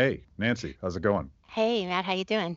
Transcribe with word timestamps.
Hey, 0.00 0.22
Nancy, 0.38 0.78
how's 0.80 0.96
it 0.96 1.02
going? 1.02 1.30
Hey, 1.48 1.84
Matt, 1.84 2.06
how 2.06 2.14
you 2.14 2.24
doing? 2.24 2.56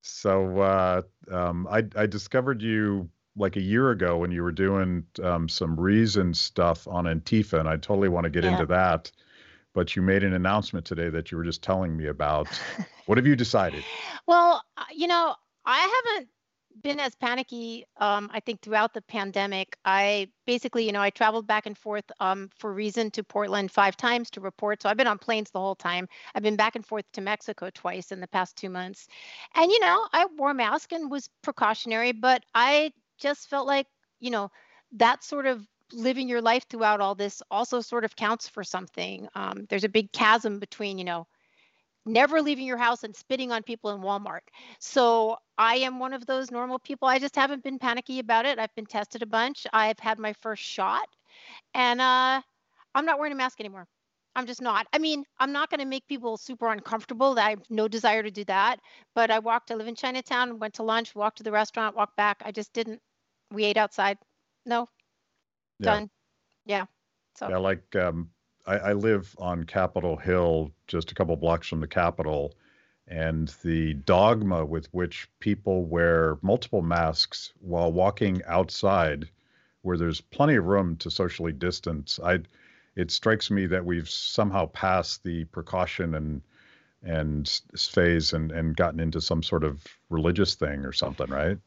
So 0.00 0.60
uh, 0.60 1.02
um, 1.30 1.66
I 1.70 1.84
I 1.94 2.06
discovered 2.06 2.62
you 2.62 3.10
like 3.36 3.56
a 3.56 3.60
year 3.60 3.90
ago 3.90 4.16
when 4.16 4.30
you 4.30 4.42
were 4.42 4.50
doing 4.50 5.04
um, 5.22 5.46
some 5.46 5.78
reason 5.78 6.32
stuff 6.32 6.88
on 6.88 7.04
Antifa, 7.04 7.60
and 7.60 7.68
I 7.68 7.76
totally 7.76 8.08
want 8.08 8.24
to 8.24 8.30
get 8.30 8.44
Yeah. 8.44 8.52
into 8.52 8.64
that. 8.64 9.12
But 9.74 9.94
you 9.94 10.00
made 10.00 10.24
an 10.24 10.32
announcement 10.32 10.86
today 10.86 11.10
that 11.10 11.30
you 11.30 11.36
were 11.36 11.44
just 11.44 11.62
telling 11.62 11.94
me 11.98 12.06
about. 12.06 12.48
What 13.04 13.18
have 13.18 13.26
you 13.26 13.36
decided? 13.36 13.84
Well, 14.26 14.64
uh, 14.78 14.84
you 14.90 15.06
know, 15.06 15.34
I 15.66 15.80
haven't 15.80 16.30
been 16.82 17.00
as 17.00 17.14
panicky, 17.14 17.84
um, 17.98 18.30
I 18.32 18.40
think, 18.40 18.60
throughout 18.60 18.94
the 18.94 19.02
pandemic. 19.02 19.76
I 19.84 20.28
basically, 20.46 20.84
you 20.84 20.92
know, 20.92 21.00
I 21.00 21.10
traveled 21.10 21.46
back 21.46 21.66
and 21.66 21.76
forth 21.76 22.04
um, 22.20 22.50
for 22.58 22.72
reason 22.72 23.10
to 23.12 23.24
Portland 23.24 23.70
five 23.70 23.96
times 23.96 24.30
to 24.30 24.40
report. 24.40 24.82
So 24.82 24.88
I've 24.88 24.96
been 24.96 25.06
on 25.06 25.18
planes 25.18 25.50
the 25.50 25.60
whole 25.60 25.76
time. 25.76 26.08
I've 26.34 26.42
been 26.42 26.56
back 26.56 26.76
and 26.76 26.84
forth 26.84 27.04
to 27.12 27.20
Mexico 27.20 27.70
twice 27.70 28.12
in 28.12 28.20
the 28.20 28.28
past 28.28 28.56
two 28.56 28.70
months. 28.70 29.08
And, 29.54 29.70
you 29.70 29.80
know, 29.80 30.06
I 30.12 30.26
wore 30.36 30.50
a 30.50 30.54
mask 30.54 30.92
and 30.92 31.10
was 31.10 31.28
precautionary, 31.42 32.12
but 32.12 32.44
I 32.54 32.92
just 33.18 33.48
felt 33.48 33.66
like, 33.66 33.86
you 34.20 34.30
know, 34.30 34.50
that 34.92 35.24
sort 35.24 35.46
of 35.46 35.66
living 35.92 36.28
your 36.28 36.40
life 36.42 36.64
throughout 36.68 37.00
all 37.00 37.14
this 37.14 37.42
also 37.50 37.80
sort 37.80 38.04
of 38.04 38.16
counts 38.16 38.48
for 38.48 38.64
something. 38.64 39.28
Um, 39.34 39.66
there's 39.68 39.84
a 39.84 39.88
big 39.88 40.12
chasm 40.12 40.58
between, 40.58 40.98
you 40.98 41.04
know, 41.04 41.26
never 42.06 42.40
leaving 42.42 42.66
your 42.66 42.76
house 42.78 43.04
and 43.04 43.14
spitting 43.14 43.52
on 43.52 43.62
people 43.62 43.90
in 43.90 44.00
Walmart. 44.00 44.40
So 44.78 45.36
I 45.58 45.76
am 45.76 45.98
one 45.98 46.12
of 46.12 46.26
those 46.26 46.50
normal 46.50 46.78
people. 46.78 47.08
I 47.08 47.18
just 47.18 47.36
haven't 47.36 47.62
been 47.62 47.78
panicky 47.78 48.18
about 48.18 48.46
it. 48.46 48.58
I've 48.58 48.74
been 48.74 48.86
tested 48.86 49.22
a 49.22 49.26
bunch. 49.26 49.66
I've 49.72 49.98
had 49.98 50.18
my 50.18 50.32
first 50.34 50.62
shot 50.62 51.08
and 51.74 52.00
uh, 52.00 52.40
I'm 52.94 53.06
not 53.06 53.18
wearing 53.18 53.32
a 53.32 53.36
mask 53.36 53.60
anymore. 53.60 53.86
I'm 54.36 54.46
just 54.46 54.60
not. 54.62 54.86
I 54.92 54.98
mean, 54.98 55.24
I'm 55.38 55.52
not 55.52 55.70
going 55.70 55.80
to 55.80 55.86
make 55.86 56.06
people 56.08 56.36
super 56.36 56.68
uncomfortable. 56.68 57.38
I 57.38 57.50
have 57.50 57.62
no 57.70 57.88
desire 57.88 58.22
to 58.22 58.30
do 58.30 58.44
that. 58.46 58.80
But 59.14 59.30
I 59.30 59.38
walked, 59.38 59.70
I 59.70 59.74
live 59.74 59.86
in 59.86 59.94
Chinatown, 59.94 60.58
went 60.58 60.74
to 60.74 60.82
lunch, 60.82 61.14
walked 61.14 61.38
to 61.38 61.44
the 61.44 61.52
restaurant, 61.52 61.96
walked 61.96 62.16
back. 62.16 62.42
I 62.44 62.50
just 62.50 62.72
didn't. 62.72 63.00
We 63.52 63.64
ate 63.64 63.76
outside. 63.76 64.18
No, 64.66 64.88
Yeah, 65.78 66.00
done. 66.00 66.10
Yeah. 66.66 66.86
So, 67.36 67.48
yeah. 67.48 67.58
Like 67.58 67.94
um, 67.96 68.30
I, 68.66 68.76
I 68.76 68.92
live 68.92 69.34
on 69.38 69.64
Capitol 69.64 70.16
Hill, 70.16 70.72
just 70.86 71.12
a 71.12 71.14
couple 71.14 71.36
blocks 71.36 71.68
from 71.68 71.80
the 71.80 71.86
Capitol, 71.86 72.54
and 73.06 73.48
the 73.62 73.94
dogma 73.94 74.64
with 74.64 74.92
which 74.92 75.28
people 75.40 75.84
wear 75.84 76.38
multiple 76.42 76.82
masks 76.82 77.52
while 77.60 77.92
walking 77.92 78.42
outside, 78.46 79.28
where 79.82 79.98
there's 79.98 80.20
plenty 80.20 80.56
of 80.56 80.64
room 80.64 80.96
to 80.96 81.10
socially 81.10 81.52
distance. 81.52 82.18
I, 82.22 82.40
it 82.96 83.10
strikes 83.10 83.50
me 83.50 83.66
that 83.66 83.84
we've 83.84 84.08
somehow 84.08 84.66
passed 84.66 85.22
the 85.24 85.44
precaution 85.44 86.14
and 86.14 86.42
and 87.02 87.60
phase 87.76 88.32
and 88.32 88.50
and 88.50 88.74
gotten 88.74 88.98
into 88.98 89.20
some 89.20 89.42
sort 89.42 89.62
of 89.62 89.84
religious 90.08 90.54
thing 90.54 90.86
or 90.86 90.92
something, 90.92 91.28
right? 91.28 91.58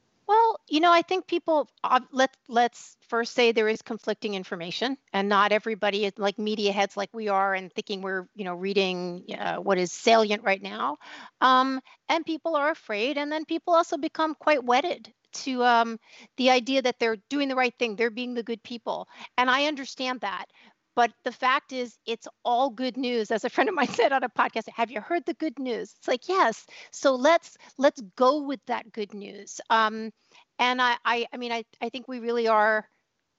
You 0.70 0.82
know, 0.82 0.92
I 0.92 1.02
think 1.02 1.28
people 1.28 1.70
let 2.12 2.36
let's 2.50 2.98
first 3.08 3.34
say 3.34 3.52
there 3.54 3.70
is 3.70 3.82
conflicting 3.82 4.34
information, 4.34 4.98
and 5.14 5.30
not 5.30 5.54
everybody 5.54 6.06
is 6.06 6.14
like 6.18 6.38
media 6.38 6.74
heads 6.74 6.98
like 6.98 7.10
we 7.14 7.30
are, 7.30 7.54
and 7.54 7.72
thinking 7.72 8.02
we're 8.02 8.28
you 8.36 8.44
know 8.44 8.54
reading 8.54 9.24
uh, 9.40 9.58
what 9.58 9.78
is 9.78 9.94
salient 9.94 10.44
right 10.44 10.62
now. 10.62 10.98
Um, 11.40 11.80
and 12.10 12.26
people 12.26 12.56
are 12.58 12.70
afraid, 12.70 13.18
and 13.18 13.32
then 13.32 13.46
people 13.46 13.74
also 13.76 13.98
become 13.98 14.36
quite 14.36 14.64
wedded 14.64 15.14
to 15.46 15.64
um, 15.64 16.00
the 16.36 16.50
idea 16.50 16.82
that 16.82 17.00
they're 17.00 17.18
doing 17.30 17.48
the 17.48 17.56
right 17.56 17.74
thing, 17.80 17.96
they're 17.96 18.10
being 18.10 18.34
the 18.34 18.44
good 18.44 18.62
people, 18.64 19.08
and 19.38 19.50
I 19.50 19.66
understand 19.68 20.22
that. 20.22 20.48
But 20.96 21.12
the 21.24 21.32
fact 21.32 21.74
is, 21.74 21.98
it's 22.08 22.28
all 22.44 22.72
good 22.72 22.98
news. 22.98 23.30
As 23.32 23.46
a 23.46 23.50
friend 23.50 23.70
of 23.70 23.76
mine 23.76 23.88
said 23.90 24.12
on 24.12 24.24
a 24.24 24.30
podcast, 24.30 24.68
have 24.76 24.92
you 24.92 25.00
heard 25.00 25.24
the 25.26 25.34
good 25.36 25.60
news? 25.60 25.94
It's 26.00 26.08
like, 26.08 26.28
yes. 26.28 26.66
So 26.92 27.16
let's 27.16 27.56
let's 27.78 28.02
go 28.18 28.42
with 28.42 28.60
that 28.66 28.92
good 28.92 29.14
news. 29.14 29.62
Um, 29.70 30.12
and 30.60 30.82
I, 30.82 30.98
I, 31.06 31.28
I 31.34 31.38
mean, 31.38 31.52
I, 31.52 31.64
I 31.82 31.90
think 31.90 32.08
we 32.08 32.20
really 32.20 32.48
are, 32.48 32.88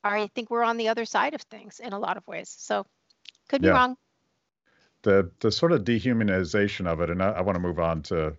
I 0.04 0.28
think 0.34 0.50
we're 0.50 0.62
on 0.62 0.76
the 0.76 0.88
other 0.88 1.04
side 1.04 1.34
of 1.34 1.42
things 1.42 1.80
in 1.80 1.92
a 1.92 1.98
lot 1.98 2.16
of 2.16 2.26
ways. 2.26 2.54
So 2.58 2.86
could 3.48 3.62
be 3.62 3.68
Yeah. 3.68 3.74
wrong. 3.74 3.96
The 5.02 5.30
the 5.40 5.52
sort 5.52 5.72
of 5.72 5.84
dehumanization 5.84 6.86
of 6.86 7.00
it, 7.00 7.10
and 7.10 7.22
I, 7.22 7.30
I 7.30 7.40
want 7.40 7.56
to 7.56 7.60
move 7.60 7.78
on 7.78 8.02
to 8.04 8.36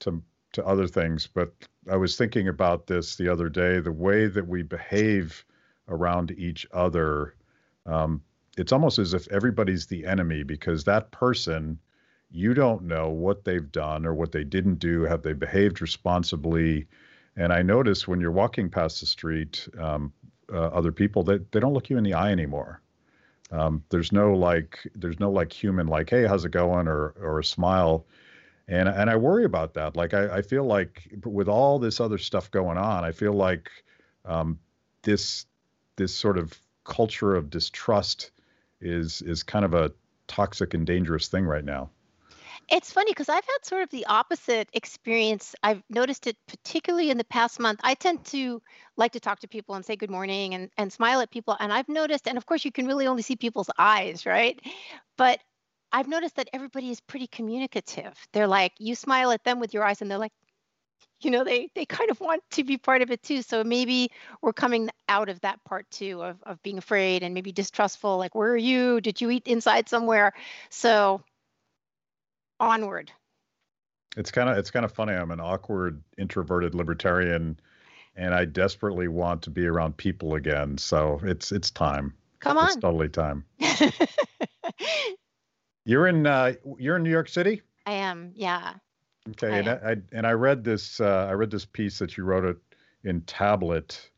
to 0.00 0.22
to 0.52 0.66
other 0.66 0.86
things, 0.86 1.26
but 1.26 1.52
I 1.90 1.96
was 1.96 2.16
thinking 2.16 2.48
about 2.48 2.86
this 2.86 3.16
the 3.16 3.28
other 3.28 3.48
day, 3.48 3.80
the 3.80 3.92
way 3.92 4.26
that 4.26 4.46
we 4.46 4.62
behave 4.62 5.44
around 5.88 6.30
each 6.32 6.66
other. 6.72 7.34
Um, 7.86 8.22
it's 8.58 8.72
almost 8.72 8.98
as 8.98 9.14
if 9.14 9.26
everybody's 9.28 9.86
the 9.86 10.06
enemy 10.06 10.42
because 10.42 10.84
that 10.84 11.10
person, 11.10 11.78
you 12.30 12.54
don't 12.54 12.82
know 12.82 13.08
what 13.08 13.44
they've 13.44 13.72
done 13.72 14.04
or 14.06 14.14
what 14.14 14.30
they 14.32 14.44
didn't 14.44 14.78
do. 14.78 15.02
Have 15.02 15.22
they 15.22 15.32
behaved 15.32 15.80
responsibly? 15.80 16.86
And 17.36 17.52
I 17.52 17.62
notice 17.62 18.06
when 18.06 18.20
you're 18.20 18.30
walking 18.30 18.68
past 18.68 19.00
the 19.00 19.06
street, 19.06 19.68
um, 19.78 20.12
uh, 20.52 20.66
other 20.66 20.92
people 20.92 21.22
that 21.24 21.50
they, 21.52 21.58
they 21.58 21.60
don't 21.60 21.72
look 21.72 21.88
you 21.88 21.96
in 21.96 22.04
the 22.04 22.14
eye 22.14 22.30
anymore. 22.30 22.80
Um, 23.50 23.82
there's 23.90 24.12
no 24.12 24.34
like, 24.34 24.78
there's 24.94 25.20
no 25.20 25.30
like 25.30 25.52
human 25.52 25.86
like, 25.86 26.10
hey, 26.10 26.26
how's 26.26 26.44
it 26.44 26.52
going, 26.52 26.88
or 26.88 27.14
or 27.20 27.38
a 27.38 27.44
smile 27.44 28.06
and 28.68 28.88
and 28.88 29.10
I 29.10 29.16
worry 29.16 29.44
about 29.44 29.74
that. 29.74 29.96
Like 29.96 30.14
I, 30.14 30.38
I 30.38 30.42
feel 30.42 30.64
like 30.64 31.08
with 31.24 31.48
all 31.48 31.78
this 31.78 32.00
other 32.00 32.18
stuff 32.18 32.50
going 32.50 32.78
on, 32.78 33.04
I 33.04 33.12
feel 33.12 33.32
like 33.32 33.70
um, 34.24 34.58
this 35.02 35.46
this 35.96 36.14
sort 36.14 36.38
of 36.38 36.58
culture 36.84 37.34
of 37.34 37.50
distrust 37.50 38.30
is 38.80 39.22
is 39.22 39.42
kind 39.42 39.64
of 39.64 39.74
a 39.74 39.92
toxic 40.26 40.74
and 40.74 40.86
dangerous 40.86 41.28
thing 41.28 41.44
right 41.44 41.64
now. 41.64 41.90
It's 42.70 42.92
funny 42.92 43.10
because 43.10 43.28
I've 43.28 43.44
had 43.44 43.64
sort 43.64 43.82
of 43.82 43.90
the 43.90 44.06
opposite 44.06 44.68
experience. 44.72 45.54
I've 45.62 45.82
noticed 45.90 46.26
it 46.26 46.36
particularly 46.48 47.10
in 47.10 47.18
the 47.18 47.24
past 47.24 47.60
month. 47.60 47.80
I 47.82 47.94
tend 47.94 48.24
to 48.26 48.62
like 48.96 49.12
to 49.12 49.20
talk 49.20 49.40
to 49.40 49.48
people 49.48 49.74
and 49.74 49.84
say 49.84 49.96
good 49.96 50.10
morning 50.10 50.54
and, 50.54 50.70
and 50.76 50.92
smile 50.92 51.20
at 51.20 51.30
people. 51.30 51.56
And 51.58 51.72
I've 51.72 51.88
noticed, 51.88 52.28
and 52.28 52.36
of 52.38 52.46
course, 52.46 52.64
you 52.64 52.72
can 52.72 52.86
really 52.86 53.06
only 53.06 53.22
see 53.22 53.36
people's 53.36 53.70
eyes, 53.78 54.26
right? 54.26 54.60
But 55.16 55.40
I've 55.92 56.08
noticed 56.08 56.36
that 56.36 56.48
everybody 56.52 56.90
is 56.90 57.00
pretty 57.00 57.26
communicative. 57.26 58.14
They're 58.32 58.46
like, 58.46 58.72
you 58.78 58.94
smile 58.94 59.30
at 59.32 59.44
them 59.44 59.60
with 59.60 59.74
your 59.74 59.84
eyes, 59.84 60.00
and 60.00 60.10
they're 60.10 60.18
like, 60.18 60.32
you 61.20 61.30
know, 61.30 61.44
they 61.44 61.68
they 61.74 61.84
kind 61.86 62.10
of 62.10 62.20
want 62.20 62.42
to 62.52 62.64
be 62.64 62.78
part 62.78 63.02
of 63.02 63.10
it 63.10 63.22
too. 63.22 63.42
So 63.42 63.62
maybe 63.62 64.10
we're 64.40 64.52
coming 64.52 64.90
out 65.08 65.28
of 65.28 65.40
that 65.42 65.62
part 65.64 65.90
too 65.90 66.22
of 66.22 66.42
of 66.44 66.62
being 66.62 66.78
afraid 66.78 67.22
and 67.22 67.34
maybe 67.34 67.52
distrustful. 67.52 68.18
Like, 68.18 68.34
where 68.34 68.50
are 68.52 68.56
you? 68.56 69.00
Did 69.00 69.20
you 69.20 69.30
eat 69.30 69.46
inside 69.46 69.88
somewhere? 69.88 70.32
So 70.70 71.22
onward. 72.62 73.10
It's 74.16 74.30
kind 74.30 74.48
of 74.48 74.56
it's 74.58 74.70
kind 74.70 74.84
of 74.84 74.92
funny. 74.92 75.12
I'm 75.14 75.30
an 75.30 75.40
awkward, 75.40 76.02
introverted 76.18 76.74
libertarian, 76.74 77.58
and 78.14 78.34
I 78.34 78.44
desperately 78.44 79.08
want 79.08 79.42
to 79.42 79.50
be 79.50 79.66
around 79.66 79.96
people 79.96 80.34
again. 80.34 80.78
So 80.78 81.18
it's 81.24 81.50
it's 81.50 81.70
time. 81.70 82.14
Come 82.40 82.58
It's 82.58 82.74
on. 82.76 82.80
totally 82.80 83.08
time. 83.08 83.44
You're 85.84 86.06
in 86.06 86.26
uh, 86.26 86.52
you're 86.78 86.96
in 86.96 87.02
New 87.02 87.10
York 87.10 87.28
City. 87.28 87.62
I 87.86 87.92
am, 87.94 88.30
yeah. 88.36 88.74
Okay, 89.30 89.48
I 89.48 89.58
and 89.58 89.68
I. 89.68 89.72
I 89.90 89.96
and 90.12 90.26
I 90.26 90.32
read 90.32 90.62
this 90.62 91.00
uh, 91.00 91.26
I 91.28 91.32
read 91.32 91.50
this 91.50 91.64
piece 91.64 91.98
that 91.98 92.16
you 92.16 92.24
wrote 92.24 92.44
it 92.44 92.56
in 93.02 93.22
Tablet, 93.22 94.08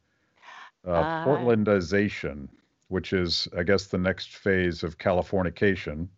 uh, 0.87 0.91
Uh, 0.91 1.25
Portlandization, 1.25 2.49
which 2.89 3.13
is 3.15 3.49
I 3.57 3.63
guess 3.63 3.87
the 3.87 3.97
next 3.99 4.37
phase 4.37 4.83
of 4.83 4.99
Californication, 4.99 6.09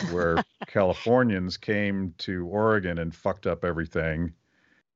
where 0.00 0.44
Californians 0.66 1.56
came 1.56 2.14
to 2.18 2.46
Oregon 2.46 2.98
and 2.98 3.14
fucked 3.14 3.46
up 3.46 3.64
everything, 3.64 4.32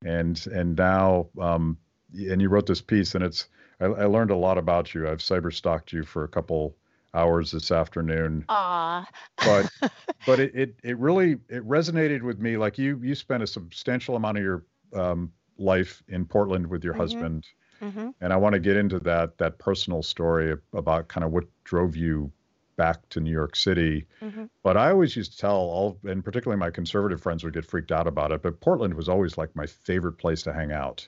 and 0.02 0.44
and 0.48 0.76
now 0.76 1.28
um, 1.40 1.78
and 2.14 2.40
you 2.40 2.48
wrote 2.48 2.66
this 2.66 2.80
piece 2.82 3.14
and 3.14 3.24
it's 3.24 3.48
I, 3.80 3.86
I 3.86 4.04
learned 4.06 4.30
a 4.30 4.36
lot 4.36 4.58
about 4.58 4.94
you. 4.94 5.08
I've 5.08 5.18
cyber 5.18 5.52
stalked 5.52 5.92
you 5.92 6.04
for 6.04 6.24
a 6.24 6.28
couple 6.28 6.76
hours 7.14 7.50
this 7.52 7.70
afternoon. 7.70 8.46
Aw. 8.48 9.04
but 9.42 9.68
but 10.24 10.40
it, 10.40 10.54
it 10.54 10.76
it 10.82 10.98
really 10.98 11.32
it 11.48 11.66
resonated 11.66 12.22
with 12.22 12.38
me. 12.40 12.56
Like 12.56 12.78
you 12.78 12.98
you 13.02 13.14
spent 13.14 13.42
a 13.42 13.46
substantial 13.46 14.16
amount 14.16 14.38
of 14.38 14.44
your 14.44 14.64
um, 14.94 15.32
life 15.58 16.02
in 16.08 16.24
Portland 16.26 16.66
with 16.66 16.84
your 16.84 16.94
hmm 16.94 16.94
husband. 16.94 17.46
Hmm 17.80 18.10
and 18.20 18.32
I 18.32 18.36
want 18.36 18.54
to 18.54 18.60
get 18.60 18.76
into 18.76 18.98
that 19.00 19.38
that 19.38 19.58
personal 19.58 20.02
story 20.02 20.56
about 20.72 21.08
kind 21.08 21.24
of 21.24 21.32
what 21.32 21.44
drove 21.64 21.96
you 21.96 22.32
back 22.76 23.08
to 23.10 23.20
New 23.20 23.30
York 23.30 23.56
City. 23.56 24.06
Hmm 24.20 24.44
but 24.62 24.76
I 24.76 24.90
always 24.90 25.14
used 25.14 25.32
to 25.32 25.38
tell 25.38 25.56
all 25.56 25.98
and 26.04 26.24
particularly 26.24 26.58
my 26.58 26.70
conservative 26.70 27.20
friends 27.20 27.44
would 27.44 27.54
get 27.54 27.64
freaked 27.64 27.92
out 27.92 28.06
about 28.06 28.32
it 28.32 28.42
but 28.42 28.60
Portland 28.60 28.94
was 28.94 29.08
always 29.08 29.38
like 29.38 29.54
my 29.54 29.66
favorite 29.66 30.18
place 30.18 30.42
to 30.42 30.52
hang 30.52 30.72
out. 30.72 31.06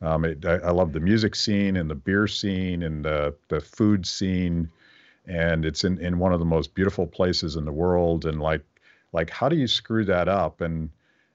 Um, 0.00 0.24
it, 0.24 0.44
I, 0.44 0.54
I 0.56 0.70
love 0.70 0.92
the 0.92 1.00
music 1.00 1.34
scene 1.34 1.76
and 1.76 1.90
the 1.90 1.94
beer 1.94 2.26
scene 2.26 2.82
and 2.82 3.04
the 3.04 3.34
the 3.48 3.60
food 3.60 4.06
scene 4.06 4.70
and 5.26 5.64
it's 5.64 5.84
in, 5.84 5.98
in 5.98 6.18
one 6.18 6.32
of 6.32 6.38
the 6.38 6.44
most 6.44 6.74
beautiful 6.74 7.06
places 7.06 7.56
in 7.56 7.64
the 7.64 7.72
world 7.72 8.26
and 8.26 8.40
like 8.40 8.62
like 9.12 9.30
how 9.30 9.48
do 9.48 9.56
you 9.56 9.66
screw 9.66 10.04
that 10.04 10.28
up? 10.28 10.60
And 10.60 10.90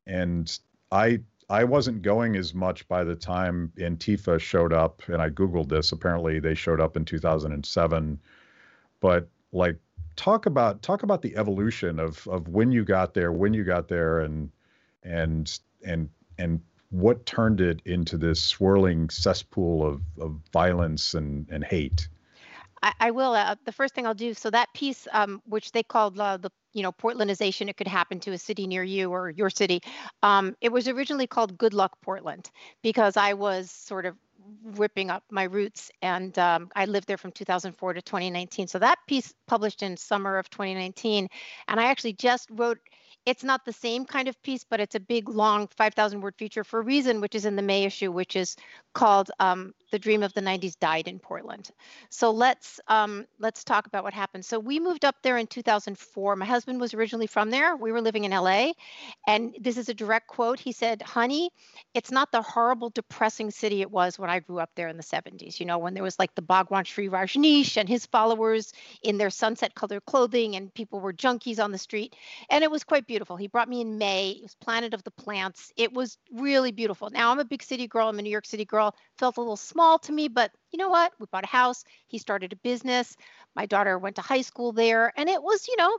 and 0.10 0.60
i 0.92 1.20
i 1.50 1.64
wasn't 1.64 2.02
going 2.02 2.36
as 2.36 2.54
much 2.54 2.88
by 2.88 3.04
the 3.04 3.16
time 3.16 3.72
antifa 3.78 4.40
showed 4.40 4.74
up 4.74 5.02
and 5.08 5.22
i 5.22 5.30
googled 5.30 5.70
this 5.70 5.92
apparently 5.92 6.40
they 6.40 6.56
showed 6.56 6.82
up 6.82 6.98
in 6.98 7.06
2007 7.06 8.20
but 9.00 9.30
like 9.52 9.78
talk 10.16 10.46
about 10.46 10.82
talk 10.82 11.04
about 11.04 11.22
the 11.22 11.36
evolution 11.36 12.00
of 12.00 12.28
of 12.28 12.48
when 12.48 12.72
you 12.72 12.84
got 12.84 13.14
there, 13.14 13.32
when 13.32 13.54
you 13.54 13.64
got 13.64 13.88
there, 13.88 14.20
and 14.20 14.52
and 15.04 15.60
and 15.86 16.10
and 16.38 16.62
what 16.92 17.26
turned 17.26 17.62
it 17.62 17.82
into 17.86 18.18
this 18.18 18.42
swirling 18.42 19.10
cesspool 19.10 19.86
of 19.86 20.02
of 20.20 20.40
violence 20.52 21.14
and 21.14 21.48
and 21.50 21.64
hate. 21.64 22.08
I, 22.82 22.94
I 23.00 23.12
will. 23.12 23.34
Uh, 23.34 23.56
the 23.66 23.72
first 23.72 23.94
thing 23.94 24.06
I'll 24.06 24.14
do. 24.14 24.34
So 24.34 24.50
that 24.50 24.74
piece, 24.74 25.08
um, 25.12 25.42
which 25.46 25.72
they 25.72 25.84
called 25.84 26.20
uh, 26.20 26.38
the 26.38 26.52
you 26.74 26.84
know 26.84 26.92
Portlandization, 26.92 27.70
it 27.70 27.78
could 27.78 27.88
happen 27.88 28.20
to 28.22 28.32
a 28.32 28.38
city 28.38 28.68
near 28.68 28.84
you 28.84 29.12
or 29.12 29.30
your 29.30 29.50
city. 29.50 29.82
Um, 30.24 30.56
it 30.62 30.72
was 30.72 30.88
originally 30.88 31.28
called 31.28 31.58
Good 31.58 31.74
Luck 31.74 31.98
Portland 32.02 32.50
because 32.82 33.18
I 33.18 33.34
was 33.34 33.72
sort 33.72 34.06
of 34.06 34.16
ripping 34.64 35.10
up 35.10 35.24
my 35.32 35.44
roots 35.44 35.92
and 36.02 36.38
um, 36.40 36.70
i 36.76 36.86
lived 36.86 37.08
there 37.08 37.18
from 37.18 37.32
2004 37.32 37.94
to 37.94 38.02
2019 38.02 38.68
so 38.68 38.80
that 38.80 38.98
piece 39.08 39.34
published 39.48 39.84
in 39.84 39.98
summer 39.98 40.38
of 40.38 40.50
2019 40.50 41.28
and 41.68 41.80
i 41.80 41.86
actually 41.86 42.14
just 42.14 42.48
wrote 42.52 42.80
it's 43.26 43.44
not 43.44 43.66
the 43.66 43.74
same 43.74 44.06
kind 44.06 44.28
of 44.28 44.42
piece, 44.42 44.64
but 44.64 44.80
it's 44.80 44.96
a 44.96 45.00
big, 45.00 45.30
long 45.30 45.68
5,000 45.78 46.22
word 46.22 46.36
feature 46.38 46.64
for 46.64 46.80
a 46.80 46.84
reason, 46.84 47.22
which 47.22 47.36
is 47.36 47.46
in 47.46 47.56
the 47.56 47.62
May 47.62 47.84
issue, 47.84 48.12
which 48.12 48.36
is 48.36 48.56
called 48.94 49.30
um, 49.40 49.74
"The 49.92 50.00
Dream 50.00 50.24
of 50.24 50.34
the 50.34 50.42
'90s 50.42 50.78
Died 50.80 51.08
in 51.08 51.20
Portland." 51.20 51.72
So 52.10 52.32
let's 52.32 52.80
um, 52.88 53.26
let's 53.40 53.64
talk 53.64 53.88
about 53.88 54.04
what 54.04 54.14
happened. 54.14 54.46
So 54.46 54.60
we 54.60 54.80
moved 54.80 55.06
up 55.06 55.16
there 55.24 55.38
in 55.38 55.48
2004. 55.48 56.36
My 56.36 56.46
husband 56.46 56.80
was 56.80 56.94
originally 56.94 57.28
from 57.28 57.50
there. 57.50 57.76
We 57.76 57.92
were 57.92 58.02
living 58.02 58.24
in 58.24 58.32
LA, 58.32 58.72
and 59.28 59.56
this 59.60 59.78
is 59.78 59.90
a 59.90 59.94
direct 59.94 60.28
quote. 60.28 60.60
He 60.60 60.72
said, 60.72 61.02
"Honey, 61.02 61.52
it's 61.94 62.12
not 62.12 62.32
the 62.32 62.42
horrible, 62.42 62.90
depressing 62.90 63.52
city 63.52 63.82
it 63.82 63.92
was 63.92 64.20
when 64.20 64.30
I 64.30 64.40
grew 64.40 64.60
up 64.60 64.72
there 64.76 64.88
in 64.88 64.98
the 64.98 65.04
70s. 65.04 65.60
You 65.60 65.66
know, 65.66 65.78
when 65.78 65.94
there 65.94 66.04
was 66.04 66.20
like 66.20 66.36
the 66.36 66.42
Bhagwan 66.42 66.84
Shree 66.84 67.10
Rajneesh 67.10 67.78
and 67.78 67.88
his 67.88 68.06
followers 68.06 68.74
in 69.04 69.18
their 69.18 69.30
sunset-colored 69.30 70.06
clothing, 70.06 70.56
and 70.56 70.74
people 70.74 71.00
were 71.00 71.14
junkies 71.14 71.64
on 71.64 71.72
the 71.72 71.78
street, 71.78 72.16
and 72.50 72.64
it 72.64 72.72
was 72.72 72.84
quite 72.84 73.08
beautiful. 73.08 73.38
He 73.38 73.48
brought 73.48 73.70
me 73.70 73.82
in 73.82 73.98
May. 73.98 74.32
It 74.32 74.44
was 74.44 74.56
Planet 74.56 74.94
of 74.94 75.04
the 75.04 75.12
Plants. 75.12 75.72
It 75.78 75.94
was 75.94 76.18
really 76.32 76.72
beautiful. 76.72 77.10
Now 77.10 77.32
I'm 77.32 77.40
a 77.40 77.46
big 77.46 77.64
city 77.64 77.88
girl. 77.88 78.10
I'm 78.10 78.20
a 78.20 78.22
New 78.22 78.30
York 78.30 78.46
City 78.46 78.66
girl. 78.66 78.96
Felt 79.18 79.38
a 79.38 79.42
little 79.42 79.58
small 79.58 79.79
to 79.80 80.12
me, 80.12 80.28
but 80.28 80.52
you 80.72 80.78
know 80.78 80.90
what? 80.90 81.14
We 81.20 81.26
bought 81.32 81.44
a 81.46 81.48
house. 81.48 81.84
He 82.08 82.18
started 82.18 82.54
a 82.54 82.58
business. 82.58 83.16
My 83.56 83.66
daughter 83.66 83.98
went 83.98 84.18
to 84.18 84.22
high 84.22 84.42
school 84.42 84.72
there, 84.72 85.14
and 85.18 85.30
it 85.30 85.42
was, 85.42 85.68
you 85.68 85.78
know, 85.78 85.98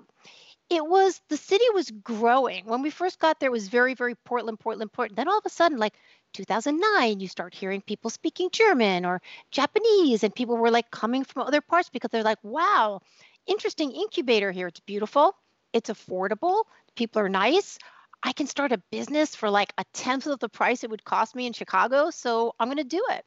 it 0.69 0.87
was 0.87 1.21
the 1.29 1.37
city 1.37 1.65
was 1.75 1.91
growing. 1.91 2.67
When 2.67 2.83
we 2.83 2.91
first 2.91 3.19
got 3.19 3.41
there, 3.41 3.49
it 3.49 3.53
was 3.53 3.69
very, 3.69 3.95
very 3.95 4.15
Portland, 4.15 4.61
Portland, 4.61 4.93
Portland. 4.93 5.17
Then 5.17 5.29
all 5.29 5.39
of 5.39 5.47
a 5.47 5.51
sudden, 5.51 5.79
like 5.79 5.95
2009, 6.35 7.21
you 7.21 7.27
start 7.27 7.55
hearing 7.55 7.81
people 7.81 8.11
speaking 8.11 8.51
German 8.53 9.05
or 9.05 9.21
Japanese, 9.51 10.23
and 10.23 10.35
people 10.35 10.57
were 10.57 10.71
like 10.71 10.91
coming 10.91 11.25
from 11.25 11.47
other 11.47 11.61
parts 11.61 11.89
because 11.89 12.11
they're 12.11 12.23
like, 12.23 12.43
wow, 12.43 13.01
interesting 13.47 13.93
incubator 13.93 14.53
here. 14.53 14.69
It's 14.69 14.81
beautiful, 14.81 15.35
it's 15.73 15.91
affordable, 15.91 16.65
people 16.97 17.23
are 17.23 17.29
nice. 17.29 17.79
I 18.23 18.33
can 18.33 18.47
start 18.47 18.73
a 18.73 18.83
business 18.91 19.35
for 19.35 19.49
like 19.49 19.73
a 19.79 19.85
tenth 19.95 20.27
of 20.27 20.39
the 20.41 20.49
price 20.51 20.85
it 20.85 20.91
would 20.91 21.05
cost 21.05 21.35
me 21.35 21.47
in 21.47 21.55
Chicago. 21.55 22.11
So 22.11 22.55
I'm 22.61 22.69
going 22.69 22.77
to 22.77 22.85
do 22.85 23.03
it. 23.11 23.25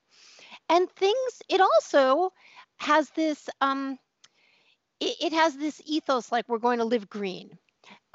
And 0.74 0.90
things, 0.90 1.42
it 1.50 1.62
also 1.62 2.34
has 2.78 3.08
this, 3.12 3.48
um, 3.62 4.00
it, 5.00 5.16
it 5.22 5.34
has 5.34 5.56
this 5.56 5.80
ethos 5.86 6.32
like 6.32 6.50
we're 6.50 6.58
going 6.58 6.80
to 6.80 6.86
live 6.86 7.08
green. 7.08 7.52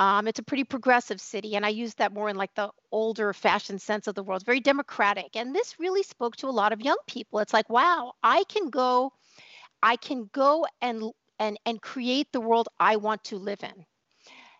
Um, 0.00 0.26
it's 0.26 0.40
a 0.40 0.42
pretty 0.42 0.64
progressive 0.64 1.20
city, 1.20 1.54
and 1.54 1.64
I 1.64 1.68
use 1.68 1.94
that 1.94 2.12
more 2.12 2.28
in 2.28 2.36
like 2.36 2.52
the 2.56 2.70
older 2.90 3.32
fashioned 3.32 3.80
sense 3.80 4.08
of 4.08 4.16
the 4.16 4.24
world. 4.24 4.44
Very 4.44 4.58
democratic, 4.58 5.36
and 5.36 5.54
this 5.54 5.78
really 5.78 6.02
spoke 6.02 6.34
to 6.36 6.48
a 6.48 6.50
lot 6.50 6.72
of 6.72 6.80
young 6.80 6.96
people. 7.06 7.38
It's 7.38 7.52
like, 7.52 7.70
wow, 7.70 8.14
I 8.24 8.42
can 8.48 8.70
go, 8.70 9.12
I 9.80 9.94
can 9.94 10.28
go 10.32 10.66
and 10.80 11.12
and 11.38 11.58
and 11.64 11.80
create 11.80 12.28
the 12.32 12.40
world 12.40 12.68
I 12.80 12.96
want 12.96 13.22
to 13.24 13.36
live 13.36 13.62
in. 13.62 13.84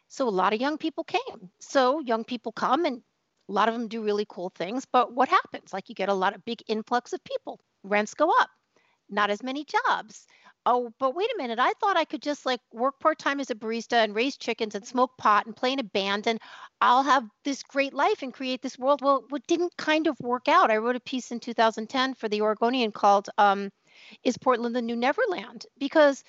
So 0.08 0.28
a 0.28 0.30
lot 0.30 0.52
of 0.52 0.60
young 0.60 0.78
people 0.78 1.04
came. 1.04 1.50
So 1.58 2.00
young 2.00 2.24
people 2.24 2.52
come 2.52 2.84
and 2.84 3.02
a 3.48 3.52
lot 3.52 3.68
of 3.68 3.74
them 3.74 3.88
do 3.88 4.02
really 4.02 4.26
cool 4.28 4.50
things. 4.50 4.84
But 4.84 5.12
what 5.12 5.28
happens? 5.28 5.72
Like 5.72 5.88
you 5.88 5.94
get 5.94 6.08
a 6.08 6.14
lot 6.14 6.34
of 6.34 6.44
big 6.44 6.62
influx 6.68 7.12
of 7.12 7.24
people, 7.24 7.60
rents 7.82 8.14
go 8.14 8.30
up, 8.40 8.50
not 9.08 9.30
as 9.30 9.42
many 9.42 9.64
jobs. 9.64 10.26
Oh, 10.66 10.92
but 10.98 11.14
wait 11.14 11.30
a 11.30 11.38
minute. 11.38 11.58
I 11.58 11.72
thought 11.80 11.96
I 11.96 12.04
could 12.04 12.20
just 12.20 12.44
like 12.44 12.60
work 12.72 13.00
part 13.00 13.18
time 13.18 13.40
as 13.40 13.50
a 13.50 13.54
barista 13.54 14.04
and 14.04 14.14
raise 14.14 14.36
chickens 14.36 14.74
and 14.74 14.86
smoke 14.86 15.16
pot 15.16 15.46
and 15.46 15.56
play 15.56 15.72
in 15.72 15.78
a 15.78 15.84
band 15.84 16.26
and 16.26 16.38
I'll 16.80 17.04
have 17.04 17.24
this 17.44 17.62
great 17.62 17.94
life 17.94 18.22
and 18.22 18.34
create 18.34 18.60
this 18.60 18.78
world. 18.78 19.00
Well, 19.00 19.24
what 19.30 19.46
didn't 19.46 19.76
kind 19.78 20.06
of 20.08 20.20
work 20.20 20.46
out. 20.46 20.70
I 20.70 20.76
wrote 20.76 20.96
a 20.96 21.00
piece 21.00 21.30
in 21.30 21.40
2010 21.40 22.14
for 22.14 22.28
the 22.28 22.42
Oregonian 22.42 22.92
called 22.92 23.30
um, 23.38 23.70
Is 24.24 24.36
Portland 24.36 24.76
the 24.76 24.82
New 24.82 24.96
Neverland? 24.96 25.64
Because 25.78 26.22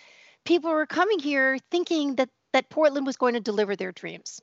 people 0.46 0.72
were 0.72 0.86
coming 0.86 1.20
here 1.20 1.58
thinking 1.70 2.16
that 2.16 2.30
that 2.54 2.70
Portland 2.70 3.06
was 3.06 3.18
going 3.18 3.34
to 3.34 3.40
deliver 3.40 3.76
their 3.76 3.92
dreams. 3.92 4.42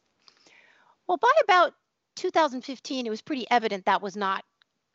Well, 1.08 1.18
by 1.18 1.32
about 1.42 1.72
2015, 2.16 3.06
it 3.06 3.10
was 3.10 3.22
pretty 3.22 3.46
evident 3.50 3.84
that 3.84 4.02
was 4.02 4.16
not 4.16 4.44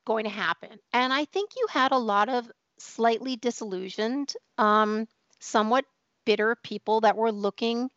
going 0.06 0.25
to 0.25 0.29
happen. 0.29 0.77
And 0.94 1.13
I 1.13 1.25
think 1.25 1.51
you 1.56 1.68
had 1.69 1.91
a 1.91 1.97
lot 1.97 2.29
of 2.29 2.51
slightly 2.79 3.35
disillusioned, 3.35 4.33
um, 4.57 5.07
somewhat 5.39 5.85
bitter 6.25 6.56
people 6.63 7.01
that 7.01 7.18
were 7.18 7.31
looking 7.31 7.89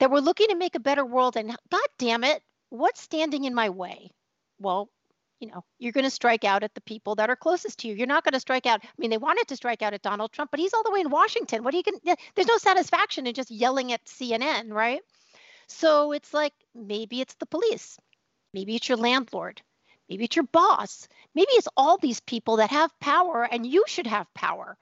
that 0.00 0.10
were 0.10 0.20
looking 0.20 0.48
to 0.48 0.56
make 0.56 0.74
a 0.74 0.80
better 0.80 1.04
world 1.04 1.36
and 1.36 1.56
god 1.70 1.88
damn 1.98 2.24
it 2.24 2.42
what's 2.70 3.00
standing 3.00 3.44
in 3.44 3.54
my 3.54 3.70
way? 3.70 4.10
Well 4.58 4.90
you 5.40 5.48
know 5.48 5.64
you're 5.78 5.92
going 5.92 6.04
to 6.04 6.10
strike 6.10 6.44
out 6.44 6.64
at 6.64 6.74
the 6.74 6.80
people 6.80 7.14
that 7.14 7.30
are 7.30 7.36
closest 7.36 7.78
to 7.80 7.88
you. 7.88 7.94
You're 7.94 8.08
not 8.08 8.24
going 8.24 8.32
to 8.32 8.40
strike 8.40 8.66
out 8.66 8.80
i 8.82 8.88
mean 8.98 9.10
they 9.10 9.18
wanted 9.18 9.46
to 9.48 9.56
strike 9.56 9.82
out 9.82 9.94
at 9.94 10.02
donald 10.02 10.32
trump 10.32 10.50
but 10.50 10.60
he's 10.60 10.74
all 10.74 10.82
the 10.82 10.90
way 10.90 11.00
in 11.00 11.10
washington. 11.10 11.62
What 11.62 11.74
are 11.74 11.76
you 11.76 11.84
going 11.84 12.00
there's 12.34 12.48
no 12.48 12.58
satisfaction 12.58 13.26
in 13.26 13.34
just 13.34 13.50
yelling 13.50 13.92
at 13.92 14.04
cnn 14.04 14.72
right? 14.72 15.00
So 15.68 16.12
it's 16.12 16.34
like 16.34 16.54
maybe 16.74 17.20
it's 17.20 17.34
the 17.34 17.46
police 17.46 17.98
maybe 18.52 18.76
it's 18.76 18.88
your 18.88 18.98
landlord 18.98 19.60
maybe 20.08 20.24
it's 20.24 20.36
your 20.36 20.46
boss 20.52 21.08
maybe 21.34 21.50
it's 21.52 21.68
all 21.76 21.98
these 21.98 22.20
people 22.20 22.56
that 22.56 22.70
have 22.70 22.98
power 23.00 23.46
and 23.50 23.66
you 23.66 23.84
should 23.86 24.06
have 24.06 24.32
power 24.34 24.76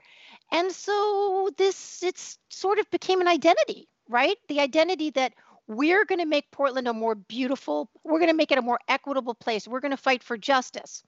and 0.53 0.71
so 0.73 1.51
this 1.57 2.03
it's 2.03 2.39
sort 2.49 2.79
of 2.79 2.91
became 2.91 3.21
an 3.21 3.29
identity 3.29 3.89
right 4.09 4.37
the 4.49 4.61
identity 4.61 5.11
that 5.11 5.33
we're 5.69 6.05
going 6.05 6.21
to 6.21 6.27
make 6.27 6.51
Portland 6.51 6.87
a 6.89 6.93
more 6.93 7.15
beautiful, 7.15 7.91
we're 8.05 8.19
going 8.19 8.31
to 8.31 8.37
make 8.37 8.53
it 8.53 8.58
a 8.58 8.63
more 8.63 8.79
equitable 8.89 9.35
place. 9.35 9.67
We're 9.67 9.81
going 9.81 9.91
to 9.91 9.96
fight 9.96 10.23
for 10.23 10.37
justice. 10.37 11.03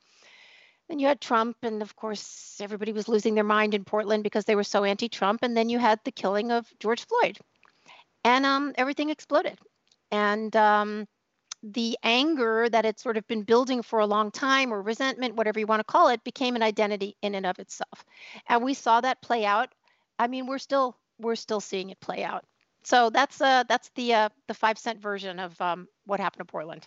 Then 0.88 0.99
you 0.99 1.07
had 1.07 1.21
Trump, 1.21 1.59
and 1.62 1.83
of 1.83 1.95
course, 1.97 2.59
everybody 2.61 2.93
was 2.93 3.09
losing 3.09 3.35
their 3.35 3.45
mind 3.45 3.75
in 3.75 3.85
Portland 3.85 4.23
because 4.23 4.47
they 4.47 4.57
were 4.57 4.65
so 4.65 4.85
anti 4.85 5.09
Trump. 5.09 5.41
And 5.43 5.57
then 5.57 5.69
you 5.69 5.79
had 5.79 6.00
the 6.05 6.12
killing 6.12 6.50
of 6.50 6.67
George 6.81 7.07
Floyd, 7.07 7.38
and 8.25 8.47
um, 8.47 8.73
everything 8.77 9.11
exploded. 9.11 9.59
And 10.11 10.55
um, 10.57 11.07
the 11.62 11.99
anger 12.03 12.69
that 12.69 12.85
had 12.85 12.99
sort 12.99 13.17
of 13.17 13.27
been 13.27 13.43
building 13.43 13.83
for 13.83 13.99
a 13.99 14.07
long 14.07 14.31
time, 14.31 14.73
or 14.73 14.81
resentment, 14.81 15.35
whatever 15.35 15.59
you 15.59 15.67
want 15.67 15.81
to 15.81 15.85
call 15.85 16.09
it, 16.09 16.23
became 16.25 16.57
an 16.57 16.62
identity 16.62 17.17
in 17.23 17.35
and 17.35 17.47
of 17.47 17.59
itself. 17.59 18.05
And 18.49 18.62
we 18.62 18.75
saw 18.75 19.00
that 19.00 19.23
play 19.23 19.45
out. 19.45 19.75
I 20.19 20.29
mean, 20.29 20.47
we're 20.47 20.59
still 20.59 20.97
we're 21.19 21.37
still 21.37 21.61
seeing 21.61 21.91
it 21.91 22.00
play 22.00 22.23
out. 22.23 22.45
So 22.85 23.11
that's 23.11 23.41
uh 23.41 23.65
that's 23.69 23.91
the 23.97 24.15
uh 24.15 24.29
the 24.47 24.55
five 24.55 24.79
cent 24.79 25.00
version 25.00 25.38
of 25.38 25.61
um 25.61 25.88
what 26.07 26.21
happened 26.21 26.47
to 26.47 26.50
Portland. 26.50 26.87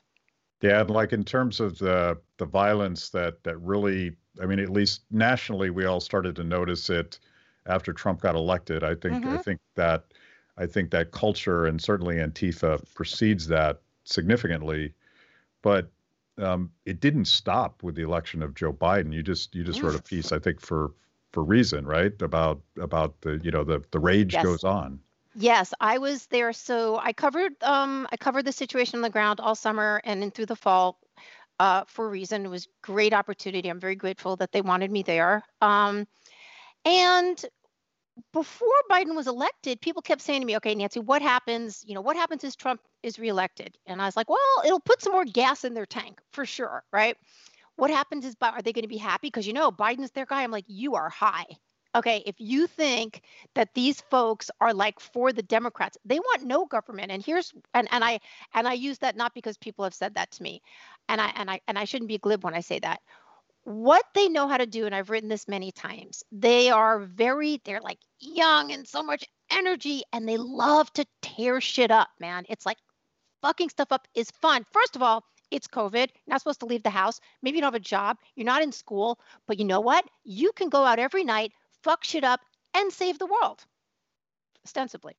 Yeah, 0.61 0.81
and 0.81 0.89
like 0.89 1.11
in 1.11 1.23
terms 1.23 1.59
of 1.59 1.77
the 1.77 2.17
the 2.37 2.45
violence 2.45 3.09
that 3.09 3.43
that 3.43 3.57
really, 3.57 4.15
I 4.41 4.45
mean, 4.45 4.59
at 4.59 4.69
least 4.69 5.01
nationally, 5.11 5.69
we 5.69 5.85
all 5.85 5.99
started 5.99 6.35
to 6.37 6.43
notice 6.43 6.89
it 6.89 7.19
after 7.65 7.93
Trump 7.93 8.21
got 8.21 8.35
elected. 8.35 8.83
I 8.83 8.95
think 8.95 9.23
mm-hmm. 9.23 9.33
I 9.33 9.37
think 9.37 9.59
that 9.75 10.05
I 10.57 10.65
think 10.65 10.91
that 10.91 11.11
culture 11.11 11.65
and 11.65 11.81
certainly 11.81 12.15
Antifa 12.15 12.83
precedes 12.93 13.47
that 13.47 13.81
significantly, 14.03 14.93
but 15.61 15.89
um, 16.37 16.71
it 16.85 16.99
didn't 16.99 17.25
stop 17.25 17.83
with 17.83 17.95
the 17.95 18.03
election 18.03 18.41
of 18.41 18.55
Joe 18.55 18.73
Biden. 18.73 19.13
You 19.13 19.23
just 19.23 19.53
you 19.55 19.63
just 19.63 19.81
wrote 19.81 19.99
a 19.99 20.01
piece, 20.01 20.31
I 20.31 20.39
think, 20.39 20.59
for 20.59 20.93
for 21.31 21.43
Reason, 21.43 21.85
right? 21.85 22.19
About 22.21 22.61
about 22.79 23.19
the 23.21 23.39
you 23.43 23.51
know 23.51 23.63
the 23.63 23.83
the 23.91 23.99
rage 23.99 24.33
yes. 24.33 24.43
goes 24.43 24.63
on. 24.63 24.99
Yes, 25.33 25.73
I 25.79 25.97
was 25.97 26.25
there. 26.27 26.51
So 26.51 26.97
I 26.97 27.13
covered 27.13 27.53
um, 27.63 28.07
I 28.11 28.17
covered 28.17 28.45
the 28.45 28.51
situation 28.51 28.97
on 28.97 29.01
the 29.01 29.09
ground 29.09 29.39
all 29.39 29.55
summer 29.55 30.01
and 30.03 30.23
in 30.23 30.31
through 30.31 30.47
the 30.47 30.55
fall 30.55 30.99
uh, 31.59 31.83
for 31.87 32.07
a 32.07 32.09
reason. 32.09 32.45
It 32.45 32.49
was 32.49 32.67
great 32.81 33.13
opportunity. 33.13 33.69
I'm 33.69 33.79
very 33.79 33.95
grateful 33.95 34.35
that 34.37 34.51
they 34.51 34.61
wanted 34.61 34.91
me 34.91 35.03
there. 35.03 35.43
Um, 35.61 36.07
and 36.83 37.43
before 38.33 38.67
Biden 38.89 39.15
was 39.15 39.27
elected, 39.27 39.81
people 39.81 40.01
kept 40.01 40.21
saying 40.21 40.41
to 40.41 40.45
me, 40.47 40.57
"Okay, 40.57 40.75
Nancy, 40.75 40.99
what 40.99 41.21
happens? 41.21 41.83
You 41.87 41.95
know, 41.95 42.01
what 42.01 42.15
happens 42.15 42.43
if 42.43 42.57
Trump 42.57 42.81
is 43.03 43.19
reelected?" 43.19 43.77
And 43.85 44.01
I 44.01 44.05
was 44.05 44.17
like, 44.17 44.29
"Well, 44.29 44.39
it'll 44.65 44.79
put 44.79 45.01
some 45.01 45.13
more 45.13 45.25
gas 45.25 45.63
in 45.63 45.73
their 45.73 45.85
tank 45.85 46.19
for 46.31 46.45
sure, 46.45 46.83
right?" 46.91 47.17
What 47.77 47.89
happens 47.89 48.25
is, 48.25 48.35
are 48.41 48.61
they 48.61 48.73
going 48.73 48.83
to 48.83 48.87
be 48.89 48.97
happy? 48.97 49.27
Because 49.27 49.47
you 49.47 49.53
know, 49.53 49.71
Biden's 49.71 50.11
their 50.11 50.25
guy. 50.25 50.43
I'm 50.43 50.51
like, 50.51 50.65
you 50.67 50.95
are 50.95 51.09
high 51.09 51.45
okay, 51.95 52.23
if 52.25 52.35
you 52.39 52.67
think 52.67 53.21
that 53.55 53.73
these 53.73 54.01
folks 54.01 54.49
are 54.59 54.73
like 54.73 54.99
for 54.99 55.33
the 55.33 55.43
Democrats, 55.43 55.97
they 56.05 56.19
want 56.19 56.43
no 56.43 56.65
government. 56.65 57.11
And 57.11 57.23
here's 57.23 57.53
and 57.73 57.87
and 57.91 58.03
I 58.03 58.19
and 58.53 58.67
I 58.67 58.73
use 58.73 58.99
that 58.99 59.15
not 59.15 59.33
because 59.33 59.57
people 59.57 59.83
have 59.83 59.93
said 59.93 60.15
that 60.15 60.31
to 60.31 60.43
me, 60.43 60.61
and 61.09 61.19
I 61.19 61.31
and 61.35 61.49
I 61.49 61.61
and 61.67 61.77
I 61.77 61.85
shouldn't 61.85 62.09
be 62.09 62.17
glib 62.17 62.43
when 62.43 62.53
I 62.53 62.61
say 62.61 62.79
that. 62.79 63.01
What 63.63 64.05
they 64.15 64.27
know 64.27 64.47
how 64.47 64.57
to 64.57 64.65
do, 64.65 64.85
and 64.85 64.95
I've 64.95 65.09
written 65.09 65.29
this 65.29 65.47
many 65.47 65.71
times, 65.71 66.23
they 66.31 66.69
are 66.69 66.99
very 66.99 67.61
they're 67.63 67.81
like 67.81 67.99
young 68.19 68.71
and 68.71 68.87
so 68.87 69.03
much 69.03 69.23
energy 69.51 70.03
and 70.13 70.27
they 70.27 70.37
love 70.37 70.91
to 70.93 71.05
tear 71.21 71.61
shit 71.61 71.91
up, 71.91 72.09
man. 72.19 72.45
It's 72.49 72.65
like 72.65 72.77
fucking 73.41 73.69
stuff 73.69 73.91
up 73.91 74.07
is 74.15 74.31
fun. 74.31 74.65
First 74.71 74.95
of 74.95 75.01
all, 75.01 75.23
it's 75.51 75.67
COVID. 75.67 75.93
You're 75.93 76.27
not 76.27 76.41
supposed 76.41 76.61
to 76.61 76.65
leave 76.65 76.83
the 76.83 76.89
house. 76.89 77.19
Maybe 77.41 77.57
you 77.57 77.61
don't 77.61 77.73
have 77.73 77.81
a 77.81 77.83
job. 77.83 78.17
You're 78.35 78.45
not 78.45 78.63
in 78.63 78.71
school. 78.71 79.19
But 79.47 79.59
you 79.59 79.65
know 79.65 79.81
what? 79.81 80.05
You 80.23 80.51
can 80.53 80.69
go 80.69 80.83
out 80.83 80.99
every 80.99 81.23
night, 81.23 81.51
fuck 81.83 82.03
shit 82.03 82.23
up, 82.23 82.39
and 82.73 82.91
save 82.91 83.19
the 83.19 83.27
world, 83.27 83.63
ostensibly. 84.65 85.17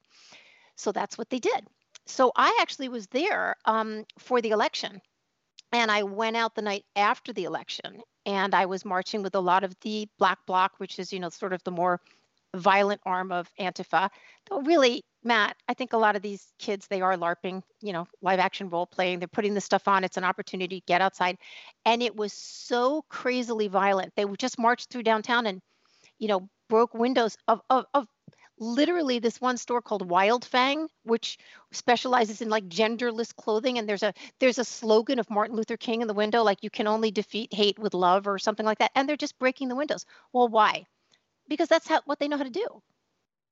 So 0.75 0.91
that's 0.91 1.19
what 1.19 1.29
they 1.29 1.39
did. 1.39 1.67
So 2.07 2.33
I 2.35 2.59
actually 2.61 2.89
was 2.89 3.07
there 3.09 3.57
um, 3.67 4.05
for 4.19 4.41
the 4.41 4.51
election. 4.51 5.01
And 5.71 5.91
I 5.91 6.03
went 6.03 6.37
out 6.37 6.55
the 6.55 6.63
night 6.63 6.85
after 6.97 7.33
the 7.33 7.45
election 7.45 8.03
and 8.27 8.55
I 8.55 8.67
was 8.67 8.85
marching 8.85 9.23
with 9.23 9.35
a 9.35 9.41
lot 9.41 9.65
of 9.65 9.75
the 9.81 10.09
Black 10.19 10.39
Bloc, 10.47 10.73
which 10.79 10.99
is, 10.99 11.13
you 11.13 11.21
know, 11.21 11.29
sort 11.29 11.53
of 11.53 11.63
the 11.65 11.71
more 11.71 12.01
violent 12.55 13.01
arm 13.07 13.33
of 13.33 13.51
Antifa. 13.59 14.11
Though 14.49 14.61
really, 14.61 15.05
Matt, 15.25 15.57
I 15.69 15.75
think 15.75 15.93
a 15.93 15.99
lot 15.99 16.17
of 16.17 16.23
these 16.23 16.53
kids, 16.59 16.87
they 16.87 17.01
are 17.01 17.17
LARPing, 17.17 17.63
you 17.81 17.93
know, 17.93 18.07
live 18.21 18.39
action 18.39 18.69
role 18.69 18.87
playing. 18.87 19.19
They're 19.19 19.29
putting 19.29 19.55
this 19.55 19.65
stuff 19.65 19.89
on. 19.89 20.05
It's 20.05 20.17
an 20.17 20.25
opportunity 20.25 20.81
to 20.81 20.87
get 20.87 21.01
outside. 21.01 21.39
And 21.85 22.03
it 22.03 22.15
was 22.15 22.33
so 22.33 23.05
crazily 23.09 23.69
violent. 23.69 24.13
They 24.17 24.25
just 24.39 24.59
marched 24.59 24.91
through 24.91 25.05
downtown 25.05 25.47
and, 25.47 25.63
you 26.19 26.29
know, 26.29 26.49
broke 26.69 26.95
windows 26.95 27.37
of, 27.49 27.61
of, 27.71 27.87
of 27.95 28.07
literally 28.63 29.19
this 29.19 29.41
one 29.41 29.57
store 29.57 29.83
called 29.83 30.09
Wildfang, 30.09 30.89
which 31.05 31.39
specializes 31.73 32.41
in 32.41 32.49
like 32.49 32.69
genderless 32.69 33.35
clothing. 33.35 33.79
And 33.79 33.89
there's 33.89 34.03
a 34.03 34.15
there's 34.39 34.59
a 34.59 34.65
slogan 34.65 35.19
of 35.19 35.29
Martin 35.29 35.57
Luther 35.57 35.77
King 35.77 36.01
in 36.03 36.09
the 36.09 36.15
window, 36.15 36.43
like 36.43 36.63
you 36.63 36.71
can 36.71 36.87
only 36.87 37.11
defeat 37.11 37.53
hate 37.53 37.79
with 37.79 37.95
love 37.95 38.27
or 38.27 38.39
something 38.39 38.65
like 38.65 38.79
that. 38.79 38.93
And 38.95 39.09
they're 39.09 39.17
just 39.17 39.39
breaking 39.39 39.69
the 39.69 39.77
windows. 39.77 40.07
Well, 40.33 40.49
why? 40.49 40.87
Because 41.49 41.69
that's 41.69 41.89
how 41.89 42.01
what 42.07 42.19
they 42.19 42.29
know 42.29 42.39
how 42.39 42.45
to 42.45 42.51
do. 42.51 42.83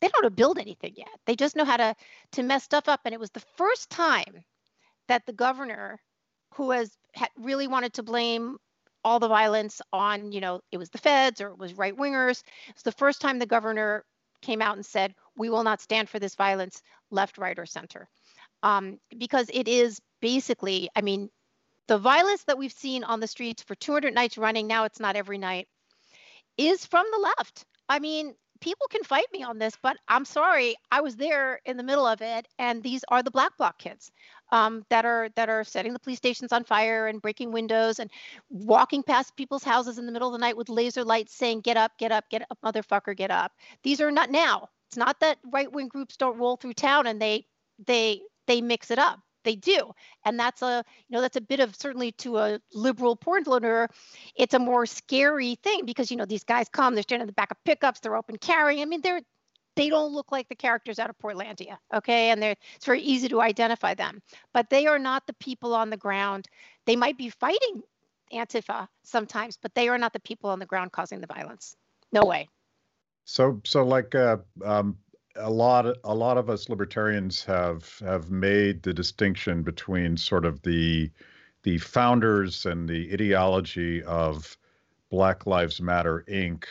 They 0.00 0.08
don't 0.08 0.22
know 0.22 0.26
how 0.26 0.28
to 0.30 0.34
build 0.34 0.58
anything 0.58 0.94
yet. 0.96 1.08
They 1.26 1.36
just 1.36 1.56
know 1.56 1.64
how 1.64 1.76
to 1.76 1.94
to 2.32 2.42
mess 2.42 2.64
stuff 2.64 2.88
up. 2.88 3.00
And 3.04 3.12
it 3.12 3.20
was 3.20 3.30
the 3.30 3.44
first 3.56 3.90
time 3.90 4.44
that 5.08 5.26
the 5.26 5.32
governor, 5.32 6.00
who 6.54 6.70
has 6.70 6.96
really 7.36 7.66
wanted 7.66 7.94
to 7.94 8.02
blame 8.02 8.58
all 9.04 9.18
the 9.18 9.28
violence 9.28 9.80
on, 9.92 10.30
you 10.32 10.40
know, 10.40 10.60
it 10.70 10.76
was 10.76 10.90
the 10.90 10.98
feds 10.98 11.40
or 11.40 11.48
it 11.48 11.58
was 11.58 11.74
right 11.74 11.96
wingers. 11.96 12.42
It's 12.68 12.82
the 12.82 12.92
first 12.92 13.20
time 13.20 13.38
the 13.38 13.46
governor 13.46 14.04
came 14.40 14.62
out 14.62 14.76
and 14.76 14.84
said, 14.84 15.14
we 15.36 15.50
will 15.50 15.64
not 15.64 15.80
stand 15.80 16.08
for 16.08 16.18
this 16.18 16.34
violence, 16.34 16.82
left, 17.10 17.38
right, 17.38 17.58
or 17.58 17.66
center. 17.66 18.08
Um, 18.62 18.98
because 19.16 19.50
it 19.52 19.68
is 19.68 20.00
basically, 20.20 20.90
I 20.94 21.00
mean, 21.00 21.30
the 21.88 21.98
violence 21.98 22.44
that 22.44 22.58
we've 22.58 22.72
seen 22.72 23.04
on 23.04 23.20
the 23.20 23.26
streets 23.26 23.62
for 23.62 23.74
200 23.74 24.14
nights 24.14 24.38
running, 24.38 24.66
now 24.66 24.84
it's 24.84 25.00
not 25.00 25.16
every 25.16 25.38
night, 25.38 25.66
is 26.56 26.84
from 26.86 27.06
the 27.10 27.18
left. 27.18 27.64
I 27.88 27.98
mean, 27.98 28.34
people 28.60 28.86
can 28.90 29.02
fight 29.02 29.26
me 29.32 29.42
on 29.42 29.58
this, 29.58 29.74
but 29.82 29.96
I'm 30.06 30.24
sorry, 30.24 30.76
I 30.92 31.00
was 31.00 31.16
there 31.16 31.60
in 31.64 31.76
the 31.76 31.82
middle 31.82 32.06
of 32.06 32.20
it, 32.20 32.46
and 32.58 32.82
these 32.82 33.02
are 33.08 33.22
the 33.22 33.30
Black 33.30 33.56
Bloc 33.56 33.78
kids 33.78 34.12
um, 34.52 34.84
that 34.90 35.04
are 35.04 35.28
that 35.36 35.48
are 35.48 35.64
setting 35.64 35.92
the 35.92 35.98
police 35.98 36.18
stations 36.18 36.52
on 36.52 36.64
fire 36.64 37.06
and 37.06 37.22
breaking 37.22 37.52
windows 37.52 37.98
and 37.98 38.10
walking 38.48 39.02
past 39.02 39.36
people's 39.36 39.64
houses 39.64 39.98
in 39.98 40.06
the 40.06 40.12
middle 40.12 40.28
of 40.28 40.32
the 40.32 40.38
night 40.38 40.56
with 40.56 40.68
laser 40.68 41.04
lights 41.04 41.34
saying, 41.34 41.60
"Get 41.60 41.76
up, 41.76 41.92
get 41.98 42.12
up, 42.12 42.28
get 42.30 42.42
up, 42.50 42.58
motherfucker, 42.64 43.16
get 43.16 43.30
up." 43.30 43.52
These 43.82 44.00
are 44.00 44.10
not 44.10 44.30
now. 44.30 44.68
It's 44.88 44.96
not 44.96 45.20
that 45.20 45.38
right 45.52 45.70
wing 45.70 45.88
groups 45.88 46.16
don't 46.16 46.38
roll 46.38 46.56
through 46.56 46.74
town 46.74 47.06
and 47.06 47.20
they 47.20 47.46
they 47.86 48.22
they 48.46 48.60
mix 48.60 48.90
it 48.90 48.98
up 48.98 49.20
they 49.44 49.56
do 49.56 49.92
and 50.24 50.38
that's 50.38 50.62
a 50.62 50.84
you 51.08 51.14
know 51.14 51.20
that's 51.20 51.36
a 51.36 51.40
bit 51.40 51.60
of 51.60 51.74
certainly 51.74 52.12
to 52.12 52.38
a 52.38 52.60
liberal 52.74 53.18
loader 53.46 53.88
it's 54.36 54.54
a 54.54 54.58
more 54.58 54.86
scary 54.86 55.56
thing 55.62 55.84
because 55.84 56.10
you 56.10 56.16
know 56.16 56.26
these 56.26 56.44
guys 56.44 56.68
come 56.68 56.94
they're 56.94 57.02
standing 57.02 57.22
in 57.22 57.26
the 57.26 57.32
back 57.32 57.50
of 57.50 57.56
pickups 57.64 58.00
they're 58.00 58.16
open 58.16 58.36
carrying 58.36 58.82
i 58.82 58.84
mean 58.84 59.00
they're 59.00 59.22
they 59.76 59.88
don't 59.88 60.12
look 60.12 60.32
like 60.32 60.48
the 60.48 60.54
characters 60.54 60.98
out 60.98 61.10
of 61.10 61.18
portlandia 61.18 61.76
okay? 61.94 62.30
And 62.30 62.42
they're 62.42 62.56
it's 62.76 62.86
very 62.86 63.00
easy 63.00 63.28
to 63.28 63.40
identify 63.40 63.94
them 63.94 64.22
but 64.52 64.70
they 64.70 64.86
are 64.86 64.98
not 64.98 65.26
the 65.26 65.34
people 65.34 65.74
on 65.74 65.90
the 65.90 65.96
ground. 65.96 66.48
They 66.86 66.96
might 66.96 67.18
be 67.18 67.30
fighting 67.30 67.82
antifa 68.32 68.88
sometimes 69.02 69.58
but 69.60 69.74
they 69.74 69.88
are 69.88 69.98
not 69.98 70.12
the 70.12 70.20
people 70.20 70.50
on 70.50 70.58
the 70.58 70.66
ground 70.66 70.92
causing 70.92 71.20
the 71.20 71.26
violence. 71.26 71.76
No 72.12 72.24
way. 72.24 72.48
So 73.24 73.60
so 73.64 73.84
like 73.84 74.14
uh, 74.14 74.38
um, 74.64 74.96
a 75.36 75.50
lot 75.50 75.86
a 76.04 76.14
lot 76.14 76.36
of 76.36 76.50
us 76.50 76.68
libertarians 76.68 77.44
have 77.44 77.98
have 78.00 78.30
made 78.30 78.82
the 78.82 78.92
distinction 78.92 79.62
between 79.62 80.16
sort 80.16 80.44
of 80.44 80.60
the 80.62 81.10
the 81.62 81.78
founders 81.78 82.66
and 82.66 82.88
the 82.88 83.12
ideology 83.12 84.02
of 84.04 84.56
Black 85.10 85.46
Lives 85.46 85.80
Matter 85.80 86.24
Inc. 86.28 86.64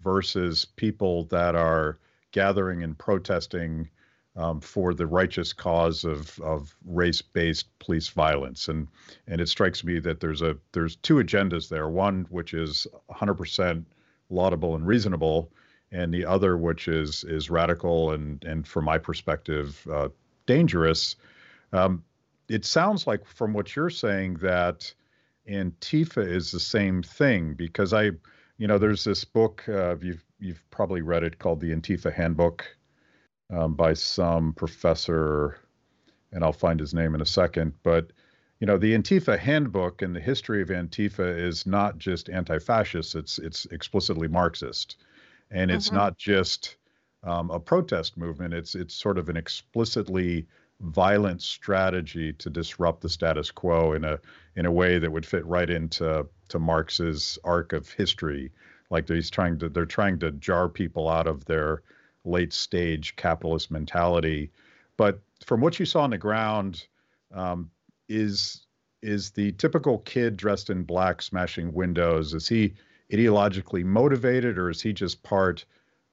versus 0.00 0.64
people 0.64 1.24
that 1.24 1.54
are 1.54 1.98
gathering 2.34 2.82
and 2.82 2.98
protesting 2.98 3.88
um, 4.36 4.60
for 4.60 4.92
the 4.92 5.06
righteous 5.06 5.52
cause 5.52 6.04
of 6.04 6.38
of 6.40 6.76
race-based 6.84 7.66
police 7.78 8.08
violence, 8.08 8.68
and 8.68 8.88
and 9.28 9.40
it 9.40 9.48
strikes 9.48 9.84
me 9.84 10.00
that 10.00 10.20
there's 10.20 10.42
a 10.42 10.56
there's 10.72 10.96
two 10.96 11.16
agendas 11.16 11.68
there. 11.68 11.88
One 11.88 12.26
which 12.30 12.52
is 12.52 12.86
100% 13.10 13.84
laudable 14.30 14.74
and 14.74 14.84
reasonable, 14.84 15.52
and 15.92 16.12
the 16.12 16.26
other, 16.26 16.56
which 16.56 16.88
is 16.88 17.22
is 17.24 17.48
radical 17.48 18.10
and 18.10 18.44
and 18.44 18.66
from 18.66 18.84
my 18.84 18.98
perspective 18.98 19.86
uh, 19.90 20.08
dangerous. 20.46 21.14
Um, 21.72 22.02
it 22.48 22.64
sounds 22.64 23.06
like 23.06 23.24
from 23.24 23.52
what 23.52 23.74
you're 23.76 23.88
saying 23.88 24.34
that 24.34 24.92
Antifa 25.48 26.26
is 26.26 26.50
the 26.50 26.60
same 26.60 27.02
thing 27.02 27.54
because 27.54 27.92
I, 27.92 28.10
you 28.58 28.66
know, 28.66 28.78
there's 28.78 29.04
this 29.04 29.24
book 29.24 29.64
uh, 29.68 29.96
you've 30.00 30.24
you've 30.44 30.64
probably 30.70 31.02
read 31.02 31.24
it 31.24 31.38
called 31.38 31.60
the 31.60 31.74
Antifa 31.74 32.12
Handbook 32.12 32.64
um, 33.50 33.74
by 33.74 33.94
some 33.94 34.52
professor, 34.52 35.58
and 36.32 36.44
I'll 36.44 36.52
find 36.52 36.78
his 36.78 36.94
name 36.94 37.14
in 37.14 37.20
a 37.20 37.26
second. 37.26 37.74
But 37.82 38.12
you 38.60 38.66
know, 38.66 38.78
the 38.78 38.94
Antifa 38.94 39.38
Handbook 39.38 40.02
and 40.02 40.14
the 40.14 40.20
history 40.20 40.62
of 40.62 40.68
Antifa 40.68 41.38
is 41.38 41.66
not 41.66 41.98
just 41.98 42.28
anti-fascist; 42.28 43.14
it's 43.14 43.38
it's 43.38 43.66
explicitly 43.66 44.28
Marxist 44.28 44.96
and 45.50 45.70
it's 45.70 45.86
mm-hmm. 45.86 45.96
not 45.96 46.18
just 46.18 46.76
um, 47.22 47.50
a 47.50 47.60
protest 47.60 48.16
movement. 48.16 48.52
It's 48.52 48.74
it's 48.74 48.94
sort 48.94 49.18
of 49.18 49.28
an 49.28 49.36
explicitly 49.36 50.46
violent 50.80 51.40
strategy 51.40 52.32
to 52.34 52.50
disrupt 52.50 53.00
the 53.00 53.08
status 53.08 53.50
quo 53.50 53.92
in 53.92 54.04
a 54.04 54.18
in 54.56 54.66
a 54.66 54.72
way 54.72 54.98
that 54.98 55.10
would 55.10 55.24
fit 55.24 55.46
right 55.46 55.70
into 55.70 56.26
to 56.48 56.58
Marx's 56.58 57.38
arc 57.44 57.72
of 57.72 57.88
history. 57.90 58.52
Like 58.90 59.08
he's 59.08 59.30
trying 59.30 59.58
to 59.58 59.68
they're 59.68 59.86
trying 59.86 60.18
to 60.20 60.30
jar 60.32 60.68
people 60.68 61.08
out 61.08 61.26
of 61.26 61.44
their 61.44 61.82
late 62.24 62.52
stage 62.52 63.16
capitalist 63.16 63.70
mentality. 63.70 64.50
But 64.96 65.20
from 65.44 65.60
what 65.60 65.78
you 65.78 65.86
saw 65.86 66.02
on 66.02 66.10
the 66.10 66.18
ground, 66.18 66.86
um, 67.32 67.70
is 68.08 68.66
is 69.02 69.30
the 69.30 69.52
typical 69.52 69.98
kid 69.98 70.36
dressed 70.36 70.70
in 70.70 70.82
black 70.82 71.20
smashing 71.20 71.72
windows? 71.72 72.32
Is 72.32 72.48
he 72.48 72.74
ideologically 73.12 73.84
motivated, 73.84 74.58
or 74.58 74.70
is 74.70 74.80
he 74.80 74.92
just 74.92 75.22
part 75.22 75.64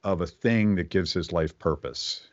of 0.04 0.20
a 0.20 0.26
thing 0.26 0.74
that 0.74 0.90
gives 0.90 1.12
his 1.12 1.32
life 1.32 1.58
purpose? 1.58 2.26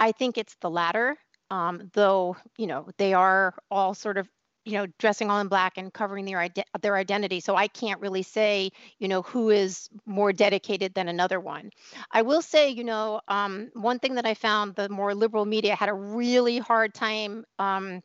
I 0.00 0.12
think 0.12 0.36
it's 0.36 0.56
the 0.60 0.70
latter. 0.70 1.16
Um, 1.50 1.90
though 1.92 2.36
you 2.56 2.66
know 2.66 2.88
they 2.96 3.14
are 3.14 3.54
all 3.70 3.94
sort 3.94 4.18
of 4.18 4.28
you 4.64 4.72
know 4.74 4.86
dressing 4.98 5.30
all 5.30 5.40
in 5.40 5.48
black 5.48 5.76
and 5.78 5.92
covering 5.92 6.24
their 6.24 6.48
their 6.80 6.96
identity. 6.96 7.40
So 7.40 7.56
i 7.56 7.68
can't 7.68 8.00
really 8.00 8.22
say 8.22 8.70
you 8.98 9.08
know 9.08 9.22
who 9.22 9.50
is 9.50 9.88
more 10.06 10.32
dedicated 10.32 10.94
than 10.94 11.08
another 11.08 11.40
one. 11.40 11.70
I 12.10 12.22
will 12.22 12.42
say 12.42 12.70
you 12.70 12.84
know 12.84 13.20
um, 13.28 13.70
one 13.74 13.98
thing 13.98 14.14
that 14.16 14.26
i 14.26 14.34
found 14.34 14.74
the 14.74 14.88
more 14.88 15.14
liberal 15.14 15.44
media 15.44 15.74
had 15.74 15.88
a 15.88 15.94
really 15.94 16.58
hard 16.58 16.94
time 16.94 17.44
um, 17.58 18.00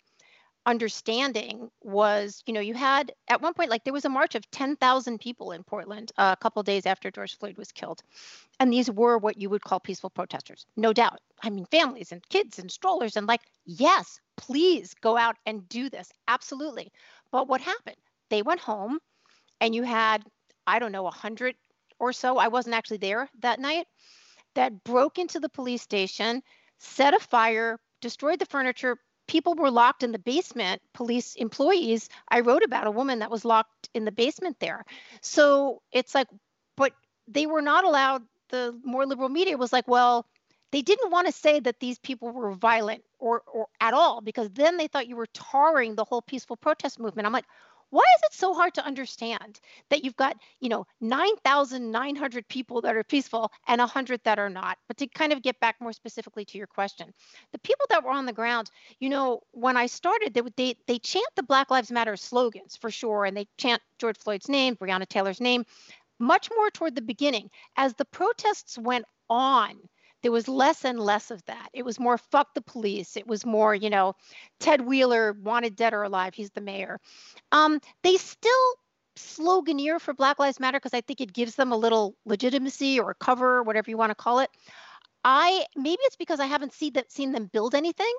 understanding 0.67 1.71
was, 1.81 2.43
you 2.45 2.53
know, 2.53 2.59
you 2.59 2.73
had 2.73 3.13
at 3.29 3.41
one 3.41 3.53
point, 3.53 3.69
like 3.69 3.85
there 3.85 3.93
was 3.93 4.03
a 4.03 4.09
march 4.09 4.35
of 4.35 4.49
10,000 4.51 5.19
people 5.19 5.53
in 5.53 5.63
Portland 5.63 6.11
uh, 6.17 6.35
a 6.37 6.41
couple 6.41 6.61
days 6.61 6.85
after 6.85 7.09
George 7.09 7.37
Floyd 7.37 7.57
was 7.57 7.71
killed. 7.71 8.03
And 8.59 8.71
these 8.71 8.91
were 8.91 9.17
what 9.17 9.37
you 9.37 9.49
would 9.49 9.63
call 9.63 9.79
peaceful 9.79 10.09
protesters, 10.09 10.65
no 10.75 10.91
doubt. 10.91 11.19
I 11.41 11.49
mean, 11.49 11.65
families 11.65 12.11
and 12.11 12.27
kids 12.27 12.59
and 12.59 12.69
strollers, 12.69 13.15
and 13.15 13.27
like, 13.27 13.41
yes, 13.65 14.19
please 14.35 14.93
go 15.01 15.17
out 15.17 15.37
and 15.45 15.67
do 15.69 15.89
this. 15.89 16.11
Absolutely. 16.27 16.91
But 17.31 17.47
what 17.47 17.61
happened? 17.61 17.95
They 18.29 18.41
went 18.41 18.59
home 18.59 18.99
and 19.61 19.73
you 19.73 19.83
had, 19.83 20.23
I 20.67 20.79
don't 20.79 20.91
know, 20.91 21.03
100 21.03 21.55
or 21.99 22.11
so, 22.11 22.37
I 22.37 22.49
wasn't 22.49 22.75
actually 22.75 22.97
there 22.97 23.29
that 23.39 23.59
night, 23.59 23.87
that 24.53 24.83
broke 24.83 25.17
into 25.17 25.39
the 25.39 25.49
police 25.49 25.81
station, 25.81 26.43
set 26.77 27.13
a 27.13 27.19
fire, 27.19 27.79
destroyed 28.01 28.39
the 28.39 28.45
furniture, 28.45 28.97
people 29.27 29.55
were 29.55 29.71
locked 29.71 30.03
in 30.03 30.11
the 30.11 30.19
basement 30.19 30.81
police 30.93 31.35
employees 31.35 32.09
i 32.29 32.39
wrote 32.39 32.63
about 32.63 32.87
a 32.87 32.91
woman 32.91 33.19
that 33.19 33.31
was 33.31 33.45
locked 33.45 33.89
in 33.93 34.05
the 34.05 34.11
basement 34.11 34.57
there. 34.59 34.85
So 35.21 35.81
it's 35.91 36.15
like 36.15 36.27
but 36.75 36.93
they 37.27 37.45
were 37.45 37.61
not 37.61 37.83
allowed 37.83 38.23
the 38.49 38.77
more 38.83 39.05
liberal 39.05 39.29
media 39.29 39.57
was 39.57 39.73
like 39.73 39.87
well 39.87 40.25
they 40.71 40.81
didn't 40.81 41.11
want 41.11 41.27
to 41.27 41.33
say 41.33 41.59
that 41.59 41.79
these 41.79 41.97
people 41.99 42.29
were 42.29 42.51
violent 42.51 43.03
or, 43.19 43.41
or 43.51 43.67
at 43.79 43.93
all 43.93 44.21
because 44.21 44.49
then 44.51 44.77
they 44.77 44.87
thought 44.87 45.07
you 45.07 45.15
were 45.15 45.27
tarring 45.27 45.95
the 45.95 46.03
whole 46.03 46.21
peaceful 46.21 46.57
protest 46.57 46.99
movement. 46.99 47.25
I'm 47.25 47.31
like 47.31 47.45
why 47.89 48.03
is 48.03 48.21
it 48.25 48.33
so 48.33 48.53
hard 48.53 48.73
to 48.75 48.85
understand 48.85 49.59
that 49.89 50.03
you've 50.03 50.15
got, 50.15 50.35
you 50.59 50.69
know, 50.69 50.85
9,900 51.01 52.47
people 52.47 52.81
that 52.81 52.95
are 52.95 53.03
peaceful 53.03 53.51
and 53.67 53.79
100 53.79 54.21
that 54.23 54.39
are 54.39 54.49
not? 54.49 54.77
But 54.87 54.97
to 54.97 55.07
kind 55.07 55.31
of 55.31 55.41
get 55.41 55.59
back 55.59 55.77
more 55.79 55.93
specifically 55.93 56.43
to 56.45 56.57
your 56.57 56.67
question, 56.67 57.13
the 57.53 57.59
people 57.59 57.85
that 57.89 58.03
were 58.03 58.11
on 58.11 58.25
the 58.25 58.33
ground, 58.33 58.69
you 58.99 59.09
know, 59.09 59.41
when 59.51 59.77
I 59.77 59.85
started, 59.85 60.33
they 60.33 60.41
they 60.55 60.75
they 60.87 60.99
chant 60.99 61.27
the 61.35 61.43
Black 61.43 61.71
Lives 61.71 61.91
Matter 61.91 62.17
slogans 62.17 62.75
for 62.75 62.91
sure, 62.91 63.25
and 63.25 63.37
they 63.37 63.47
chant 63.57 63.81
George 63.99 64.17
Floyd's 64.17 64.49
name, 64.49 64.75
Breonna 64.75 65.07
Taylor's 65.07 65.41
name, 65.41 65.65
much 66.19 66.49
more 66.55 66.69
toward 66.69 66.95
the 66.95 67.01
beginning. 67.01 67.49
As 67.75 67.93
the 67.93 68.05
protests 68.05 68.77
went 68.77 69.05
on, 69.29 69.77
there 70.23 70.31
was 70.31 70.47
less 70.47 70.83
and 70.85 70.99
less 70.99 71.31
of 71.31 71.43
that. 71.45 71.69
It 71.73 71.85
was 71.85 71.99
more 71.99 72.17
fuck 72.17 72.53
the 72.53 72.61
police. 72.61 73.17
It 73.17 73.27
was 73.27 73.45
more, 73.45 73.73
you 73.73 73.89
know, 73.89 74.13
Ted 74.59 74.81
Wheeler 74.81 75.33
wanted 75.33 75.75
dead 75.75 75.93
or 75.93 76.03
alive. 76.03 76.33
He's 76.33 76.51
the 76.51 76.61
mayor. 76.61 76.99
Um, 77.51 77.79
they 78.03 78.17
still 78.17 78.73
sloganeer 79.17 79.99
for 79.99 80.13
Black 80.13 80.39
Lives 80.39 80.59
Matter 80.59 80.77
because 80.79 80.93
I 80.93 81.01
think 81.01 81.21
it 81.21 81.33
gives 81.33 81.55
them 81.55 81.71
a 81.71 81.77
little 81.77 82.15
legitimacy 82.25 82.99
or 82.99 83.15
cover, 83.15 83.63
whatever 83.63 83.89
you 83.89 83.97
want 83.97 84.11
to 84.11 84.15
call 84.15 84.39
it. 84.39 84.49
I 85.23 85.65
maybe 85.75 85.99
it's 86.03 86.15
because 86.15 86.39
I 86.39 86.45
haven't 86.45 86.73
seen 86.73 86.93
that 86.93 87.11
seen 87.11 87.31
them 87.31 87.49
build 87.51 87.75
anything. 87.75 88.13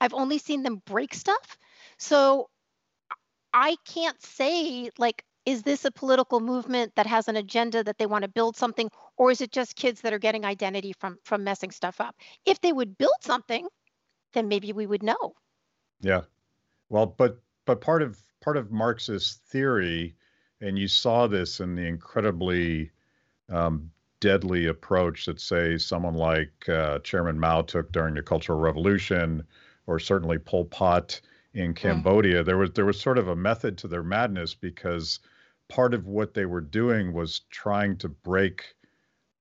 I've 0.00 0.14
only 0.14 0.38
seen 0.38 0.62
them 0.62 0.82
break 0.86 1.14
stuff. 1.14 1.58
So 1.98 2.48
I 3.52 3.76
can't 3.86 4.20
say 4.22 4.90
like 4.98 5.24
is 5.48 5.62
this 5.62 5.86
a 5.86 5.90
political 5.90 6.40
movement 6.40 6.92
that 6.94 7.06
has 7.06 7.26
an 7.26 7.36
agenda 7.36 7.82
that 7.82 7.96
they 7.96 8.04
want 8.04 8.22
to 8.22 8.28
build 8.28 8.54
something 8.54 8.90
or 9.16 9.30
is 9.30 9.40
it 9.40 9.50
just 9.50 9.76
kids 9.76 10.02
that 10.02 10.12
are 10.12 10.18
getting 10.18 10.44
identity 10.44 10.92
from 10.92 11.18
from 11.24 11.42
messing 11.42 11.70
stuff 11.70 12.02
up 12.02 12.14
if 12.44 12.60
they 12.60 12.72
would 12.72 12.98
build 12.98 13.20
something 13.22 13.66
then 14.34 14.46
maybe 14.46 14.74
we 14.74 14.86
would 14.86 15.02
know 15.02 15.34
yeah 16.00 16.20
well 16.90 17.06
but 17.06 17.40
but 17.64 17.80
part 17.80 18.02
of 18.02 18.20
part 18.42 18.58
of 18.58 18.70
marxist 18.70 19.40
theory 19.44 20.14
and 20.60 20.78
you 20.78 20.86
saw 20.86 21.26
this 21.26 21.60
in 21.60 21.74
the 21.74 21.86
incredibly 21.86 22.90
um, 23.48 23.90
deadly 24.20 24.66
approach 24.66 25.24
that 25.24 25.40
say 25.40 25.78
someone 25.78 26.14
like 26.14 26.68
uh, 26.68 26.98
chairman 26.98 27.40
mao 27.40 27.62
took 27.62 27.90
during 27.90 28.14
the 28.14 28.22
cultural 28.22 28.60
revolution 28.60 29.42
or 29.86 29.98
certainly 29.98 30.36
pol 30.36 30.66
pot 30.66 31.18
in 31.54 31.72
mm. 31.72 31.76
cambodia 31.76 32.42
mm. 32.42 32.44
there 32.44 32.58
was 32.58 32.70
there 32.72 32.84
was 32.84 33.00
sort 33.00 33.16
of 33.16 33.28
a 33.28 33.36
method 33.36 33.78
to 33.78 33.88
their 33.88 34.02
madness 34.02 34.52
because 34.52 35.20
part 35.68 35.94
of 35.94 36.06
what 36.06 36.34
they 36.34 36.46
were 36.46 36.60
doing 36.60 37.12
was 37.12 37.40
trying 37.50 37.96
to 37.98 38.08
break 38.08 38.74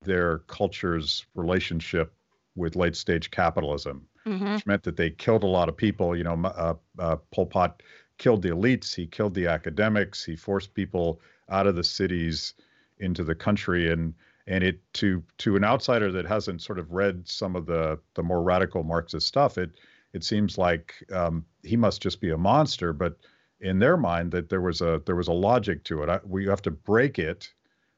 their 0.01 0.39
culture's 0.39 1.25
relationship 1.35 2.13
with 2.55 2.75
late 2.75 2.95
stage 2.95 3.31
capitalism, 3.31 4.07
mm-hmm. 4.25 4.53
which 4.53 4.65
meant 4.65 4.83
that 4.83 4.97
they 4.97 5.09
killed 5.09 5.43
a 5.43 5.47
lot 5.47 5.69
of 5.69 5.77
people. 5.77 6.15
You 6.15 6.23
know, 6.23 6.41
uh, 6.43 6.75
uh, 6.99 7.17
Pol 7.31 7.45
Pot 7.45 7.83
killed 8.17 8.41
the 8.41 8.49
elites, 8.49 8.93
he 8.93 9.05
killed 9.05 9.33
the 9.33 9.47
academics, 9.47 10.23
he 10.23 10.35
forced 10.35 10.73
people 10.73 11.21
out 11.49 11.67
of 11.67 11.75
the 11.75 11.83
cities 11.83 12.53
into 12.99 13.23
the 13.23 13.35
country, 13.35 13.91
and 13.91 14.13
and 14.47 14.63
it 14.63 14.81
to 14.93 15.23
to 15.39 15.55
an 15.55 15.63
outsider 15.63 16.11
that 16.11 16.25
hasn't 16.25 16.61
sort 16.61 16.79
of 16.79 16.91
read 16.91 17.27
some 17.27 17.55
of 17.55 17.65
the 17.65 17.99
the 18.15 18.23
more 18.23 18.41
radical 18.41 18.83
Marxist 18.83 19.27
stuff, 19.27 19.57
it 19.57 19.71
it 20.13 20.23
seems 20.23 20.57
like 20.57 20.95
um, 21.13 21.45
he 21.63 21.77
must 21.77 22.01
just 22.01 22.21
be 22.21 22.31
a 22.31 22.37
monster, 22.37 22.93
but 22.93 23.17
in 23.59 23.79
their 23.79 23.97
mind 23.97 24.31
that 24.31 24.49
there 24.49 24.61
was 24.61 24.81
a 24.81 25.01
there 25.05 25.15
was 25.15 25.27
a 25.27 25.33
logic 25.33 25.83
to 25.85 26.03
it. 26.03 26.09
I, 26.09 26.19
we 26.23 26.45
have 26.47 26.61
to 26.63 26.71
break 26.71 27.19
it 27.19 27.51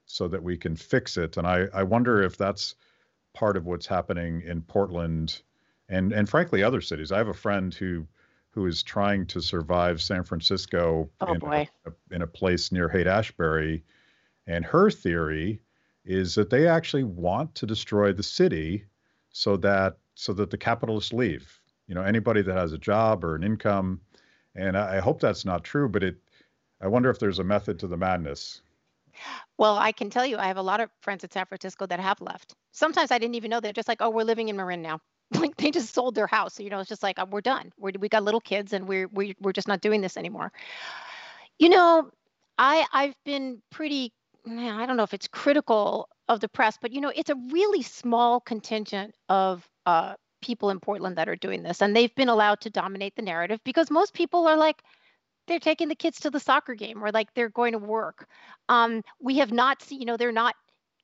so 0.05 0.27
that 0.27 0.41
we 0.41 0.57
can 0.57 0.75
fix 0.75 1.17
it, 1.17 1.37
and 1.37 1.45
I 1.45 1.67
I 1.73 1.83
wonder 1.83 2.21
if 2.21 2.37
that's 2.37 2.75
part 3.33 3.57
of 3.57 3.65
what's 3.65 3.85
happening 3.85 4.41
in 4.41 4.61
Portland 4.61 5.41
and 5.89 6.11
and 6.11 6.29
frankly 6.29 6.63
other 6.63 6.81
cities. 6.81 7.11
I 7.11 7.17
have 7.17 7.27
a 7.27 7.33
friend 7.33 7.73
who 7.73 8.07
who 8.51 8.65
is 8.65 8.81
trying 8.81 9.25
to 9.27 9.41
survive 9.41 10.01
San 10.01 10.23
Francisco 10.23 11.09
oh, 11.21 11.33
in, 11.33 11.39
boy. 11.39 11.67
A, 11.85 12.15
in 12.15 12.21
a 12.23 12.27
place 12.27 12.71
near 12.71 12.89
Haight 12.89 13.07
Ashbury, 13.07 13.83
and 14.47 14.65
her 14.65 14.89
theory 14.89 15.61
is 16.05 16.33
that 16.35 16.49
they 16.49 16.67
actually 16.67 17.03
want 17.03 17.53
to 17.55 17.67
destroy 17.67 18.11
the 18.11 18.23
city 18.23 18.85
so 19.31 19.57
that 19.57 19.97
so 20.15 20.33
that 20.33 20.49
the 20.49 20.57
capitalists 20.57 21.13
leave. 21.13 21.59
You 21.87 21.95
know, 21.95 22.03
anybody 22.03 22.41
that 22.41 22.55
has 22.55 22.73
a 22.73 22.77
job 22.77 23.23
or 23.23 23.35
an 23.35 23.43
income 23.43 24.01
and 24.59 24.77
I, 24.77 24.97
I 24.97 24.99
hope 24.99 25.19
that's 25.19 25.45
not 25.45 25.63
true, 25.63 25.89
but 25.89 26.03
it, 26.03 26.17
I 26.81 26.87
wonder 26.87 27.09
if 27.09 27.19
there's 27.19 27.39
a 27.39 27.43
method 27.43 27.79
to 27.79 27.87
the 27.87 27.97
madness. 27.97 28.61
Well, 29.57 29.77
I 29.77 29.91
can 29.91 30.09
tell 30.09 30.25
you, 30.25 30.37
I 30.37 30.47
have 30.47 30.57
a 30.57 30.61
lot 30.61 30.79
of 30.79 30.89
friends 31.01 31.23
in 31.23 31.31
San 31.31 31.45
Francisco 31.45 31.85
that 31.85 31.99
have 31.99 32.21
left. 32.21 32.55
Sometimes 32.71 33.11
I 33.11 33.17
didn't 33.17 33.35
even 33.35 33.49
know. 33.49 33.59
They're 33.59 33.73
just 33.73 33.87
like, 33.87 34.01
oh, 34.01 34.09
we're 34.09 34.23
living 34.23 34.49
in 34.49 34.55
Marin 34.55 34.81
now. 34.81 34.99
like 35.35 35.55
they 35.57 35.71
just 35.71 35.93
sold 35.93 36.15
their 36.15 36.27
house. 36.27 36.55
So, 36.55 36.63
you 36.63 36.69
know, 36.69 36.79
it's 36.79 36.89
just 36.89 37.03
like, 37.03 37.19
oh, 37.19 37.25
we're 37.25 37.41
done. 37.41 37.71
We're, 37.77 37.91
we 37.99 38.09
got 38.09 38.23
little 38.23 38.41
kids 38.41 38.73
and 38.73 38.87
we're, 38.87 39.07
we're, 39.07 39.33
we're 39.39 39.53
just 39.53 39.67
not 39.67 39.81
doing 39.81 40.01
this 40.01 40.17
anymore. 40.17 40.51
You 41.59 41.69
know, 41.69 42.09
I, 42.57 42.85
I've 42.93 43.15
been 43.25 43.61
pretty, 43.69 44.13
I 44.47 44.85
don't 44.85 44.97
know 44.97 45.03
if 45.03 45.13
it's 45.13 45.27
critical 45.27 46.07
of 46.27 46.39
the 46.39 46.47
press, 46.47 46.77
but, 46.81 46.93
you 46.93 47.01
know, 47.01 47.11
it's 47.13 47.29
a 47.29 47.35
really 47.51 47.81
small 47.81 48.39
contingent 48.39 49.15
of 49.27 49.67
uh, 49.85 50.15
people 50.41 50.69
in 50.69 50.79
Portland 50.79 51.17
that 51.17 51.29
are 51.29 51.35
doing 51.35 51.63
this, 51.63 51.81
and 51.81 51.95
they've 51.95 52.13
been 52.15 52.29
allowed 52.29 52.61
to 52.61 52.69
dominate 52.69 53.15
the 53.15 53.21
narrative 53.21 53.59
because 53.63 53.91
most 53.91 54.13
people 54.13 54.47
are 54.47 54.57
like, 54.57 54.83
they're 55.47 55.59
taking 55.59 55.87
the 55.87 55.95
kids 55.95 56.19
to 56.19 56.29
the 56.29 56.39
soccer 56.39 56.75
game 56.75 57.03
or 57.03 57.11
like 57.11 57.33
they're 57.33 57.49
going 57.49 57.73
to 57.73 57.79
work. 57.79 58.27
Um, 58.69 59.01
we 59.19 59.37
have 59.39 59.51
not 59.51 59.81
seen, 59.81 59.99
you 59.99 60.05
know, 60.05 60.17
they're 60.17 60.31
not 60.31 60.55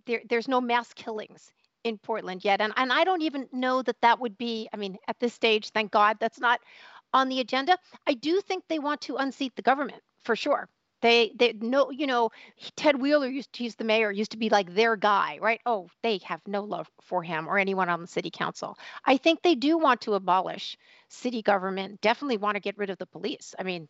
there. 0.06 0.22
There's 0.30 0.48
no 0.48 0.62
mass 0.62 0.94
killings 0.94 1.52
in 1.84 1.98
Portland 1.98 2.46
yet, 2.46 2.62
and 2.62 2.74
and 2.78 2.94
I 2.94 3.04
don't 3.04 3.22
even 3.22 3.48
know 3.52 3.82
that 3.82 4.02
that 4.02 4.20
would 4.20 4.38
be. 4.38 4.70
I 4.74 4.78
mean, 4.78 4.98
at 5.08 5.20
this 5.20 5.34
stage, 5.34 5.70
thank 5.70 5.92
God, 5.92 6.18
that's 6.20 6.40
not 6.40 6.60
on 7.14 7.30
the 7.30 7.40
agenda. 7.40 7.78
I 8.08 8.14
do 8.14 8.42
think 8.42 8.64
they 8.68 8.80
want 8.80 9.02
to 9.02 9.18
unseat 9.18 9.56
the 9.56 9.62
government 9.62 10.02
for 10.24 10.36
sure. 10.36 10.68
They 11.02 11.32
they 11.36 11.54
know, 11.54 11.92
you 11.92 12.08
know, 12.08 12.32
Ted 12.76 13.00
Wheeler 13.00 13.28
used 13.28 13.54
to, 13.54 13.64
he's 13.64 13.76
the 13.76 13.84
mayor, 13.84 14.12
used 14.12 14.32
to 14.32 14.38
be 14.38 14.50
like 14.50 14.74
their 14.74 14.96
guy, 14.96 15.38
right? 15.42 15.62
Oh, 15.66 15.90
they 16.04 16.20
have 16.26 16.42
no 16.48 16.64
love 16.64 16.90
for 17.02 17.22
him 17.24 17.48
or 17.48 17.58
anyone 17.58 17.90
on 17.90 18.02
the 18.02 18.08
city 18.08 18.32
council. 18.32 18.78
I 19.06 19.18
think 19.18 19.42
they 19.42 19.56
do 19.56 19.78
want 19.78 20.02
to 20.02 20.14
abolish 20.16 20.78
city 21.10 21.42
government, 21.42 22.02
definitely 22.02 22.38
want 22.38 22.56
to 22.56 22.62
get 22.62 22.78
rid 22.78 22.90
of 22.90 22.98
the 22.98 23.06
police. 23.06 23.54
I 23.60 23.64
mean, 23.64 23.88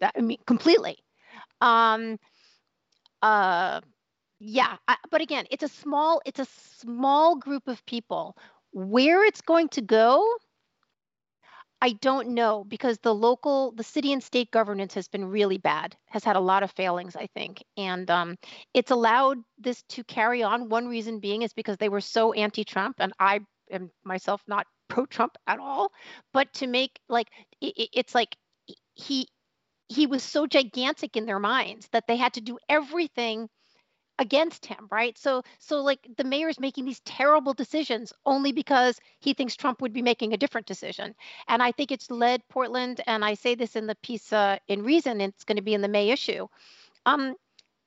that, 0.00 0.14
I 0.16 0.20
mean 0.20 0.38
completely. 0.46 0.98
Um 1.60 2.18
uh 3.22 3.80
yeah, 4.40 4.76
I, 4.88 4.96
but 5.10 5.22
again, 5.22 5.46
it's 5.50 5.64
a 5.64 5.68
small 5.68 6.22
it's 6.26 6.40
a 6.40 6.46
small 6.80 7.36
group 7.36 7.68
of 7.68 7.84
people. 7.86 8.36
Where 8.72 9.24
it's 9.24 9.40
going 9.42 9.68
to 9.70 9.82
go, 9.82 10.26
I 11.80 11.92
don't 11.92 12.30
know 12.30 12.64
because 12.64 12.98
the 12.98 13.14
local, 13.14 13.72
the 13.72 13.84
city 13.84 14.12
and 14.12 14.22
state 14.22 14.50
governance 14.50 14.94
has 14.94 15.06
been 15.06 15.24
really 15.24 15.58
bad, 15.58 15.96
has 16.06 16.24
had 16.24 16.34
a 16.36 16.40
lot 16.40 16.62
of 16.62 16.72
failings, 16.72 17.14
I 17.14 17.28
think. 17.34 17.62
And 17.76 18.10
um, 18.10 18.36
it's 18.74 18.90
allowed 18.90 19.38
this 19.58 19.82
to 19.90 20.02
carry 20.04 20.42
on. 20.42 20.68
One 20.68 20.88
reason 20.88 21.20
being 21.20 21.42
is 21.42 21.52
because 21.52 21.76
they 21.76 21.88
were 21.88 22.00
so 22.00 22.32
anti 22.32 22.64
Trump, 22.64 22.96
and 22.98 23.12
I 23.20 23.40
am 23.70 23.90
myself 24.04 24.42
not 24.48 24.66
pro 24.88 25.06
Trump 25.06 25.36
at 25.46 25.60
all. 25.60 25.92
But 26.32 26.52
to 26.54 26.66
make 26.66 26.98
like, 27.08 27.28
it, 27.60 27.90
it's 27.92 28.14
like 28.14 28.36
he, 28.94 29.28
he 29.88 30.06
was 30.06 30.22
so 30.24 30.46
gigantic 30.46 31.16
in 31.16 31.26
their 31.26 31.38
minds 31.38 31.88
that 31.92 32.06
they 32.08 32.16
had 32.16 32.34
to 32.34 32.40
do 32.40 32.58
everything 32.68 33.48
against 34.18 34.66
him 34.66 34.88
right? 34.90 35.16
So 35.18 35.42
so 35.58 35.80
like 35.80 36.06
the 36.16 36.24
mayor's 36.24 36.60
making 36.60 36.84
these 36.84 37.00
terrible 37.00 37.54
decisions 37.54 38.12
only 38.26 38.52
because 38.52 39.00
he 39.20 39.34
thinks 39.34 39.56
trump 39.56 39.80
would 39.80 39.92
be 39.92 40.02
making 40.02 40.32
a 40.32 40.36
different 40.36 40.66
decision. 40.66 41.14
And 41.48 41.62
i 41.62 41.72
think 41.72 41.92
it's 41.92 42.10
led 42.10 42.46
portland 42.48 43.00
and 43.06 43.24
i 43.24 43.34
say 43.34 43.54
this 43.54 43.76
in 43.76 43.86
the 43.86 43.94
piece 43.96 44.32
uh, 44.32 44.58
in 44.68 44.82
reason 44.82 45.20
it's 45.20 45.44
going 45.44 45.56
to 45.56 45.62
be 45.62 45.74
in 45.74 45.82
the 45.82 45.88
may 45.88 46.10
issue. 46.10 46.46
Um 47.06 47.34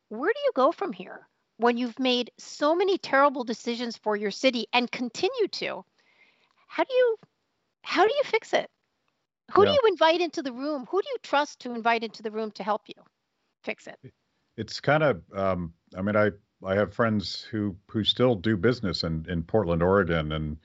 where 0.09 0.33
do 0.33 0.39
you 0.43 0.51
go 0.55 0.71
from 0.71 0.91
here 0.91 1.27
when 1.57 1.77
you've 1.77 1.99
made 1.99 2.31
so 2.37 2.75
many 2.75 2.97
terrible 2.97 3.43
decisions 3.43 3.95
for 3.97 4.15
your 4.15 4.31
city 4.31 4.65
and 4.73 4.91
continue 4.91 5.47
to? 5.47 5.85
How 6.67 6.83
do 6.83 6.93
you 6.93 7.15
how 7.83 8.07
do 8.07 8.13
you 8.13 8.23
fix 8.25 8.53
it? 8.53 8.69
Who 9.53 9.63
yeah. 9.63 9.71
do 9.71 9.73
you 9.73 9.89
invite 9.89 10.21
into 10.21 10.41
the 10.41 10.53
room? 10.53 10.85
Who 10.89 11.01
do 11.01 11.07
you 11.09 11.17
trust 11.23 11.59
to 11.61 11.73
invite 11.73 12.03
into 12.03 12.23
the 12.23 12.31
room 12.31 12.51
to 12.51 12.63
help 12.63 12.83
you 12.87 13.01
fix 13.63 13.87
it? 13.87 13.99
It's 14.57 14.79
kind 14.79 15.03
of 15.03 15.21
um, 15.35 15.73
i 15.97 16.01
mean 16.01 16.15
i 16.15 16.29
i 16.65 16.75
have 16.75 16.93
friends 16.93 17.41
who 17.41 17.75
who 17.87 18.03
still 18.03 18.35
do 18.35 18.55
business 18.57 19.03
in 19.03 19.25
in 19.29 19.43
portland 19.43 19.83
oregon 19.83 20.31
and 20.31 20.57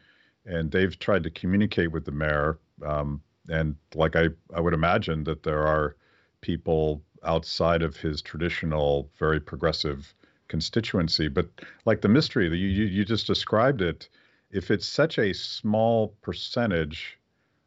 and 0.45 0.71
they've 0.71 0.99
tried 0.99 1.23
to 1.23 1.31
communicate 1.31 1.91
with 1.91 2.05
the 2.05 2.13
mayor 2.13 2.59
um, 2.85 3.21
and 3.49 3.77
like 3.95 4.17
i 4.17 4.29
i 4.55 4.61
would 4.61 4.75
imagine 4.75 5.25
that 5.25 5.43
there 5.43 5.67
are 5.67 5.97
people 6.41 7.03
outside 7.25 7.83
of 7.83 7.97
his 7.97 8.23
traditional 8.23 9.11
very 9.19 9.41
progressive 9.41 10.15
constituency. 10.49 11.29
But 11.29 11.49
like 11.85 12.01
the 12.01 12.09
mystery 12.09 12.49
that 12.49 12.57
you 12.57 12.69
you, 12.69 12.85
you 12.85 13.05
just 13.05 13.27
described 13.27 13.83
it 13.83 14.09
if 14.51 14.71
it's 14.71 14.87
such 14.87 15.19
a 15.19 15.35
small 15.35 16.15
percentage 16.23 17.19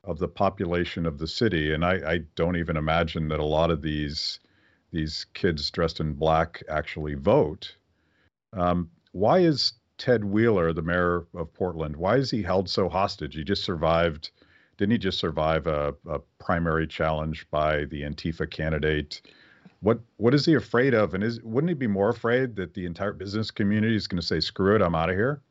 of 0.03 0.19
the 0.19 0.27
population 0.27 1.05
of 1.05 1.19
the 1.19 1.27
city 1.27 1.73
and 1.73 1.83
i 1.83 1.95
i 2.13 2.17
don't 2.35 2.55
even 2.55 2.77
imagine 2.77 3.27
that 3.27 3.39
a 3.39 3.45
lot 3.45 3.69
of 3.69 3.81
these 3.81 4.39
these 4.91 5.25
kids 5.33 5.69
dressed 5.71 5.99
in 5.99 6.13
black 6.13 6.63
actually 6.69 7.13
vote. 7.13 7.75
Um, 8.53 8.89
why 9.11 9.39
is 9.39 9.73
Ted 9.97 10.23
Wheeler, 10.23 10.73
the 10.73 10.81
mayor 10.81 11.27
of 11.35 11.53
Portland, 11.53 11.95
why 11.95 12.17
is 12.17 12.31
he 12.31 12.41
held 12.41 12.69
so 12.69 12.89
hostage? 12.89 13.35
He 13.35 13.43
just 13.43 13.63
survived, 13.63 14.31
didn't 14.77 14.93
he 14.93 14.97
just 14.97 15.19
survive 15.19 15.67
a, 15.67 15.93
a 16.07 16.19
primary 16.39 16.87
challenge 16.87 17.45
by 17.51 17.85
the 17.85 18.01
Antifa 18.01 18.49
candidate? 18.49 19.21
What 19.81 19.99
what 20.17 20.33
is 20.33 20.45
he 20.45 20.55
afraid 20.55 20.93
of? 20.93 21.13
And 21.13 21.23
is 21.23 21.41
wouldn't 21.41 21.69
he 21.69 21.73
be 21.75 21.87
more 21.87 22.09
afraid 22.09 22.55
that 22.57 22.73
the 22.73 22.85
entire 22.85 23.13
business 23.13 23.51
community 23.51 23.95
is 23.95 24.07
going 24.07 24.19
to 24.19 24.25
say, 24.25 24.39
"Screw 24.39 24.75
it, 24.75 24.81
I'm 24.81 24.95
out 24.95 25.09
of 25.09 25.15
here"? 25.15 25.41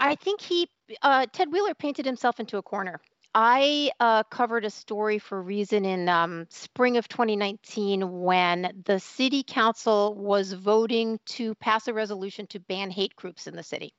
I 0.00 0.14
think 0.14 0.40
he 0.40 0.68
uh, 1.02 1.26
Ted 1.32 1.52
Wheeler 1.52 1.74
painted 1.74 2.06
himself 2.06 2.40
into 2.40 2.56
a 2.56 2.62
corner. 2.62 3.00
I 3.34 3.90
uh, 3.98 4.24
covered 4.24 4.64
a 4.66 4.70
story 4.70 5.18
for 5.18 5.40
Reason 5.40 5.84
in 5.84 6.08
um, 6.08 6.46
spring 6.50 6.98
of 6.98 7.08
2019 7.08 8.20
when 8.20 8.82
the 8.84 9.00
city 9.00 9.42
council 9.42 10.14
was 10.14 10.52
voting 10.52 11.18
to 11.26 11.54
pass 11.54 11.88
a 11.88 11.94
resolution 11.94 12.46
to 12.48 12.60
ban 12.60 12.90
hate 12.90 13.16
groups 13.16 13.46
in 13.46 13.56
the 13.56 13.62
city. 13.62 13.94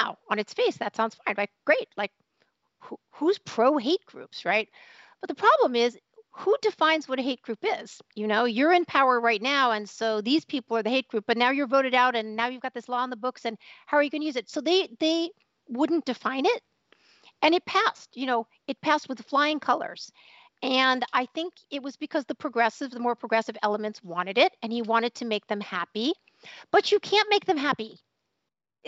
Now, 0.00 0.18
on 0.28 0.40
its 0.40 0.52
face, 0.52 0.78
that 0.78 0.96
sounds 0.96 1.14
fine. 1.14 1.36
Like, 1.38 1.52
great. 1.64 1.88
Like, 1.96 2.10
who, 2.80 2.98
who's 3.12 3.38
pro 3.38 3.76
hate 3.78 4.04
groups, 4.04 4.44
right? 4.44 4.68
But 5.20 5.28
the 5.28 5.34
problem 5.36 5.76
is, 5.76 5.96
who 6.32 6.54
defines 6.60 7.08
what 7.08 7.18
a 7.18 7.22
hate 7.22 7.40
group 7.42 7.60
is? 7.62 8.02
You 8.14 8.26
know, 8.26 8.44
you're 8.44 8.72
in 8.72 8.84
power 8.84 9.20
right 9.20 9.40
now, 9.40 9.70
and 9.70 9.88
so 9.88 10.20
these 10.20 10.44
people 10.44 10.76
are 10.76 10.82
the 10.82 10.90
hate 10.90 11.08
group. 11.08 11.24
But 11.26 11.38
now 11.38 11.50
you're 11.50 11.66
voted 11.66 11.94
out, 11.94 12.14
and 12.14 12.36
now 12.36 12.48
you've 12.48 12.62
got 12.62 12.74
this 12.74 12.88
law 12.88 13.04
in 13.04 13.10
the 13.10 13.16
books, 13.16 13.44
and 13.44 13.56
how 13.86 13.96
are 13.96 14.02
you 14.02 14.10
going 14.10 14.20
to 14.20 14.26
use 14.26 14.36
it? 14.36 14.50
So 14.50 14.60
they 14.60 14.88
they 15.00 15.30
wouldn't 15.68 16.04
define 16.04 16.44
it, 16.44 16.62
and 17.42 17.54
it 17.54 17.64
passed. 17.66 18.10
You 18.14 18.26
know, 18.26 18.46
it 18.66 18.80
passed 18.80 19.08
with 19.08 19.20
flying 19.26 19.60
colors. 19.60 20.10
And 20.62 21.04
I 21.12 21.26
think 21.34 21.52
it 21.70 21.82
was 21.82 21.96
because 21.96 22.24
the 22.24 22.34
progressive, 22.34 22.90
the 22.90 23.00
more 23.00 23.14
progressive 23.14 23.56
elements 23.62 24.02
wanted 24.02 24.38
it, 24.38 24.56
and 24.62 24.72
he 24.72 24.82
wanted 24.82 25.14
to 25.16 25.24
make 25.26 25.46
them 25.46 25.60
happy. 25.60 26.12
But 26.72 26.90
you 26.92 26.98
can't 26.98 27.28
make 27.30 27.44
them 27.44 27.58
happy 27.58 27.98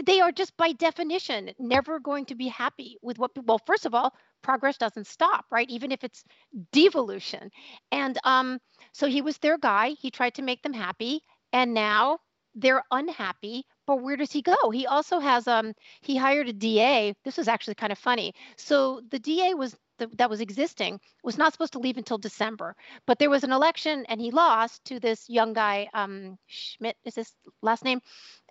they 0.04 0.20
are 0.20 0.32
just 0.32 0.56
by 0.56 0.72
definition 0.72 1.50
never 1.58 1.98
going 1.98 2.24
to 2.26 2.34
be 2.34 2.48
happy 2.48 2.96
with 3.02 3.18
what 3.18 3.30
well 3.46 3.60
first 3.66 3.86
of 3.86 3.94
all 3.94 4.14
progress 4.42 4.76
doesn't 4.78 5.06
stop 5.06 5.44
right 5.50 5.68
even 5.70 5.90
if 5.90 6.04
it's 6.04 6.24
devolution 6.72 7.50
and 7.90 8.18
um 8.24 8.58
so 8.92 9.06
he 9.08 9.22
was 9.22 9.38
their 9.38 9.58
guy 9.58 9.90
he 9.90 10.10
tried 10.10 10.34
to 10.34 10.42
make 10.42 10.62
them 10.62 10.72
happy 10.72 11.20
and 11.52 11.74
now 11.74 12.18
they're 12.54 12.82
unhappy 12.90 13.64
but 13.88 14.02
where 14.02 14.16
does 14.16 14.30
he 14.30 14.42
go 14.42 14.70
he 14.70 14.86
also 14.86 15.18
has 15.18 15.48
um 15.48 15.72
he 16.02 16.16
hired 16.16 16.48
a 16.48 16.52
da 16.52 17.12
this 17.24 17.36
was 17.36 17.48
actually 17.48 17.74
kind 17.74 17.90
of 17.90 17.98
funny 17.98 18.32
so 18.56 19.00
the 19.10 19.18
da 19.18 19.54
was 19.54 19.76
the, 19.98 20.06
that 20.18 20.30
was 20.30 20.40
existing 20.40 21.00
was 21.24 21.38
not 21.38 21.52
supposed 21.52 21.72
to 21.72 21.80
leave 21.80 21.96
until 21.96 22.18
december 22.18 22.76
but 23.06 23.18
there 23.18 23.30
was 23.30 23.42
an 23.42 23.50
election 23.50 24.04
and 24.08 24.20
he 24.20 24.30
lost 24.30 24.84
to 24.84 25.00
this 25.00 25.28
young 25.28 25.52
guy 25.52 25.88
um 25.94 26.38
schmidt 26.46 26.96
is 27.04 27.16
his 27.16 27.32
last 27.62 27.82
name 27.82 28.00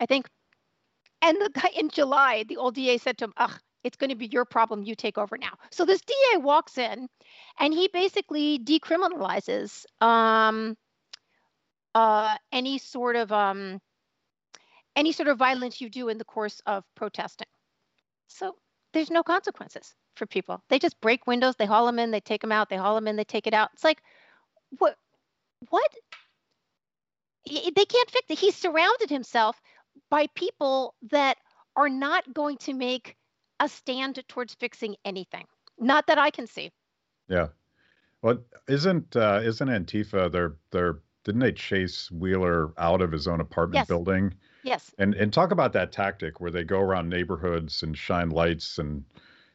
i 0.01 0.05
think 0.05 0.27
and 1.21 1.37
the 1.41 1.49
guy 1.49 1.69
in 1.75 1.89
July, 1.89 2.43
the 2.47 2.57
old 2.57 2.75
DA 2.75 2.97
said 2.97 3.17
to 3.17 3.25
him, 3.25 3.33
Ugh, 3.37 3.59
it's 3.83 3.97
going 3.97 4.09
to 4.09 4.15
be 4.15 4.27
your 4.27 4.45
problem. 4.45 4.83
You 4.83 4.95
take 4.95 5.17
over 5.17 5.37
now. 5.37 5.53
So 5.71 5.85
this 5.85 6.01
DA 6.01 6.37
walks 6.37 6.77
in 6.77 7.07
and 7.59 7.73
he 7.73 7.89
basically 7.91 8.59
decriminalizes 8.59 9.85
um, 10.01 10.75
uh, 11.95 12.35
any 12.51 12.77
sort 12.77 13.15
of 13.15 13.31
um, 13.31 13.79
any 14.97 15.13
sort 15.13 15.29
of 15.29 15.37
violence 15.37 15.79
you 15.79 15.89
do 15.89 16.09
in 16.09 16.17
the 16.17 16.25
course 16.25 16.59
of 16.65 16.83
protesting. 16.95 17.47
So 18.27 18.55
there's 18.93 19.11
no 19.11 19.23
consequences 19.23 19.93
for 20.15 20.25
people. 20.25 20.61
They 20.69 20.79
just 20.79 20.99
break 20.99 21.27
windows, 21.27 21.55
they 21.55 21.67
haul 21.67 21.85
them 21.85 21.99
in, 21.99 22.11
they 22.11 22.19
take 22.19 22.41
them 22.41 22.51
out, 22.51 22.69
they 22.69 22.75
haul 22.75 22.95
them 22.95 23.07
in, 23.07 23.15
they 23.15 23.23
take 23.23 23.47
it 23.47 23.53
out. 23.53 23.69
It's 23.73 23.83
like, 23.83 24.01
what? 24.79 24.97
What? 25.69 25.89
They 27.45 27.85
can't 27.85 28.11
fix 28.11 28.25
it. 28.29 28.39
He 28.39 28.51
surrounded 28.51 29.09
himself 29.09 29.61
by 30.09 30.27
people 30.35 30.95
that 31.11 31.37
are 31.75 31.89
not 31.89 32.33
going 32.33 32.57
to 32.57 32.73
make 32.73 33.15
a 33.59 33.69
stand 33.69 34.21
towards 34.27 34.55
fixing 34.55 34.95
anything. 35.05 35.45
Not 35.79 36.07
that 36.07 36.17
I 36.17 36.31
can 36.31 36.47
see. 36.47 36.71
Yeah. 37.29 37.47
Well, 38.23 38.39
isn't 38.67 39.15
uh, 39.15 39.41
isn't 39.43 39.67
Antifa? 39.67 40.31
They're 40.31 40.55
they're 40.71 40.99
didn't 41.23 41.41
they 41.41 41.51
chase 41.51 42.09
Wheeler 42.09 42.73
out 42.79 43.01
of 43.01 43.11
his 43.11 43.27
own 43.27 43.41
apartment 43.41 43.81
yes. 43.81 43.87
building? 43.87 44.33
Yes. 44.67 44.91
And 44.97 45.15
and 45.15 45.31
talk 45.31 45.51
about 45.51 45.71
that 45.73 45.93
tactic 45.93 46.41
where 46.41 46.51
they 46.51 46.65
go 46.65 46.79
around 46.79 47.07
neighborhoods 47.07 47.83
and 47.83 47.97
shine 47.97 48.29
lights 48.29 48.77
and 48.77 49.05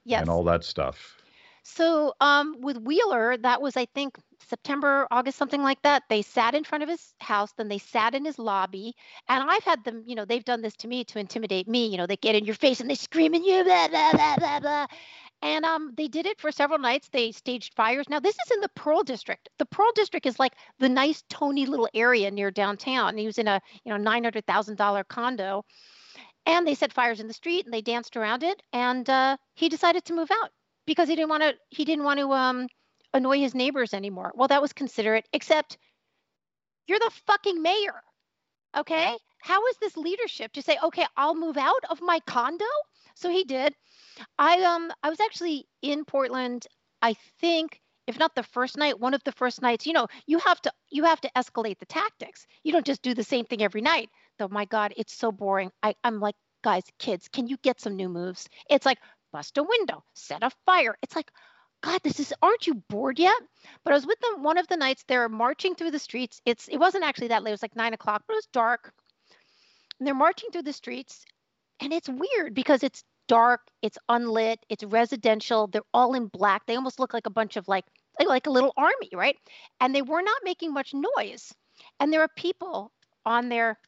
yes. 0.04 0.22
and 0.22 0.30
all 0.30 0.42
that 0.44 0.64
stuff. 0.64 1.18
So 1.64 2.14
um, 2.20 2.56
with 2.60 2.78
Wheeler, 2.78 3.36
that 3.36 3.60
was 3.60 3.76
I 3.76 3.86
think 3.94 4.18
September, 4.48 5.06
August, 5.10 5.38
something 5.38 5.62
like 5.62 5.80
that. 5.82 6.02
They 6.08 6.22
sat 6.22 6.54
in 6.54 6.64
front 6.64 6.82
of 6.82 6.88
his 6.88 7.14
house, 7.20 7.52
then 7.56 7.68
they 7.68 7.78
sat 7.78 8.14
in 8.14 8.24
his 8.24 8.38
lobby. 8.38 8.94
And 9.28 9.48
I've 9.48 9.62
had 9.64 9.84
them, 9.84 10.02
you 10.06 10.14
know, 10.14 10.24
they've 10.24 10.44
done 10.44 10.62
this 10.62 10.74
to 10.76 10.88
me 10.88 11.04
to 11.04 11.18
intimidate 11.18 11.68
me. 11.68 11.86
You 11.86 11.98
know, 11.98 12.06
they 12.06 12.16
get 12.16 12.34
in 12.34 12.44
your 12.44 12.54
face 12.54 12.80
and 12.80 12.90
they 12.90 12.94
scream 12.94 13.34
at 13.34 13.44
you, 13.44 13.64
blah, 13.64 13.88
blah, 13.88 14.12
blah, 14.12 14.36
blah, 14.36 14.60
blah. 14.60 14.86
And 15.42 15.64
um, 15.64 15.92
they 15.96 16.06
did 16.06 16.26
it 16.26 16.40
for 16.40 16.52
several 16.52 16.78
nights. 16.78 17.08
They 17.08 17.32
staged 17.32 17.74
fires. 17.74 18.08
Now, 18.08 18.20
this 18.20 18.36
is 18.46 18.52
in 18.52 18.60
the 18.60 18.70
Pearl 18.76 19.02
District. 19.02 19.48
The 19.58 19.66
Pearl 19.66 19.90
District 19.94 20.24
is 20.24 20.38
like 20.38 20.52
the 20.78 20.88
nice, 20.88 21.24
Tony 21.28 21.66
little 21.66 21.88
area 21.94 22.30
near 22.30 22.52
downtown. 22.52 23.16
He 23.16 23.26
was 23.26 23.38
in 23.38 23.48
a, 23.48 23.60
you 23.84 23.92
know, 23.92 24.10
$900,000 24.10 25.08
condo. 25.08 25.64
And 26.46 26.66
they 26.66 26.74
set 26.74 26.92
fires 26.92 27.20
in 27.20 27.26
the 27.26 27.34
street 27.34 27.64
and 27.64 27.74
they 27.74 27.82
danced 27.82 28.16
around 28.16 28.44
it. 28.44 28.62
And 28.72 29.08
uh, 29.10 29.36
he 29.54 29.68
decided 29.68 30.04
to 30.06 30.14
move 30.14 30.30
out 30.30 30.50
because 30.86 31.08
he 31.08 31.16
didn't 31.16 31.30
want 31.30 31.42
to, 31.42 31.54
he 31.70 31.84
didn't 31.84 32.04
want 32.04 32.20
to, 32.20 32.32
um, 32.32 32.68
annoy 33.12 33.38
his 33.38 33.54
neighbors 33.54 33.92
anymore. 33.94 34.32
Well, 34.34 34.48
that 34.48 34.62
was 34.62 34.72
considerate, 34.72 35.28
except 35.32 35.76
you're 36.86 36.98
the 36.98 37.10
fucking 37.26 37.60
mayor. 37.60 38.02
Okay? 38.76 39.16
How 39.40 39.66
is 39.66 39.76
this 39.78 39.96
leadership 39.96 40.52
to 40.52 40.62
say, 40.62 40.78
okay, 40.82 41.06
I'll 41.16 41.34
move 41.34 41.56
out 41.56 41.84
of 41.90 42.00
my 42.00 42.20
condo? 42.20 42.64
So 43.14 43.28
he 43.28 43.44
did. 43.44 43.74
I 44.38 44.62
um 44.62 44.92
I 45.02 45.10
was 45.10 45.20
actually 45.20 45.66
in 45.82 46.04
Portland, 46.04 46.66
I 47.00 47.14
think, 47.40 47.80
if 48.06 48.18
not 48.18 48.34
the 48.34 48.42
first 48.42 48.76
night, 48.76 48.98
one 48.98 49.14
of 49.14 49.22
the 49.24 49.32
first 49.32 49.62
nights. 49.62 49.86
You 49.86 49.92
know, 49.92 50.08
you 50.26 50.38
have 50.38 50.60
to 50.62 50.72
you 50.90 51.04
have 51.04 51.20
to 51.22 51.30
escalate 51.36 51.78
the 51.78 51.86
tactics. 51.86 52.46
You 52.62 52.72
don't 52.72 52.86
just 52.86 53.02
do 53.02 53.14
the 53.14 53.24
same 53.24 53.44
thing 53.44 53.62
every 53.62 53.80
night. 53.80 54.10
Though 54.38 54.48
my 54.48 54.64
God, 54.64 54.92
it's 54.96 55.16
so 55.16 55.32
boring. 55.32 55.70
I, 55.82 55.94
I'm 56.04 56.20
like, 56.20 56.34
guys, 56.62 56.84
kids, 56.98 57.28
can 57.28 57.46
you 57.46 57.56
get 57.62 57.80
some 57.80 57.96
new 57.96 58.08
moves? 58.08 58.48
It's 58.68 58.86
like 58.86 58.98
bust 59.32 59.58
a 59.58 59.62
window, 59.62 60.04
set 60.14 60.42
a 60.42 60.50
fire. 60.66 60.96
It's 61.02 61.16
like, 61.16 61.30
God, 61.82 62.00
this 62.04 62.20
is 62.20 62.34
aren't 62.42 62.66
you 62.66 62.74
bored 62.88 63.18
yet? 63.18 63.40
But 63.84 63.92
I 63.92 63.96
was 63.96 64.06
with 64.06 64.20
them 64.20 64.42
one 64.42 64.58
of 64.58 64.68
the 64.68 64.76
nights 64.76 65.04
they're 65.06 65.28
marching 65.28 65.74
through 65.74 65.90
the 65.92 65.98
streets. 65.98 66.40
It's 66.44 66.68
it 66.68 66.78
wasn't 66.78 67.04
actually 67.04 67.28
that 67.28 67.42
late, 67.42 67.50
it 67.50 67.54
was 67.54 67.62
like 67.62 67.76
nine 67.76 67.94
o'clock, 67.94 68.24
but 68.26 68.34
it 68.34 68.38
was 68.38 68.48
dark. 68.52 68.92
And 69.98 70.06
they're 70.06 70.14
marching 70.14 70.50
through 70.50 70.62
the 70.62 70.72
streets, 70.72 71.24
and 71.80 71.92
it's 71.92 72.08
weird 72.08 72.54
because 72.54 72.82
it's 72.82 73.04
dark, 73.32 73.62
it's 73.80 73.96
unlit, 74.10 74.60
it's 74.68 74.84
residential, 74.84 75.66
they're 75.66 75.80
all 75.94 76.12
in 76.12 76.26
black. 76.26 76.66
They 76.66 76.76
almost 76.76 77.00
look 77.00 77.14
like 77.14 77.24
a 77.26 77.30
bunch 77.30 77.56
of 77.56 77.66
like 77.66 77.86
like 78.26 78.46
a 78.46 78.50
little 78.50 78.74
army, 78.76 79.08
right? 79.14 79.36
And 79.80 79.94
they 79.94 80.02
were 80.02 80.20
not 80.20 80.36
making 80.44 80.74
much 80.74 80.92
noise. 80.92 81.50
And 81.98 82.12
there 82.12 82.20
are 82.20 82.28
people 82.36 82.92
on 83.24 83.48
their 83.48 83.78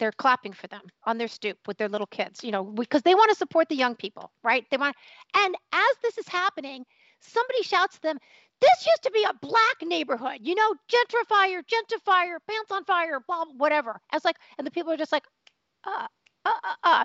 they're 0.00 0.10
clapping 0.10 0.52
for 0.52 0.66
them 0.66 0.80
on 1.04 1.16
their 1.16 1.28
stoop 1.28 1.58
with 1.68 1.78
their 1.78 1.88
little 1.88 2.08
kids, 2.08 2.42
you 2.42 2.50
know, 2.50 2.64
because 2.64 3.02
they 3.02 3.14
want 3.14 3.30
to 3.30 3.36
support 3.36 3.68
the 3.68 3.76
young 3.76 3.94
people, 3.94 4.32
right? 4.42 4.64
They 4.68 4.78
want 4.78 4.96
and 5.36 5.54
as 5.72 5.94
this 6.02 6.18
is 6.18 6.26
happening, 6.26 6.84
somebody 7.20 7.62
shouts 7.62 7.94
to 7.94 8.02
them, 8.02 8.18
this 8.60 8.86
used 8.86 9.04
to 9.04 9.12
be 9.12 9.22
a 9.22 9.46
black 9.46 9.78
neighborhood, 9.84 10.38
you 10.40 10.56
know, 10.56 10.74
gentrifier, 10.92 11.62
gentrifier, 11.62 12.38
pants 12.50 12.72
on 12.72 12.84
fire, 12.84 13.20
blah, 13.28 13.44
whatever. 13.56 14.00
As 14.12 14.24
like, 14.24 14.36
and 14.58 14.66
the 14.66 14.72
people 14.72 14.90
are 14.90 14.96
just 14.96 15.12
like, 15.12 15.24
uh, 15.84 16.08
uh, 16.44 16.50
uh, 16.64 16.74
uh. 16.84 17.04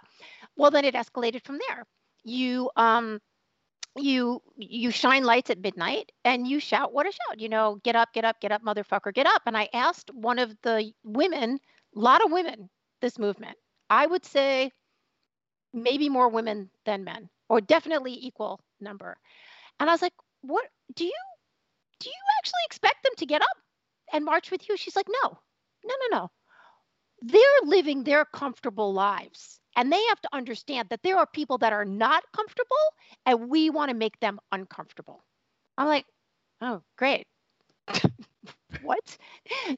Well, 0.56 0.72
then 0.72 0.86
it 0.86 0.96
escalated 0.96 1.44
from 1.44 1.60
there. 1.68 1.86
You, 2.24 2.70
um, 2.76 3.20
you 3.96 4.42
you 4.58 4.92
shine 4.92 5.24
lights 5.24 5.50
at 5.50 5.60
midnight 5.60 6.12
and 6.24 6.48
you 6.48 6.60
shout 6.60 6.94
what 6.94 7.08
a 7.08 7.12
shout 7.12 7.40
you 7.40 7.50
know 7.50 7.80
get 7.84 7.96
up 7.96 8.14
get 8.14 8.26
up 8.26 8.40
get 8.40 8.52
up 8.52 8.62
motherfucker 8.64 9.12
get 9.12 9.26
up 9.26 9.42
and 9.48 9.58
i 9.58 9.68
asked 9.74 10.12
one 10.14 10.38
of 10.38 10.56
the 10.62 10.92
women 11.04 11.60
a 11.96 12.00
lot 12.00 12.24
of 12.24 12.32
women 12.32 12.70
this 13.02 13.18
movement 13.18 13.58
i 13.90 14.06
would 14.06 14.24
say 14.24 14.72
maybe 15.74 16.10
more 16.10 16.30
women 16.30 16.70
than 16.86 17.04
men 17.04 17.28
or 17.50 17.60
definitely 17.60 18.14
equal 18.14 18.60
number 18.80 19.18
and 19.80 19.90
I 19.90 19.94
was 19.94 20.02
like, 20.02 20.14
what 20.42 20.66
do 20.96 21.06
you 21.06 21.14
do 22.00 22.10
you 22.10 22.16
actually 22.40 22.62
expect 22.66 23.04
them 23.04 23.14
to 23.18 23.26
get 23.26 23.42
up 23.42 23.58
and 24.14 24.26
march 24.26 24.52
with 24.52 24.68
you? 24.70 24.78
She's 24.78 24.96
like, 24.96 25.08
no, 25.24 25.40
no, 25.86 25.96
no, 26.12 26.18
no. 26.20 26.32
They're 27.22 27.42
living 27.64 28.04
their 28.04 28.26
comfortable 28.26 28.94
lives. 28.94 29.60
And 29.76 29.92
they 29.92 30.04
have 30.10 30.22
to 30.22 30.30
understand 30.34 30.90
that 30.90 31.04
there 31.04 31.18
are 31.18 31.28
people 31.28 31.60
that 31.60 31.72
are 31.72 31.86
not 31.86 32.24
comfortable 32.36 32.76
and 33.26 33.50
we 33.50 33.70
want 33.70 33.90
to 33.90 33.96
make 33.96 34.20
them 34.20 34.40
uncomfortable. 34.52 35.24
I'm 35.78 35.88
like, 35.88 36.06
oh, 36.62 36.82
great. 36.98 37.28
what? 38.82 39.18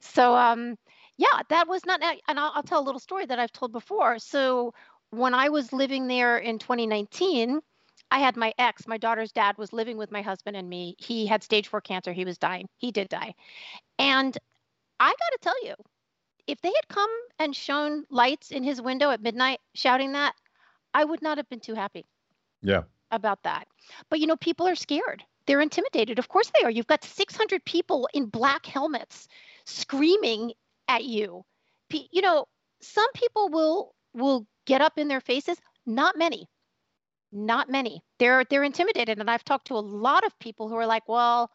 So, 0.00 0.34
um, 0.34 0.76
yeah, 1.18 1.42
that 1.50 1.68
was 1.68 1.84
not, 1.84 2.00
and 2.02 2.40
I'll, 2.40 2.52
I'll 2.54 2.62
tell 2.62 2.80
a 2.80 2.86
little 2.86 3.00
story 3.00 3.26
that 3.26 3.38
I've 3.38 3.52
told 3.52 3.72
before. 3.72 4.18
So, 4.18 4.72
when 5.10 5.34
I 5.34 5.48
was 5.48 5.72
living 5.72 6.06
there 6.06 6.38
in 6.38 6.58
2019, 6.58 7.60
I 8.10 8.18
had 8.18 8.36
my 8.36 8.52
ex, 8.58 8.86
my 8.86 8.96
daughter's 8.96 9.32
dad, 9.32 9.58
was 9.58 9.72
living 9.72 9.96
with 9.96 10.10
my 10.10 10.22
husband 10.22 10.56
and 10.56 10.68
me. 10.68 10.94
He 10.98 11.26
had 11.26 11.42
stage 11.42 11.68
four 11.68 11.80
cancer. 11.80 12.12
He 12.12 12.24
was 12.24 12.38
dying. 12.38 12.68
He 12.78 12.90
did 12.90 13.08
die. 13.08 13.34
And 13.98 14.36
I 14.98 15.08
got 15.08 15.32
to 15.32 15.38
tell 15.42 15.64
you, 15.66 15.74
if 16.50 16.60
they 16.60 16.72
had 16.74 16.88
come 16.88 17.10
and 17.38 17.54
shown 17.54 18.04
lights 18.10 18.50
in 18.50 18.62
his 18.62 18.80
window 18.82 19.10
at 19.10 19.22
midnight 19.22 19.60
shouting 19.74 20.12
that, 20.12 20.34
I 20.92 21.04
would 21.04 21.22
not 21.22 21.38
have 21.38 21.48
been 21.48 21.60
too 21.60 21.74
happy. 21.74 22.06
Yeah. 22.62 22.82
About 23.10 23.42
that. 23.44 23.66
But 24.08 24.20
you 24.20 24.26
know, 24.26 24.36
people 24.36 24.66
are 24.68 24.74
scared. 24.74 25.24
They're 25.46 25.60
intimidated. 25.60 26.18
Of 26.18 26.28
course 26.28 26.50
they 26.54 26.64
are. 26.64 26.70
You've 26.70 26.86
got 26.86 27.04
600 27.04 27.64
people 27.64 28.08
in 28.14 28.26
black 28.26 28.66
helmets 28.66 29.26
screaming 29.64 30.52
at 30.88 31.04
you. 31.04 31.44
You 31.90 32.22
know, 32.22 32.46
some 32.80 33.10
people 33.14 33.48
will 33.48 33.94
will 34.14 34.46
get 34.66 34.80
up 34.80 34.98
in 34.98 35.08
their 35.08 35.20
faces. 35.20 35.58
Not 35.86 36.16
many. 36.16 36.48
Not 37.32 37.68
many. 37.68 38.02
They're 38.18 38.44
they're 38.48 38.62
intimidated, 38.64 39.18
and 39.18 39.30
I've 39.30 39.44
talked 39.44 39.68
to 39.68 39.74
a 39.74 39.80
lot 39.80 40.24
of 40.24 40.38
people 40.38 40.68
who 40.68 40.76
are 40.76 40.86
like, 40.86 41.08
"Well, 41.08 41.50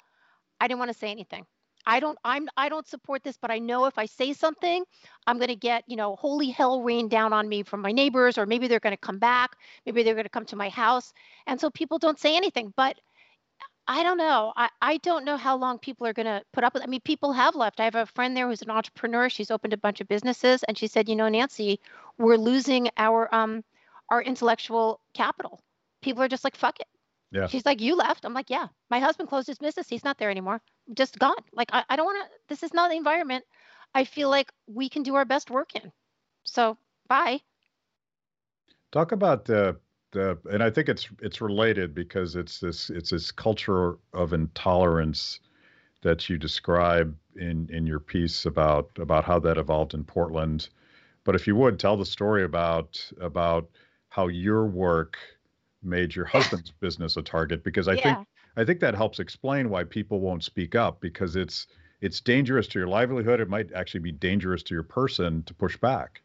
I 0.60 0.67
didn't 0.67 0.79
want 0.79 0.91
to 0.91 0.97
say 0.97 1.12
anything. 1.12 1.45
I 1.86 2.00
don't 2.00 2.17
I'm 2.24 2.48
I 2.58 2.69
don't 2.69 2.88
support 2.88 3.24
this, 3.24 3.38
but 3.38 3.52
I 3.52 3.60
know 3.60 3.86
if 3.86 3.98
I 3.98 4.06
say 4.06 4.34
something, 4.34 4.84
I'm 5.28 5.38
going 5.38 5.50
to 5.50 5.56
get, 5.56 5.84
you 5.88 5.95
know, 5.95 6.15
holy 6.15 6.50
hell 6.50 6.82
rain 6.82 7.08
down 7.08 7.34
on 7.34 7.48
me 7.48 7.63
from 7.63 7.82
my 7.82 7.91
neighbors 7.91 8.38
or 8.38 8.45
maybe 8.45 8.67
they're 8.67 8.80
going 8.80 8.95
to 8.95 8.98
come 8.98 9.19
back, 9.19 9.56
maybe 9.86 10.04
they're 10.04 10.15
going 10.15 10.26
to 10.26 10.30
come 10.30 10.45
to 10.45 10.56
my 10.56 10.69
house. 10.69 11.13
And 11.48 11.60
so 11.60 11.69
people 11.69 12.00
don't 12.00 12.19
say 12.19 12.36
anything, 12.36 12.74
but 12.76 13.00
I 13.88 14.02
don't 14.02 14.17
know. 14.17 14.52
I, 14.56 14.69
I 14.82 14.98
don't 14.98 15.26
know 15.26 15.38
how 15.38 15.58
long 15.58 15.78
people 15.78 16.08
are 16.08 16.13
going 16.13 16.26
to 16.26 16.41
put 16.54 16.63
up 16.63 16.74
with. 16.74 16.82
I 16.82 16.88
mean, 16.88 17.02
people 17.02 17.32
have 17.34 17.56
left. 17.56 17.80
I 17.80 17.84
have 17.84 17.95
a 17.95 18.08
friend 18.08 18.36
there 18.36 18.48
who's 18.48 18.63
an 18.63 18.71
entrepreneur. 18.71 19.30
She's 19.30 19.52
opened 19.52 19.74
a 19.74 19.78
bunch 19.78 20.02
of 20.02 20.08
businesses, 20.08 20.63
and 20.63 20.76
she 20.76 20.88
said, 20.88 21.08
you 21.08 21.15
know, 21.15 21.30
Nancy, 21.30 21.80
we're 22.17 22.38
losing 22.38 22.89
our 22.98 23.34
um 23.34 23.63
our 24.10 24.21
intellectual 24.21 25.00
capital. 25.13 25.60
People 26.02 26.24
are 26.24 26.28
just 26.28 26.43
like, 26.43 26.56
fuck 26.56 26.80
it. 26.80 26.88
Yeah. 27.32 27.48
She's 27.48 27.65
like, 27.65 27.82
you 27.82 27.95
left. 27.95 28.26
I'm 28.26 28.34
like, 28.34 28.50
yeah. 28.50 28.67
My 28.89 29.00
husband 29.00 29.30
closed 29.30 29.48
his 29.48 29.58
business. 29.58 29.89
He's 29.89 30.04
not 30.04 30.17
there 30.17 30.30
anymore. 30.32 30.62
Just 30.93 31.17
gone. 31.19 31.36
Like, 31.54 31.69
I, 31.74 31.84
I 31.89 31.95
don't 31.95 32.06
want 32.06 32.26
to. 32.26 32.38
This 32.48 32.63
is 32.63 32.74
not 32.74 32.89
the 32.89 32.98
environment 32.98 33.43
I 33.95 34.04
feel 34.04 34.30
like 34.30 34.52
we 34.67 34.89
can 34.89 35.04
do 35.04 35.15
our 35.15 35.26
best 35.26 35.50
work 35.50 35.74
in. 35.74 35.91
So, 36.43 36.78
bye. 37.08 37.39
Talk 38.91 39.13
about 39.13 39.45
the 39.45 39.78
the, 40.12 40.38
and 40.52 40.62
I 40.62 40.69
think 40.69 40.89
it's 40.89 41.10
it's 41.21 41.41
related 41.41 41.95
because 41.95 42.36
it's 42.36 42.60
this 42.60 42.89
it's 42.89 43.10
this 43.10 43.32
culture 43.32 43.98
of 44.13 44.34
intolerance 44.34 45.39
that 46.02 46.30
you 46.30 46.38
describe 46.38 47.15
in 47.38 47.69
in 47.71 47.88
your 47.88 48.00
piece 48.02 48.45
about 48.45 48.91
about 49.00 49.24
how 49.24 49.39
that 49.39 49.58
evolved 49.58 49.93
in 49.93 50.04
Portland. 50.04 50.69
But 51.24 51.36
if 51.36 51.48
you 51.48 51.56
would 51.56 51.80
tell 51.80 51.95
the 51.95 52.06
story 52.06 52.43
about 52.43 53.02
about 53.21 53.69
how 54.10 54.28
your 54.28 54.65
work 54.65 55.17
made 55.82 56.13
your 56.13 56.26
husband's 56.36 56.71
business 56.71 57.15
a 57.15 57.21
target 57.21 57.63
because 57.63 57.88
I 57.88 57.95
yeah. 57.95 58.15
think 58.15 58.28
I 58.58 58.63
think 58.63 58.80
that 58.80 58.96
helps 58.96 59.20
explain 59.20 59.70
why 59.70 59.84
people 59.84 60.20
won't 60.20 60.44
speak 60.44 60.76
up 60.76 61.00
because 61.02 61.36
it's 61.36 61.68
it's 62.02 62.20
dangerous 62.20 62.68
to 62.68 62.80
your 62.80 62.88
livelihood. 62.88 63.39
It 63.39 63.50
might 63.50 63.72
actually 63.74 64.02
be 64.02 64.12
dangerous 64.12 64.62
to 64.63 64.74
your 64.74 64.84
person 64.84 65.44
to 65.44 65.54
push 65.54 65.78
back. 65.78 66.22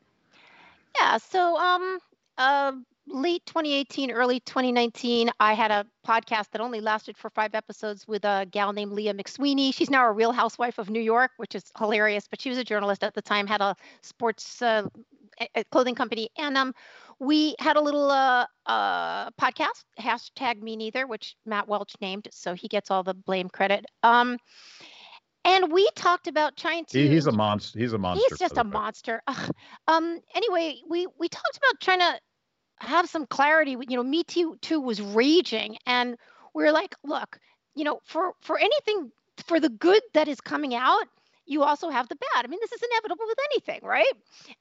Yeah. 0.97 1.17
So 1.19 1.57
um 1.57 1.99
uh 2.39 2.73
late 3.07 3.45
2018, 3.47 4.11
early 4.11 4.41
2019, 4.41 5.31
I 5.41 5.55
had 5.55 5.71
a 5.71 5.87
podcast 6.07 6.51
that 6.53 6.61
only 6.61 6.81
lasted 6.81 7.17
for 7.17 7.31
five 7.31 7.55
episodes 7.55 8.07
with 8.07 8.25
a 8.25 8.47
gal 8.51 8.73
named 8.73 8.93
Leah 8.93 9.15
McSweeney. 9.15 9.75
She's 9.75 9.91
now 9.91 10.07
a 10.07 10.13
real 10.13 10.33
housewife 10.33 10.79
of 10.79 10.91
New 10.91 11.01
York, 11.01 11.33
which 11.37 11.55
is 11.55 11.65
hilarious, 11.77 12.29
but 12.29 12.41
she 12.41 12.51
was 12.51 12.59
a 12.59 12.65
journalist 12.65 13.03
at 13.03 13.15
the 13.15 13.23
time, 13.23 13.47
had 13.47 13.61
a 13.61 13.75
sports 14.03 14.63
uh, 14.63 14.87
clothing 15.71 15.95
company. 15.95 16.31
And 16.39 16.57
um, 16.57 16.75
we 17.21 17.55
had 17.59 17.77
a 17.77 17.81
little 17.81 18.11
uh, 18.11 18.47
uh, 18.67 19.31
podcast, 19.33 19.85
hashtag 20.01 20.61
me 20.63 20.75
neither, 20.75 21.07
which 21.07 21.37
Matt 21.45 21.69
Welch 21.69 21.93
named, 22.01 22.29
so 22.33 22.55
he 22.55 22.67
gets 22.67 22.91
all 22.91 23.03
the 23.03 23.15
blame 23.15 23.51
credit. 23.51 23.85
Um, 24.03 24.39
and 25.45 25.71
we 25.71 25.89
talked 25.95 26.27
about 26.27 26.57
trying 26.57 26.87
to. 26.87 26.99
He, 26.99 27.09
he's 27.09 27.27
a 27.27 27.33
monster. 27.33 27.79
He's 27.79 27.93
a 27.93 27.99
monster. 27.99 28.25
He's 28.29 28.39
just 28.39 28.57
a 28.57 28.65
monster. 28.65 29.23
Um. 29.87 30.21
Anyway, 30.35 30.81
we 30.89 31.07
we 31.19 31.29
talked 31.29 31.59
about 31.59 31.81
trying 31.81 32.01
to 32.01 32.19
have 32.79 33.09
some 33.09 33.27
clarity. 33.27 33.73
You 33.73 33.97
know, 33.97 34.03
Me 34.03 34.25
Too, 34.25 34.57
too 34.63 34.81
was 34.81 35.01
raging, 35.01 35.77
and 35.87 36.17
we 36.55 36.65
are 36.65 36.73
like, 36.73 36.95
look, 37.05 37.39
you 37.75 37.85
know, 37.85 38.01
for 38.05 38.33
for 38.41 38.59
anything 38.59 39.13
for 39.47 39.61
the 39.61 39.69
good 39.69 40.03
that 40.15 40.29
is 40.29 40.41
coming 40.41 40.75
out, 40.75 41.07
you 41.51 41.65
also 41.65 41.91
have 41.91 42.09
the 42.09 42.15
bad. 42.15 42.45
I 42.45 42.47
mean, 42.47 42.61
this 42.63 42.71
is 42.71 42.81
inevitable 42.93 43.25
with 43.27 43.39
anything, 43.53 43.81
right? 43.83 44.13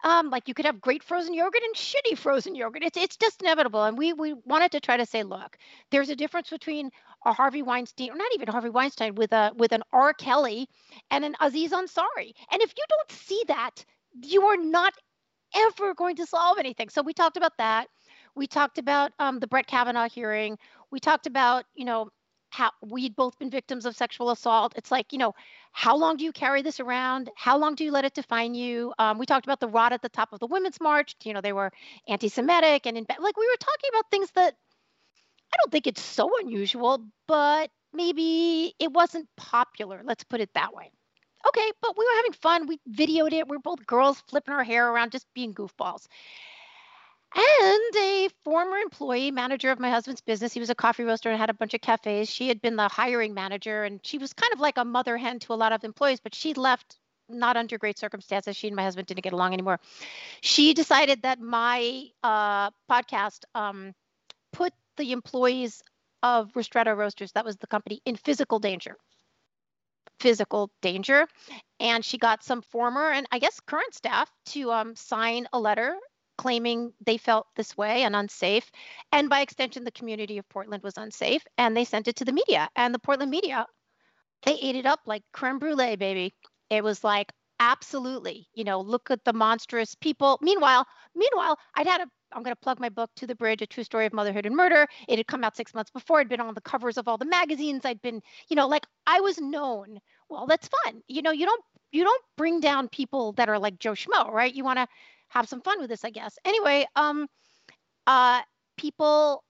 Um, 0.04 0.32
like 0.32 0.48
you 0.48 0.56
could 0.56 0.66
have 0.66 0.82
great 0.82 1.04
frozen 1.04 1.36
yogurt 1.36 1.62
and 1.64 1.76
shitty 1.76 2.18
frozen 2.18 2.56
yogurt. 2.56 2.84
It's 2.84 2.98
it's 2.98 3.16
just 3.16 3.42
inevitable. 3.44 3.84
And 3.84 3.96
we 3.96 4.12
we 4.14 4.34
wanted 4.46 4.72
to 4.72 4.80
try 4.80 4.98
to 4.98 5.06
say, 5.06 5.22
look, 5.22 5.56
there's 5.92 6.10
a 6.10 6.16
difference 6.16 6.50
between 6.50 6.90
a 7.26 7.32
Harvey 7.32 7.62
Weinstein, 7.62 8.10
or 8.10 8.16
not 8.16 8.32
even 8.34 8.48
Harvey 8.48 8.72
Weinstein, 8.72 9.14
with 9.14 9.32
a 9.34 9.52
with 9.56 9.72
an 9.72 9.84
R. 9.94 10.14
Kelly 10.14 10.68
and 11.12 11.24
an 11.24 11.36
Aziz 11.40 11.72
Ansari. 11.72 12.34
And 12.52 12.62
if 12.62 12.74
you 12.76 12.84
don't 12.90 13.12
see 13.12 13.44
that, 13.48 13.86
you 14.24 14.44
are 14.46 14.58
not 14.58 14.94
ever 15.56 15.94
going 15.94 16.16
to 16.16 16.26
solve 16.26 16.58
anything. 16.58 16.90
So 16.90 17.04
we 17.04 17.14
talked 17.14 17.38
about 17.38 17.54
that. 17.60 17.88
We 18.36 18.48
talked 18.48 18.80
about 18.80 19.12
um, 19.20 19.40
the 19.40 19.48
Brett 19.48 19.68
Kavanaugh 19.68 20.10
hearing. 20.10 20.58
We 20.92 21.00
talked 21.00 21.28
about, 21.28 21.66
you 21.76 21.86
know, 21.86 22.10
how 22.50 22.72
we'd 22.82 23.16
both 23.16 23.38
been 23.40 23.50
victims 23.50 23.86
of 23.86 23.96
sexual 23.96 24.32
assault. 24.32 24.74
It's 24.76 24.92
like, 24.92 25.14
you 25.14 25.20
know, 25.20 25.36
how 25.72 25.96
long 25.96 26.18
do 26.18 26.26
you 26.26 26.32
carry 26.32 26.62
this 26.62 26.80
around? 26.80 27.30
How 27.36 27.58
long 27.58 27.76
do 27.76 27.84
you 27.84 27.92
let 27.92 28.06
it 28.06 28.14
define 28.14 28.56
you? 28.56 28.94
Um, 28.98 29.20
we 29.20 29.26
talked 29.26 29.46
about 29.46 29.60
the 29.60 29.68
rot 29.68 29.94
at 29.94 30.02
the 30.02 30.10
top 30.10 30.34
of 30.34 30.40
the 30.40 30.48
Women's 30.48 30.82
March. 30.82 31.16
You 31.24 31.34
know, 31.34 31.42
they 31.42 31.54
were 31.54 31.72
anti-Semitic 32.08 32.86
and 32.86 32.98
in, 32.98 33.06
like 33.08 33.38
we 33.38 33.48
were 33.48 33.58
talking 33.60 33.90
about 33.94 34.10
things 34.10 34.32
that 34.32 34.56
I 35.54 35.58
don't 35.62 35.72
think 35.72 35.88
it's 35.88 36.02
so 36.02 36.30
unusual, 36.42 37.06
but 37.28 37.70
maybe 37.94 38.74
it 38.80 38.92
wasn't 38.92 39.28
popular. 39.38 40.02
Let's 40.04 40.24
put 40.24 40.42
it 40.42 40.50
that 40.54 40.74
way. 40.74 40.92
Okay, 41.48 41.72
but 41.82 41.98
we 41.98 42.06
were 42.06 42.16
having 42.18 42.34
fun. 42.34 42.68
We 42.68 42.80
videoed 42.92 43.32
it. 43.32 43.48
We 43.48 43.56
we're 43.56 43.62
both 43.62 43.86
girls 43.86 44.22
flipping 44.28 44.54
our 44.54 44.64
hair 44.64 44.92
around, 44.92 45.12
just 45.12 45.26
being 45.34 45.54
goofballs 45.54 46.08
and 47.36 47.96
a 47.96 48.30
former 48.44 48.78
employee 48.78 49.32
manager 49.32 49.72
of 49.72 49.80
my 49.80 49.90
husband's 49.90 50.22
business. 50.22 50.54
He 50.54 50.60
was 50.60 50.70
a 50.70 50.76
coffee 50.76 51.04
roaster 51.04 51.30
and 51.30 51.40
had 51.40 51.50
a 51.50 51.54
bunch 51.54 51.74
of 51.74 51.82
cafes. 51.82 52.30
She 52.30 52.48
had 52.48 52.62
been 52.62 52.76
the 52.76 52.88
hiring 52.88 53.34
manager, 53.34 53.84
and 53.84 54.00
she 54.04 54.18
was 54.18 54.34
kind 54.34 54.52
of 54.54 54.60
like 54.60 54.78
a 54.78 54.86
mother 54.86 55.18
hen 55.18 55.40
to 55.40 55.54
a 55.54 55.56
lot 55.56 55.72
of 55.72 55.84
employees, 55.84 56.20
but 56.20 56.34
she 56.34 56.54
left 56.54 56.98
not 57.30 57.58
under 57.58 57.78
great 57.78 58.00
circumstances. 58.00 58.56
She 58.56 58.68
and 58.68 58.76
my 58.76 58.84
husband 58.84 59.08
didn't 59.08 59.24
get 59.24 59.34
along 59.34 59.54
anymore. 59.54 59.80
She 60.42 60.74
decided 60.74 61.22
that 61.22 61.40
my 61.40 62.06
uh, 62.24 62.72
podcast 62.90 63.44
um, 63.54 63.94
put 64.52 64.74
the 64.98 65.12
employees 65.12 65.84
of 66.24 66.52
Ristretto 66.54 66.98
Roasters, 66.98 67.32
that 67.34 67.46
was 67.46 67.58
the 67.58 67.68
company, 67.68 68.02
in 68.06 68.16
physical 68.16 68.60
danger. 68.60 68.98
Physical 70.20 70.72
danger. 70.82 71.28
And 71.80 72.04
she 72.04 72.18
got 72.18 72.44
some 72.44 72.62
former 72.62 73.12
and 73.12 73.26
I 73.32 73.40
guess 73.40 73.60
current 73.60 73.94
staff 73.94 74.30
to 74.48 74.72
um, 74.72 74.96
sign 74.96 75.48
a 75.54 75.60
letter 75.60 75.96
claiming 76.40 76.94
they 77.06 77.18
felt 77.18 77.48
this 77.58 77.76
way 77.76 78.04
and 78.04 78.16
unsafe. 78.16 78.72
And 79.12 79.30
by 79.30 79.42
extension, 79.42 79.84
the 79.84 79.92
community 79.92 80.38
of 80.38 80.48
Portland 80.48 80.84
was 80.84 80.98
unsafe. 80.98 81.46
And 81.58 81.76
they 81.76 81.84
sent 81.84 82.08
it 82.08 82.16
to 82.16 82.26
the 82.26 82.32
media. 82.32 82.70
And 82.78 82.96
the 82.96 83.00
Portland 83.00 83.30
media, 83.30 83.68
they 84.44 84.54
ate 84.54 84.78
it 84.78 84.86
up 84.86 85.02
like 85.06 85.24
creme 85.34 85.60
brulee, 85.60 85.98
baby. 85.98 86.34
It 86.70 86.82
was 86.82 87.04
like, 87.04 87.34
absolutely, 87.60 88.48
you 88.54 88.64
know, 88.64 88.80
look 88.80 89.12
at 89.12 89.26
the 89.26 89.34
monstrous 89.34 89.96
people. 89.96 90.40
Meanwhile, 90.42 90.88
meanwhile, 91.14 91.58
I'd 91.76 91.88
had 91.88 92.02
a 92.02 92.08
I'm 92.32 92.44
going 92.44 92.56
to 92.56 92.62
plug 92.62 92.80
my 92.80 92.90
book, 92.90 93.10
To 93.16 93.28
the 93.28 93.36
Bridge, 93.36 93.64
A 93.64 93.66
True 93.66 93.84
Story 93.84 94.06
of 94.06 94.14
Motherhood 94.14 94.46
and 94.46 94.56
Murder. 94.56 94.88
It 95.08 95.18
had 95.18 95.26
come 95.26 95.44
out 95.44 95.58
six 95.58 95.74
months 95.74 95.90
before. 95.90 96.20
I'd 96.20 96.30
been 96.30 96.40
on 96.40 96.54
the 96.54 96.62
covers 96.62 96.98
of 96.98 97.08
all 97.08 97.18
the 97.18 97.26
magazines. 97.26 97.86
I'd 97.86 98.04
been, 98.04 98.22
you 98.50 98.56
know, 98.56 98.68
like 98.68 98.86
I 99.08 99.20
was 99.20 99.40
known. 99.40 99.98
Well, 100.30 100.46
that's 100.46 100.70
fun. 100.84 101.02
You 101.08 101.24
know, 101.24 101.32
you 101.32 101.48
don't 101.48 101.64
you 101.92 102.04
don't 102.04 102.24
bring 102.38 102.60
down 102.60 102.88
people 102.88 103.34
that 103.34 103.50
are 103.50 103.60
like 103.60 103.80
Joe 103.80 103.94
Schmo, 103.94 104.32
right? 104.32 104.54
You 104.54 104.64
want 104.64 104.78
to 104.78 104.88
have 105.30 105.48
some 105.48 105.62
fun 105.62 105.80
with 105.80 105.90
this, 105.90 106.06
I 106.06 106.10
guess. 106.10 106.38
Anyway, 106.46 106.86
um, 106.96 107.28
uh, 108.08 108.42
people, 108.78 109.44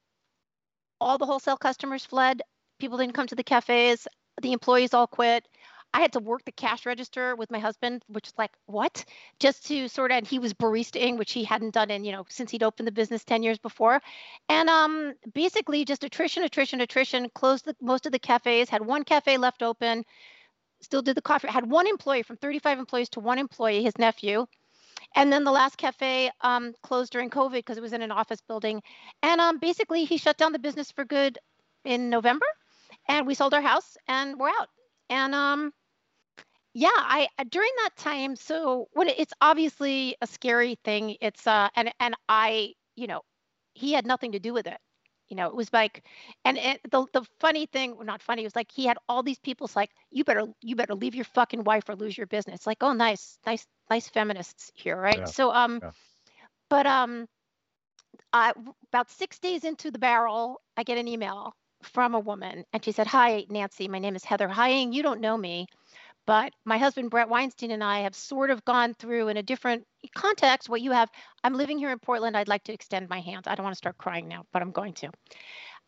all 1.02 1.18
the 1.18 1.26
wholesale 1.26 1.58
customers 1.58 2.06
fled. 2.06 2.42
People 2.80 2.98
didn't 2.98 3.14
come 3.14 3.28
to 3.28 3.36
the 3.36 3.44
cafes. 3.44 4.08
The 4.42 4.54
employees 4.54 4.94
all 4.94 5.08
quit. 5.08 5.46
I 5.94 6.02
had 6.02 6.14
to 6.14 6.20
work 6.20 6.46
the 6.46 6.52
cash 6.52 6.86
register 6.86 7.36
with 7.36 7.50
my 7.50 7.58
husband, 7.58 8.04
which 8.08 8.28
is 8.28 8.34
like, 8.38 8.52
what? 8.68 9.04
Just 9.40 9.66
to 9.68 9.88
sort 9.88 10.12
of, 10.12 10.18
and 10.18 10.28
he 10.28 10.38
was 10.38 10.54
baristaing, 10.54 11.18
which 11.18 11.32
he 11.32 11.44
hadn't 11.44 11.74
done 11.74 11.90
in, 11.90 12.06
you 12.06 12.12
know, 12.12 12.26
since 12.30 12.52
he'd 12.52 12.62
opened 12.62 12.88
the 12.88 12.92
business 12.92 13.24
10 13.24 13.42
years 13.42 13.58
before. 13.58 14.00
And 14.50 14.70
um, 14.70 15.14
basically 15.34 15.86
just 15.86 16.04
attrition, 16.04 16.44
attrition, 16.44 16.82
attrition, 16.82 17.30
closed 17.34 17.66
the, 17.66 17.76
most 17.82 18.06
of 18.06 18.12
the 18.12 18.20
cafes, 18.20 18.70
had 18.70 18.86
one 18.86 19.04
cafe 19.04 19.38
left 19.38 19.64
open, 19.64 20.04
still 20.82 21.02
did 21.02 21.18
the 21.18 21.22
coffee, 21.22 21.48
had 21.48 21.70
one 21.70 21.88
employee 21.88 22.24
from 22.24 22.38
35 22.38 22.78
employees 22.78 23.10
to 23.10 23.20
one 23.20 23.40
employee, 23.40 23.82
his 23.82 23.98
nephew. 23.98 24.46
And 25.16 25.34
then 25.34 25.44
the 25.44 25.52
last 25.52 25.78
cafe 25.78 26.32
um, 26.42 26.74
closed 26.84 27.12
during 27.12 27.30
COVID 27.30 27.54
because 27.54 27.78
it 27.78 27.82
was 27.82 27.94
in 27.94 28.02
an 28.02 28.12
office 28.12 28.42
building. 28.48 28.82
And 29.24 29.42
um, 29.42 29.58
basically, 29.60 30.06
he 30.06 30.18
shut 30.18 30.38
down 30.38 30.52
the 30.52 30.60
business 30.60 30.92
for 30.92 31.06
good 31.06 31.38
in 31.84 32.10
November. 32.10 32.46
And 33.08 33.26
we 33.26 33.34
sold 33.34 33.54
our 33.54 33.62
house 33.62 33.98
and 34.08 34.40
we're 34.40 34.50
out. 34.50 34.70
And 35.10 35.34
um, 35.34 35.72
yeah, 36.74 36.90
I 36.94 37.28
during 37.50 37.72
that 37.84 37.96
time. 37.98 38.36
So 38.36 38.88
when 38.94 39.10
it, 39.10 39.20
it's 39.20 39.34
obviously 39.42 40.16
a 40.22 40.28
scary 40.28 40.78
thing. 40.84 41.16
It's 41.22 41.48
uh, 41.48 41.70
and 41.76 41.92
and 42.00 42.16
I, 42.28 42.74
you 42.96 43.08
know, 43.08 43.22
he 43.74 43.94
had 43.94 44.06
nothing 44.06 44.34
to 44.34 44.40
do 44.40 44.54
with 44.54 44.68
it 44.68 44.78
you 45.30 45.36
know 45.36 45.48
it 45.48 45.56
was 45.56 45.72
like 45.72 46.04
and 46.44 46.58
it, 46.58 46.80
the 46.92 47.06
the 47.14 47.24
funny 47.40 47.66
thing 47.66 47.96
well, 47.96 48.06
not 48.06 48.22
funny 48.22 48.42
it 48.42 48.46
was 48.46 48.56
like 48.56 48.72
he 48.72 48.86
had 48.86 48.98
all 49.08 49.24
these 49.24 49.40
people 49.40 49.70
like 49.76 49.92
you 50.12 50.24
better 50.24 50.46
you 50.62 50.76
better 50.76 50.96
leave 50.96 51.16
your 51.16 51.26
fucking 51.26 51.64
wife 51.64 51.88
or 51.88 51.96
lose 51.96 52.18
your 52.18 52.28
business 52.28 52.68
like 52.68 52.78
oh 52.82 52.94
nice 52.94 53.38
nice 53.46 53.66
nice 53.90 54.08
feminists 54.10 54.72
here 54.74 55.00
right 55.00 55.20
yeah. 55.20 55.26
so 55.26 55.52
um 55.54 55.80
yeah. 55.82 55.92
but 56.70 56.86
um 56.86 57.28
I, 58.32 58.54
about 58.92 59.10
six 59.10 59.40
days 59.40 59.64
into 59.64 59.92
the 59.92 60.00
barrel 60.00 60.62
i 60.78 60.84
get 60.84 60.98
an 60.98 61.08
email 61.08 61.54
from 61.82 62.14
a 62.14 62.20
woman 62.20 62.66
and 62.74 62.84
she 62.84 62.92
said 62.92 63.08
hi 63.08 63.46
nancy 63.50 63.88
my 63.88 64.00
name 64.00 64.16
is 64.16 64.24
heather 64.24 64.50
Heying 64.50 64.92
you 64.92 65.02
don't 65.04 65.22
know 65.22 65.38
me 65.38 65.68
But 66.30 66.54
my 66.64 66.78
husband, 66.78 67.10
Bret 67.10 67.28
Weinstein, 67.28 67.72
and 67.72 67.84
I 67.84 68.02
have 68.02 68.14
sort 68.14 68.52
of 68.52 68.64
gone 68.64 68.94
through 68.94 69.30
in 69.30 69.38
a 69.38 69.42
different 69.42 69.88
context 70.14 70.70
what 70.70 70.80
you 70.80 70.92
have. 70.92 71.10
I'm 71.44 71.56
living 71.56 71.80
here 71.80 71.90
in 71.90 71.98
Portland. 71.98 72.38
I'd 72.38 72.48
like 72.48 72.64
to 72.66 72.72
extend 72.72 73.10
my 73.10 73.20
hands. 73.20 73.48
I 73.48 73.56
don't 73.56 73.64
want 73.64 73.74
to 73.74 73.80
start 73.80 73.98
crying 73.98 74.28
now, 74.28 74.46
but 74.54 74.62
I'm 74.62 74.70
going 74.70 74.94
to. 74.94 75.10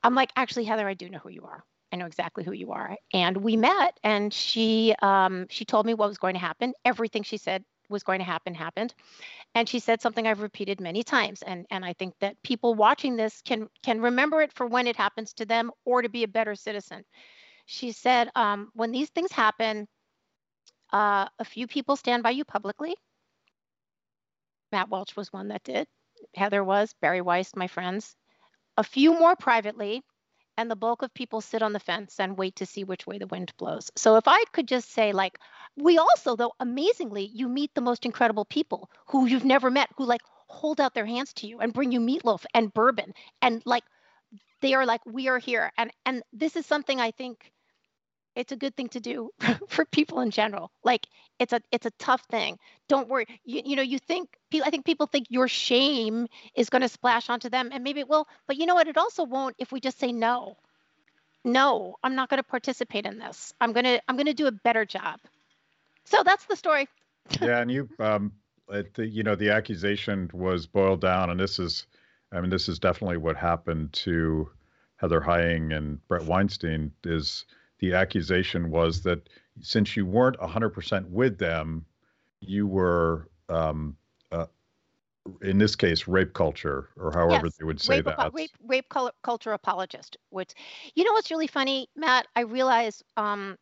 I'm 0.01 0.15
like, 0.15 0.31
actually, 0.35 0.63
Heather, 0.63 0.87
I 0.87 0.95
do 0.95 1.09
know 1.09 1.19
who 1.19 1.29
you 1.29 1.43
are. 1.43 1.63
I 1.93 1.97
know 1.97 2.07
exactly 2.07 2.43
who 2.43 2.53
you 2.53 2.71
are. 2.71 2.97
And 3.13 3.37
we 3.37 3.55
met, 3.55 3.99
and 4.03 4.33
she 4.33 4.95
um, 5.03 5.45
she 5.51 5.63
told 5.63 5.85
me 5.85 5.93
what 5.93 6.09
was 6.09 6.17
going 6.17 6.33
to 6.33 6.39
happen. 6.39 6.73
Everything 6.85 7.21
she 7.21 7.37
said 7.37 7.63
was 7.89 8.01
going 8.01 8.17
to 8.17 8.25
happen 8.25 8.55
happened, 8.55 8.95
and 9.53 9.69
she 9.69 9.77
said 9.77 10.01
something 10.01 10.25
I've 10.25 10.41
repeated 10.41 10.81
many 10.81 11.03
times. 11.03 11.43
And 11.43 11.67
and 11.69 11.85
I 11.85 11.93
think 11.93 12.15
that 12.19 12.41
people 12.41 12.73
watching 12.73 13.15
this 13.15 13.43
can 13.43 13.67
can 13.83 14.01
remember 14.01 14.41
it 14.41 14.53
for 14.53 14.65
when 14.65 14.87
it 14.87 14.95
happens 14.95 15.33
to 15.33 15.45
them, 15.45 15.69
or 15.85 16.01
to 16.01 16.09
be 16.09 16.23
a 16.23 16.27
better 16.27 16.55
citizen. 16.55 17.03
She 17.67 17.91
said, 17.91 18.31
um, 18.35 18.69
when 18.73 18.91
these 18.91 19.09
things 19.11 19.31
happen, 19.31 19.87
uh, 20.91 21.27
a 21.39 21.45
few 21.45 21.67
people 21.67 21.95
stand 21.95 22.23
by 22.23 22.31
you 22.31 22.45
publicly. 22.45 22.95
Matt 24.71 24.89
Welch 24.89 25.15
was 25.15 25.33
one 25.33 25.49
that 25.49 25.63
did. 25.63 25.87
Heather 26.35 26.63
was, 26.63 26.93
Bari 27.01 27.21
Weiss, 27.21 27.55
my 27.55 27.67
friends. 27.67 28.15
A 28.77 28.83
few 28.83 29.17
more 29.17 29.35
privately, 29.35 30.01
and 30.57 30.69
the 30.69 30.75
bulk 30.75 31.01
of 31.01 31.13
people 31.13 31.41
sit 31.41 31.61
on 31.61 31.73
the 31.73 31.79
fence 31.79 32.19
and 32.19 32.37
wait 32.37 32.55
to 32.57 32.65
see 32.65 32.83
which 32.83 33.07
way 33.07 33.17
the 33.17 33.27
wind 33.27 33.51
blows. 33.57 33.91
So 33.95 34.15
if 34.15 34.27
I 34.27 34.43
could 34.53 34.67
just 34.67 34.91
say, 34.91 35.11
like, 35.11 35.37
we 35.77 35.97
also, 35.97 36.35
though, 36.35 36.53
amazingly, 36.59 37.29
you 37.33 37.49
meet 37.49 37.71
the 37.73 37.81
most 37.81 38.05
incredible 38.05 38.45
people 38.45 38.89
who 39.07 39.25
you've 39.25 39.45
never 39.45 39.69
met, 39.69 39.89
who 39.97 40.05
like 40.05 40.21
hold 40.47 40.79
out 40.79 40.93
their 40.93 41.05
hands 41.05 41.33
to 41.33 41.47
you 41.47 41.59
and 41.59 41.73
bring 41.73 41.91
you 41.91 41.99
meatloaf 41.99 42.45
and 42.53 42.73
bourbon, 42.73 43.13
and 43.41 43.61
like 43.65 43.83
they 44.61 44.73
are 44.73 44.85
like, 44.85 45.05
we 45.05 45.27
are 45.29 45.39
here, 45.39 45.71
and 45.77 45.91
and 46.05 46.23
this 46.31 46.55
is 46.55 46.65
something 46.65 46.99
I 46.99 47.11
think 47.11 47.51
it's 48.35 48.51
a 48.51 48.55
good 48.55 48.75
thing 48.75 48.89
to 48.89 48.99
do 48.99 49.29
for 49.67 49.85
people 49.85 50.21
in 50.21 50.31
general. 50.31 50.71
Like 50.83 51.07
it's 51.39 51.53
a 51.53 51.61
it's 51.71 51.85
a 51.85 51.91
tough 51.91 52.23
thing. 52.29 52.57
Don't 52.87 53.09
worry. 53.09 53.25
You, 53.45 53.61
you 53.65 53.75
know 53.75 53.81
you 53.81 53.99
think 53.99 54.29
i 54.63 54.69
think 54.69 54.85
people 54.85 55.07
think 55.07 55.27
your 55.29 55.47
shame 55.47 56.27
is 56.55 56.69
going 56.69 56.81
to 56.81 56.89
splash 56.89 57.29
onto 57.29 57.49
them 57.49 57.69
and 57.71 57.83
maybe 57.83 57.99
it 57.99 58.09
will 58.09 58.27
but 58.47 58.57
you 58.57 58.65
know 58.65 58.75
what? 58.75 58.87
It 58.87 58.97
also 58.97 59.23
won't 59.23 59.55
if 59.59 59.71
we 59.71 59.79
just 59.79 59.99
say 59.99 60.11
no. 60.11 60.57
No 61.43 61.95
i'm 62.03 62.15
not 62.15 62.29
going 62.29 62.37
to 62.37 62.47
participate 62.47 63.05
in 63.05 63.19
this. 63.19 63.53
I'm 63.61 63.73
going 63.73 63.85
to 63.85 64.01
i'm 64.07 64.17
to 64.17 64.33
do 64.33 64.47
a 64.47 64.51
better 64.51 64.85
job. 64.85 65.19
So 66.05 66.23
that's 66.23 66.45
the 66.45 66.55
story. 66.55 66.87
Yeah 67.41 67.59
and 67.59 67.71
you 67.71 67.89
um 67.99 68.31
you 68.97 69.23
know 69.23 69.35
the 69.35 69.49
accusation 69.49 70.29
was 70.33 70.65
boiled 70.65 71.01
down 71.01 71.29
and 71.29 71.39
this 71.39 71.59
is 71.59 71.85
i 72.31 72.39
mean 72.39 72.49
this 72.49 72.69
is 72.69 72.79
definitely 72.79 73.17
what 73.17 73.35
happened 73.35 73.91
to 73.91 74.49
heather 74.95 75.19
heying 75.21 75.73
and 75.73 76.05
Bret 76.07 76.23
weinstein 76.23 76.91
is 77.03 77.45
the 77.81 77.93
accusation 77.93 78.69
was 78.69 79.01
that 79.01 79.27
since 79.59 79.97
you 79.97 80.05
weren't 80.05 80.37
100% 80.37 81.09
with 81.09 81.37
them, 81.37 81.85
you 82.39 82.67
were, 82.67 83.27
um, 83.49 83.97
uh, 84.31 84.45
in 85.41 85.57
this 85.57 85.75
case, 85.75 86.07
rape 86.07 86.33
culture, 86.33 86.89
or 86.95 87.11
however 87.11 87.47
yes, 87.47 87.57
they 87.57 87.65
would 87.65 87.81
say 87.81 87.97
rape, 87.97 88.05
that. 88.05 88.33
Rape, 88.33 88.51
rape 88.65 88.85
culture 89.23 89.51
apologist. 89.51 90.17
Which, 90.29 90.53
you 90.95 91.03
know, 91.03 91.11
what's 91.13 91.31
really 91.31 91.47
funny, 91.47 91.89
Matt? 91.95 92.27
I 92.35 92.41
realize 92.41 93.03
um, 93.17 93.57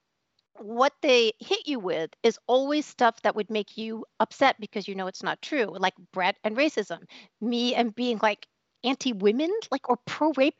what 0.57 0.93
they 1.01 1.33
hit 1.39 1.65
you 1.65 1.79
with 1.79 2.11
is 2.23 2.37
always 2.47 2.85
stuff 2.85 3.21
that 3.23 3.35
would 3.35 3.49
make 3.49 3.77
you 3.77 4.05
upset 4.19 4.57
because 4.59 4.87
you 4.87 4.95
know 4.95 5.07
it's 5.07 5.23
not 5.23 5.41
true, 5.41 5.75
like 5.77 5.95
Bret 6.13 6.37
and 6.43 6.57
racism, 6.57 6.99
me 7.41 7.75
and 7.75 7.95
being 7.95 8.19
like 8.21 8.47
anti-women, 8.83 9.51
like 9.71 9.89
or 9.89 9.97
pro-rape, 10.05 10.55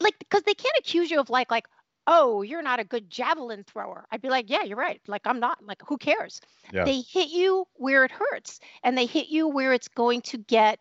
like 0.00 0.18
because 0.18 0.42
they 0.42 0.54
can't 0.54 0.76
accuse 0.78 1.10
you 1.10 1.20
of 1.20 1.30
like 1.30 1.50
like 1.50 1.66
oh, 2.06 2.42
you're 2.42 2.62
not 2.62 2.80
a 2.80 2.84
good 2.84 3.08
javelin 3.08 3.64
thrower. 3.64 4.06
I'd 4.10 4.22
be 4.22 4.28
like, 4.28 4.50
yeah, 4.50 4.62
you're 4.62 4.76
right. 4.76 5.00
Like, 5.06 5.22
I'm 5.24 5.40
not. 5.40 5.64
Like, 5.64 5.82
who 5.86 5.96
cares? 5.96 6.40
Yeah. 6.72 6.84
They 6.84 7.00
hit 7.00 7.28
you 7.28 7.66
where 7.74 8.04
it 8.04 8.10
hurts 8.10 8.60
and 8.82 8.96
they 8.96 9.06
hit 9.06 9.28
you 9.28 9.48
where 9.48 9.72
it's 9.72 9.88
going 9.88 10.22
to 10.22 10.38
get 10.38 10.80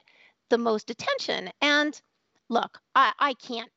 the 0.50 0.58
most 0.58 0.90
attention. 0.90 1.50
And 1.62 2.00
look, 2.50 2.80
I, 2.96 3.14
I 3.20 3.34
can't 3.36 3.70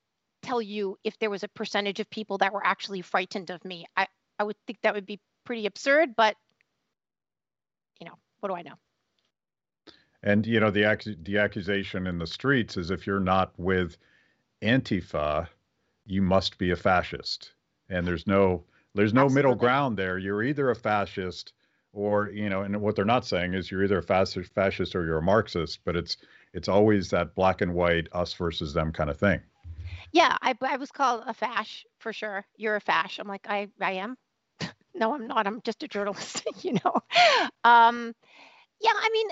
tell 0.43 0.61
you 0.61 0.99
if 1.05 1.19
there 1.19 1.31
was 1.31 1.43
a 1.43 1.49
percentage 1.49 2.01
of 2.01 2.11
people 2.11 2.39
that 2.39 2.53
were 2.53 2.65
actually 2.65 3.03
frightened 3.03 3.51
of 3.51 3.65
me. 3.65 3.87
I, 3.97 4.07
I 4.39 4.45
would 4.45 4.57
think 4.67 4.81
that 4.83 4.95
would 4.95 5.07
be 5.07 5.21
pretty 5.45 5.67
absurd, 5.67 6.17
but 6.17 6.37
you 8.01 8.07
know, 8.07 8.15
what 8.41 8.49
do 8.49 8.55
I 8.55 8.63
know? 8.63 8.75
And 10.23 10.47
you 10.47 10.59
know, 10.59 10.71
the 10.71 10.91
ac- 10.91 11.19
the 11.23 11.39
accusation 11.39 12.07
in 12.07 12.19
the 12.19 12.27
streets 12.27 12.77
is 12.79 12.91
if 12.91 13.07
you're 13.07 13.21
not 13.21 13.53
with 13.59 13.99
Antifa, 14.63 15.49
you 16.07 16.23
must 16.23 16.59
be 16.59 16.71
a 16.71 16.77
fascist. 16.77 17.53
And 17.89 18.07
there's 18.07 18.27
no 18.27 18.65
there's 18.95 19.13
no 19.13 19.25
Absolutely. 19.25 19.35
middle 19.35 19.55
ground 19.57 19.97
there. 19.97 20.19
You're 20.19 20.43
either 20.43 20.71
a 20.71 20.77
fascist 20.77 21.53
or 21.93 22.31
you 22.31 22.49
know, 22.49 22.63
and 22.63 22.81
what 22.81 22.97
they're 22.97 23.05
not 23.05 23.27
saying 23.27 23.55
is 23.55 23.71
you're 23.71 23.85
either 23.85 23.99
a 23.99 24.03
fascist, 24.03 24.53
fascist 24.53 24.95
or 24.95 25.05
you're 25.05 25.19
a 25.19 25.23
Marxist, 25.23 25.81
but 25.85 25.97
it's 25.97 26.17
it's 26.53 26.69
always 26.69 27.11
that 27.11 27.35
black 27.35 27.61
and 27.61 27.75
white, 27.75 28.09
us 28.13 28.33
versus 28.35 28.73
them 28.73 28.93
kind 28.93 29.11
of 29.11 29.19
thing. 29.19 29.41
Yeah, 30.13 30.37
I, 30.41 30.55
I 30.61 30.77
was 30.77 30.93
called 30.93 31.25
a 31.27 31.35
fash 31.35 31.85
for 31.99 32.13
sure. 32.13 32.47
You're 32.57 32.77
a 32.77 32.81
fash. 32.81 33.19
I'm 33.19 33.27
like, 33.27 33.47
I, 33.49 33.69
I 33.81 33.93
am. 33.95 34.17
no, 34.95 35.13
I'm 35.13 35.27
not. 35.27 35.49
I'm 35.49 35.61
just 35.63 35.83
a 35.83 35.89
journalist, 35.89 36.45
you 36.63 36.75
know. 36.75 36.95
Um, 37.65 38.15
yeah, 38.81 38.93
I 38.95 39.11
mean, 39.13 39.29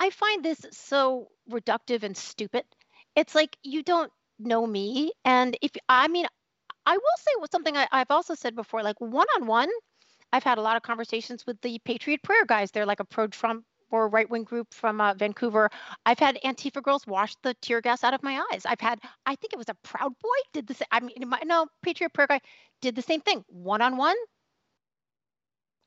I 0.00 0.08
find 0.10 0.42
this 0.42 0.64
so 0.70 1.28
reductive 1.50 2.02
and 2.04 2.16
stupid. 2.16 2.64
It's 3.14 3.34
like 3.34 3.56
you 3.62 3.82
don't 3.82 4.10
know 4.38 4.66
me. 4.66 5.12
And 5.24 5.56
if 5.62 5.72
I 5.88 6.08
mean, 6.08 6.26
I 6.86 6.96
will 6.96 7.18
say 7.18 7.46
something 7.50 7.76
I, 7.76 7.88
I've 7.92 8.10
also 8.10 8.34
said 8.34 8.54
before, 8.54 8.82
like 8.82 9.00
one 9.00 9.26
on 9.36 9.46
one, 9.46 9.68
I've 10.32 10.42
had 10.44 10.58
a 10.58 10.62
lot 10.62 10.76
of 10.76 10.82
conversations 10.82 11.46
with 11.46 11.60
the 11.60 11.78
Patriot 11.84 12.22
Prayer 12.22 12.44
guys. 12.44 12.70
They're 12.70 12.86
like 12.86 13.00
a 13.00 13.04
pro 13.04 13.28
Trump 13.28 13.64
or 13.90 14.08
right 14.08 14.28
wing 14.28 14.42
group 14.42 14.74
from 14.74 15.00
uh, 15.00 15.14
Vancouver. 15.14 15.70
I've 16.04 16.18
had 16.18 16.38
Antifa 16.44 16.82
girls 16.82 17.06
wash 17.06 17.34
the 17.42 17.54
tear 17.62 17.80
gas 17.80 18.02
out 18.02 18.14
of 18.14 18.22
my 18.22 18.42
eyes. 18.50 18.66
I've 18.66 18.80
had, 18.80 18.98
I 19.24 19.36
think 19.36 19.52
it 19.52 19.58
was 19.58 19.68
a 19.68 19.76
Proud 19.84 20.12
Boy 20.20 20.38
did 20.52 20.66
the 20.66 20.74
same. 20.74 20.88
I 20.90 21.00
mean, 21.00 21.14
my, 21.26 21.40
no, 21.44 21.66
Patriot 21.82 22.12
Prayer 22.12 22.26
guy 22.26 22.40
did 22.82 22.96
the 22.96 23.02
same 23.02 23.20
thing. 23.20 23.44
One 23.48 23.80
on 23.80 23.96
one, 23.96 24.16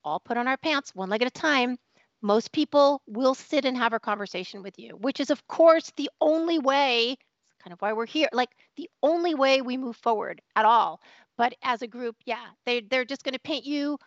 all 0.04 0.20
put 0.20 0.38
on 0.38 0.48
our 0.48 0.58
pants, 0.58 0.96
one 0.96 1.10
leg 1.10 1.22
at 1.22 1.28
a 1.28 1.32
time. 1.32 1.78
Most 2.22 2.52
people 2.52 3.02
will 3.06 3.36
sit 3.36 3.66
and 3.66 3.78
have 3.78 3.94
a 3.94 4.00
conversation 4.00 4.64
with 4.64 4.80
you, 4.80 4.96
which 4.96 5.20
is, 5.20 5.30
of 5.30 5.46
course, 5.48 5.92
the 5.98 6.10
only 6.20 6.58
way 6.58 7.18
kind 7.64 7.74
of 7.74 7.82
why 7.82 7.94
we're 7.94 8.06
here. 8.06 8.30
Like 8.34 8.50
the 8.76 8.90
only 9.04 9.36
way 9.36 9.62
we 9.62 9.78
move 9.78 9.96
forward 9.96 10.42
at 10.56 10.66
all. 10.66 11.02
But 11.38 11.56
as 11.64 11.82
a 11.82 11.88
group, 11.88 12.16
yeah, 12.26 12.46
they 12.66 12.82
they're 12.82 13.06
just 13.06 13.24
going 13.24 13.34
to 13.34 13.40
paint 13.40 13.66
you 13.66 13.98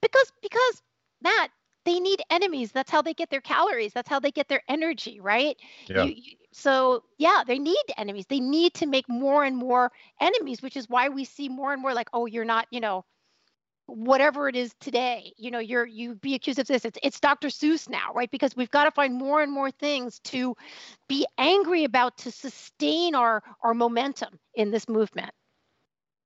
because 0.00 0.32
because 0.42 0.82
that 1.22 1.48
they 1.84 1.98
need 1.98 2.22
enemies. 2.30 2.72
That's 2.72 2.90
how 2.90 3.02
they 3.02 3.14
get 3.14 3.30
their 3.30 3.40
calories. 3.40 3.92
That's 3.92 4.08
how 4.08 4.20
they 4.20 4.30
get 4.30 4.48
their 4.48 4.62
energy, 4.68 5.20
right? 5.20 5.56
Yeah. 5.88 6.04
You, 6.04 6.14
you, 6.16 6.36
so 6.52 7.04
yeah, 7.18 7.42
they 7.46 7.58
need 7.58 7.82
enemies. 7.96 8.26
They 8.28 8.40
need 8.40 8.74
to 8.74 8.86
make 8.86 9.08
more 9.08 9.44
and 9.44 9.56
more 9.56 9.90
enemies, 10.20 10.62
which 10.62 10.76
is 10.76 10.88
why 10.88 11.08
we 11.08 11.24
see 11.24 11.48
more 11.48 11.72
and 11.72 11.82
more 11.82 11.94
like, 11.94 12.08
oh, 12.12 12.26
you're 12.26 12.44
not, 12.44 12.66
you 12.70 12.80
know, 12.80 13.04
whatever 13.86 14.48
it 14.48 14.56
is 14.56 14.74
today 14.80 15.32
you 15.36 15.50
know 15.50 15.58
you're 15.58 15.86
you 15.86 16.14
be 16.14 16.34
accused 16.34 16.58
of 16.58 16.66
this. 16.66 16.84
It's 16.84 16.98
it's 17.02 17.20
dr 17.20 17.48
seuss 17.48 17.88
now 17.88 18.12
right? 18.14 18.30
Because 18.30 18.56
we've 18.56 18.70
got 18.70 18.84
to 18.84 18.90
find 18.90 19.14
more 19.14 19.42
and 19.42 19.52
more 19.52 19.70
things 19.70 20.20
to 20.20 20.56
be 21.08 21.26
angry 21.38 21.84
about 21.84 22.16
to 22.18 22.30
sustain 22.30 23.14
our 23.14 23.42
our 23.62 23.74
momentum 23.74 24.38
in 24.54 24.70
this 24.70 24.88
movement. 24.88 25.30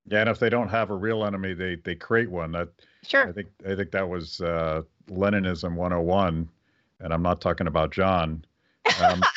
Yeah 0.05 0.21
and 0.21 0.29
if 0.29 0.39
they 0.39 0.49
don't 0.49 0.69
have 0.69 0.89
a 0.89 0.95
real 0.95 1.25
enemy 1.25 1.53
they 1.53 1.75
they 1.75 1.95
create 1.95 2.29
one. 2.29 2.51
That 2.51 2.69
sure. 3.03 3.27
I 3.27 3.31
think 3.31 3.47
i 3.67 3.75
think 3.75 3.91
that 3.91 4.07
was 4.07 4.39
uh 4.41 4.83
leninism 5.09 5.75
101 5.75 6.49
and 6.99 7.13
i'm 7.13 7.23
not 7.23 7.41
talking 7.41 7.67
about 7.67 7.91
john. 7.91 8.45
Um, 9.03 9.21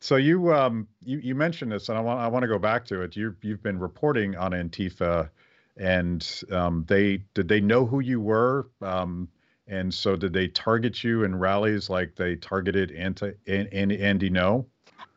so 0.00 0.16
you 0.16 0.52
um 0.52 0.86
you 1.02 1.18
you 1.18 1.34
mentioned 1.34 1.72
this 1.72 1.88
and 1.88 1.96
i 1.96 2.00
want 2.00 2.20
i 2.20 2.28
want 2.28 2.42
to 2.42 2.48
go 2.48 2.58
back 2.58 2.84
to 2.86 3.02
it. 3.02 3.16
You 3.16 3.34
you've 3.42 3.62
been 3.62 3.78
reporting 3.78 4.36
on 4.36 4.50
antifa 4.50 5.30
and 5.76 6.42
um, 6.50 6.84
they 6.88 7.24
did 7.34 7.48
they 7.48 7.60
know 7.60 7.86
who 7.86 8.00
you 8.00 8.20
were? 8.20 8.68
Um, 8.80 9.28
and 9.66 9.92
so 9.92 10.16
did 10.16 10.32
they 10.32 10.48
target 10.48 11.02
you 11.02 11.24
in 11.24 11.34
rallies 11.34 11.88
like 11.88 12.16
they 12.16 12.36
targeted 12.36 12.92
anti 12.92 13.32
andy, 13.46 14.00
andy 14.00 14.30
no? 14.30 14.66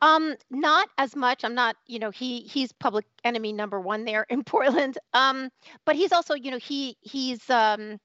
Um 0.01 0.36
not 0.49 0.89
as 0.97 1.16
much. 1.16 1.43
I'm 1.43 1.55
not 1.55 1.76
you 1.86 1.99
know 1.99 2.12
he 2.12 2.41
he's 2.41 2.72
public 2.72 3.05
enemy 3.24 3.51
number 3.51 3.80
one 3.80 4.05
there 4.05 4.26
in 4.30 4.43
portland. 4.45 4.97
Um 5.14 5.49
but 5.86 5.95
he's 5.95 6.12
also 6.12 6.34
you 6.34 6.51
know 6.51 6.58
he 6.58 6.97
he's 7.01 7.49
um 7.49 7.99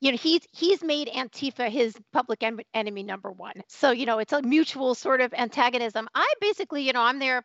you 0.00 0.12
know 0.12 0.16
he's 0.16 0.42
he's 0.52 0.82
made 0.82 1.08
antifa 1.08 1.68
his 1.68 1.96
public 2.12 2.42
en- 2.42 2.60
enemy 2.72 3.02
number 3.02 3.32
one. 3.32 3.62
So 3.66 3.90
you 3.90 4.06
know 4.06 4.20
it's 4.20 4.32
a 4.32 4.42
mutual 4.42 4.94
sort 4.94 5.20
of 5.20 5.34
antagonism. 5.34 6.08
I 6.14 6.32
basically 6.40 6.82
you 6.82 6.92
know 6.92 7.02
i'm 7.02 7.18
there 7.18 7.42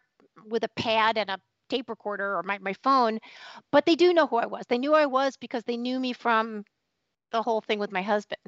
with 0.47 0.63
a 0.63 0.69
pad 0.69 1.17
and 1.17 1.29
a 1.29 1.39
tape 1.69 1.89
recorder 1.89 2.37
or 2.37 2.43
my, 2.43 2.57
my 2.59 2.73
phone, 2.83 3.19
but 3.71 3.85
they 3.85 3.95
do 3.95 4.13
know 4.13 4.27
who 4.27 4.37
I 4.37 4.45
was. 4.45 4.63
They 4.67 4.77
knew 4.77 4.91
who 4.91 4.95
I 4.95 5.05
was 5.05 5.37
because 5.37 5.63
they 5.63 5.77
knew 5.77 5.99
me 5.99 6.13
from 6.13 6.63
the 7.31 7.41
whole 7.41 7.61
thing 7.61 7.79
with 7.79 7.91
my 7.91 8.01
husband. 8.01 8.39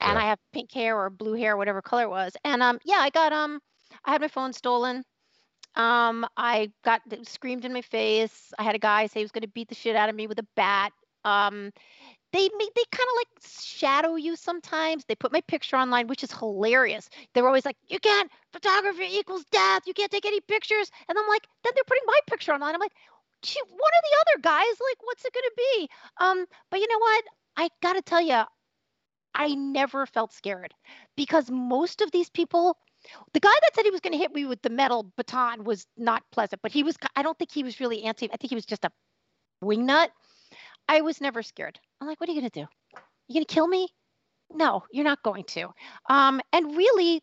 And 0.00 0.14
yeah. 0.14 0.24
I 0.24 0.28
have 0.28 0.38
pink 0.52 0.72
hair 0.72 0.96
or 0.96 1.10
blue 1.10 1.34
hair, 1.34 1.56
whatever 1.56 1.82
color 1.82 2.02
it 2.02 2.10
was. 2.10 2.32
And 2.44 2.62
um, 2.62 2.78
yeah, 2.84 2.98
I 2.98 3.10
got 3.10 3.32
um, 3.32 3.60
I 4.04 4.12
had 4.12 4.20
my 4.20 4.28
phone 4.28 4.52
stolen. 4.52 5.04
Um, 5.76 6.26
I 6.36 6.72
got 6.84 7.02
screamed 7.22 7.64
in 7.64 7.72
my 7.72 7.82
face. 7.82 8.52
I 8.58 8.64
had 8.64 8.74
a 8.74 8.78
guy 8.78 9.06
say 9.06 9.20
he 9.20 9.24
was 9.24 9.30
going 9.30 9.42
to 9.42 9.48
beat 9.48 9.68
the 9.68 9.74
shit 9.74 9.94
out 9.94 10.08
of 10.08 10.16
me 10.16 10.26
with 10.26 10.38
a 10.40 10.46
bat. 10.56 10.92
Um, 11.24 11.70
they 12.32 12.48
make 12.58 12.74
they 12.74 12.84
kind 12.90 13.08
of 13.08 13.16
like 13.16 13.28
shadow 13.50 14.14
you 14.16 14.36
sometimes. 14.36 15.04
They 15.04 15.14
put 15.14 15.32
my 15.32 15.40
picture 15.42 15.76
online, 15.76 16.06
which 16.06 16.22
is 16.22 16.32
hilarious. 16.32 17.08
They're 17.34 17.46
always 17.46 17.64
like, 17.64 17.76
"You 17.88 17.98
can't 17.98 18.30
photography 18.52 19.06
equals 19.18 19.44
death. 19.50 19.82
You 19.86 19.94
can't 19.94 20.10
take 20.10 20.26
any 20.26 20.40
pictures." 20.40 20.90
And 21.08 21.18
I'm 21.18 21.28
like, 21.28 21.46
then 21.64 21.72
they're 21.74 21.84
putting 21.86 22.04
my 22.06 22.18
picture 22.26 22.52
online. 22.52 22.74
I'm 22.74 22.80
like, 22.80 22.94
"Gee, 23.42 23.60
one 23.68 23.72
of 23.72 24.04
the 24.04 24.16
other 24.20 24.42
guys, 24.42 24.80
like, 24.88 25.02
what's 25.02 25.24
it 25.24 25.32
gonna 25.34 25.56
be? 25.56 25.88
Um, 26.18 26.46
but 26.70 26.80
you 26.80 26.88
know 26.88 26.98
what? 26.98 27.24
I 27.56 27.68
gotta 27.82 28.02
tell 28.02 28.20
you, 28.20 28.44
I 29.34 29.54
never 29.54 30.06
felt 30.06 30.32
scared 30.32 30.74
because 31.16 31.50
most 31.50 32.00
of 32.00 32.10
these 32.10 32.30
people, 32.30 32.76
the 33.32 33.40
guy 33.40 33.52
that 33.62 33.74
said 33.74 33.84
he 33.84 33.90
was 33.90 34.00
going 34.00 34.12
to 34.12 34.18
hit 34.18 34.34
me 34.34 34.44
with 34.44 34.62
the 34.62 34.70
metal 34.70 35.10
baton 35.16 35.64
was 35.64 35.86
not 35.96 36.22
pleasant, 36.32 36.62
but 36.62 36.72
he 36.72 36.82
was, 36.82 36.96
I 37.16 37.22
don't 37.22 37.38
think 37.38 37.52
he 37.52 37.62
was 37.62 37.80
really 37.80 38.02
anti, 38.02 38.26
I 38.26 38.36
think 38.36 38.50
he 38.50 38.54
was 38.54 38.66
just 38.66 38.84
a 38.84 38.90
wingnut. 39.62 40.08
I 40.88 41.00
was 41.02 41.20
never 41.20 41.42
scared. 41.42 41.78
I'm 42.00 42.06
like, 42.06 42.20
what 42.20 42.28
are 42.28 42.32
you 42.32 42.40
going 42.40 42.50
to 42.50 42.60
do? 42.60 42.66
You 43.28 43.34
going 43.34 43.44
to 43.44 43.54
kill 43.54 43.68
me? 43.68 43.88
No, 44.52 44.84
you're 44.92 45.04
not 45.04 45.22
going 45.22 45.44
to. 45.44 45.68
Um, 46.08 46.40
and 46.52 46.76
really, 46.76 47.22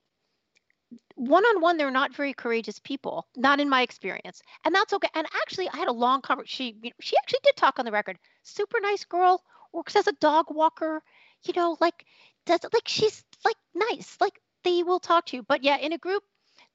one 1.15 1.43
on 1.43 1.61
one, 1.61 1.77
they're 1.77 1.91
not 1.91 2.15
very 2.15 2.33
courageous 2.33 2.79
people, 2.79 3.27
not 3.35 3.59
in 3.59 3.69
my 3.69 3.81
experience, 3.81 4.41
and 4.63 4.73
that's 4.73 4.93
okay. 4.93 5.09
And 5.13 5.27
actually, 5.41 5.67
I 5.69 5.77
had 5.77 5.89
a 5.89 5.93
long 5.93 6.21
conversation. 6.21 6.79
She, 6.81 6.93
she 7.01 7.17
actually 7.17 7.39
did 7.43 7.57
talk 7.57 7.79
on 7.79 7.85
the 7.85 7.91
record. 7.91 8.17
Super 8.43 8.79
nice 8.79 9.03
girl, 9.03 9.43
works 9.73 9.95
as 9.95 10.07
a 10.07 10.13
dog 10.13 10.45
walker 10.49 11.01
you 11.43 11.53
know, 11.55 11.77
like 11.79 12.05
does 12.45 12.59
like 12.73 12.87
she's 12.87 13.23
like 13.45 13.55
nice, 13.73 14.17
like 14.19 14.39
they 14.63 14.83
will 14.83 14.99
talk 14.99 15.25
to 15.27 15.37
you. 15.37 15.43
But 15.43 15.63
yeah, 15.63 15.77
in 15.77 15.93
a 15.93 15.97
group, 15.97 16.23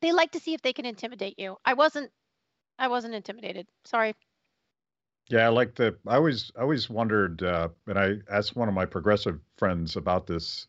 they 0.01 0.13
like 0.13 0.33
to 0.33 0.41
see 0.41 0.55
if 0.55 0.63
they 0.63 0.73
can 0.73 0.87
intimidate 0.87 1.39
you. 1.39 1.57
I 1.65 1.75
wasn't, 1.75 2.11
I 2.79 2.89
wasn't 2.89 3.15
intimidated. 3.15 3.67
Sorry. 3.85 4.15
Yeah, 5.29 5.47
I 5.47 5.49
like 5.49 5.75
the 5.75 5.97
I 6.07 6.17
always 6.17 6.53
I 6.57 6.63
always 6.63 6.91
wondered, 6.91 7.43
uh, 7.43 7.69
and 7.87 7.99
I 7.99 8.17
asked 8.31 8.55
one 8.57 8.69
of 8.69 8.75
my 8.75 8.85
progressive 8.87 9.41
friends 9.57 9.97
about 9.97 10.27
this, 10.27 10.67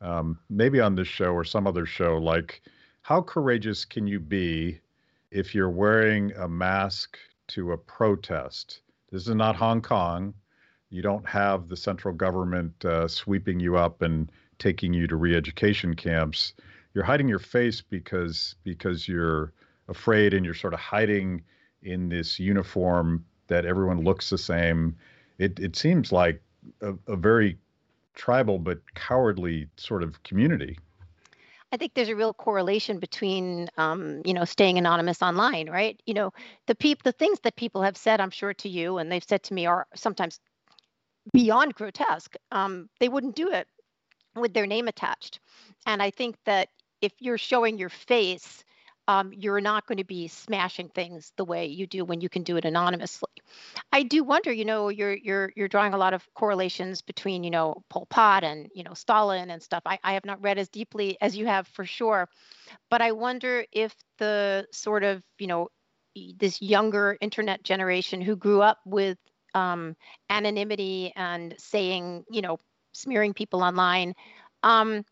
um, 0.00 0.38
maybe 0.50 0.80
on 0.80 0.94
this 0.96 1.08
show 1.08 1.32
or 1.32 1.44
some 1.44 1.66
other 1.66 1.86
show, 1.86 2.18
like 2.18 2.62
how 3.02 3.22
courageous 3.22 3.84
can 3.84 4.06
you 4.06 4.18
be 4.20 4.80
if 5.30 5.54
you're 5.54 5.70
wearing 5.70 6.32
a 6.32 6.48
mask 6.48 7.18
to 7.48 7.72
a 7.72 7.78
protest? 7.78 8.80
This 9.10 9.28
is 9.28 9.34
not 9.34 9.56
Hong 9.56 9.82
Kong. 9.82 10.34
You 10.90 11.02
don't 11.02 11.26
have 11.28 11.68
the 11.68 11.76
central 11.76 12.14
government 12.14 12.84
uh, 12.84 13.08
sweeping 13.08 13.60
you 13.60 13.76
up 13.76 14.02
and 14.02 14.30
taking 14.58 14.92
you 14.92 15.06
to 15.06 15.16
re-education 15.16 15.94
camps. 15.94 16.54
You're 16.94 17.04
hiding 17.04 17.28
your 17.28 17.38
face 17.38 17.80
because 17.80 18.56
because 18.64 19.08
you're 19.08 19.52
afraid 19.88 20.34
and 20.34 20.44
you're 20.44 20.54
sort 20.54 20.74
of 20.74 20.80
hiding 20.80 21.42
in 21.82 22.08
this 22.08 22.38
uniform 22.38 23.24
that 23.52 23.66
everyone 23.66 24.02
looks 24.02 24.30
the 24.30 24.38
same. 24.38 24.96
It 25.38 25.60
it 25.60 25.76
seems 25.76 26.10
like 26.10 26.40
a, 26.80 26.94
a 27.06 27.16
very 27.16 27.58
tribal 28.14 28.58
but 28.58 28.78
cowardly 28.94 29.68
sort 29.76 30.02
of 30.02 30.22
community. 30.22 30.78
I 31.72 31.76
think 31.78 31.94
there's 31.94 32.10
a 32.10 32.16
real 32.16 32.34
correlation 32.34 32.98
between, 32.98 33.68
um, 33.78 34.20
you 34.26 34.34
know, 34.34 34.44
staying 34.44 34.76
anonymous 34.76 35.22
online, 35.22 35.70
right? 35.70 35.98
You 36.04 36.14
know, 36.14 36.32
the 36.66 36.74
peop- 36.74 37.02
the 37.02 37.12
things 37.12 37.40
that 37.40 37.56
people 37.56 37.82
have 37.82 37.96
said, 37.96 38.20
I'm 38.20 38.30
sure 38.30 38.54
to 38.54 38.68
you, 38.68 38.98
and 38.98 39.10
they've 39.10 39.24
said 39.24 39.42
to 39.44 39.54
me, 39.54 39.64
are 39.66 39.86
sometimes 39.94 40.38
beyond 41.32 41.74
grotesque. 41.74 42.34
Um, 42.50 42.88
they 43.00 43.08
wouldn't 43.08 43.36
do 43.36 43.50
it 43.50 43.66
with 44.34 44.52
their 44.52 44.66
name 44.66 44.88
attached. 44.88 45.40
And 45.86 46.02
I 46.02 46.10
think 46.10 46.36
that 46.44 46.68
if 47.00 47.12
you're 47.20 47.38
showing 47.38 47.78
your 47.78 47.88
face, 47.88 48.64
um, 49.08 49.32
you're 49.32 49.60
not 49.60 49.86
going 49.86 49.98
to 49.98 50.04
be 50.04 50.28
smashing 50.28 50.88
things 50.88 51.32
the 51.36 51.44
way 51.44 51.66
you 51.66 51.86
do 51.86 52.04
when 52.04 52.20
you 52.20 52.28
can 52.28 52.42
do 52.42 52.56
it 52.56 52.64
anonymously. 52.64 53.30
I 53.92 54.02
do 54.02 54.24
wonder, 54.24 54.52
you 54.52 54.64
know, 54.64 54.88
you're 54.88 55.14
you're 55.14 55.52
you're 55.56 55.68
drawing 55.68 55.94
a 55.94 55.98
lot 55.98 56.14
of 56.14 56.26
correlations 56.34 57.02
between, 57.02 57.44
you 57.44 57.50
know, 57.50 57.82
Pol 57.88 58.06
Pot 58.06 58.44
and 58.44 58.68
you 58.74 58.84
know 58.84 58.94
Stalin 58.94 59.50
and 59.50 59.62
stuff. 59.62 59.82
I, 59.86 59.98
I 60.02 60.14
have 60.14 60.24
not 60.24 60.42
read 60.42 60.58
as 60.58 60.68
deeply 60.68 61.16
as 61.20 61.36
you 61.36 61.46
have 61.46 61.66
for 61.68 61.84
sure, 61.84 62.28
but 62.90 63.02
I 63.02 63.12
wonder 63.12 63.64
if 63.72 63.94
the 64.18 64.66
sort 64.72 65.04
of 65.04 65.22
you 65.38 65.46
know 65.46 65.68
this 66.38 66.60
younger 66.60 67.16
internet 67.20 67.62
generation 67.62 68.20
who 68.20 68.36
grew 68.36 68.60
up 68.60 68.78
with 68.84 69.18
um, 69.54 69.96
anonymity 70.30 71.12
and 71.16 71.54
saying, 71.58 72.24
you 72.30 72.42
know, 72.42 72.58
smearing 72.92 73.34
people 73.34 73.62
online, 73.62 74.14
um, 74.62 75.04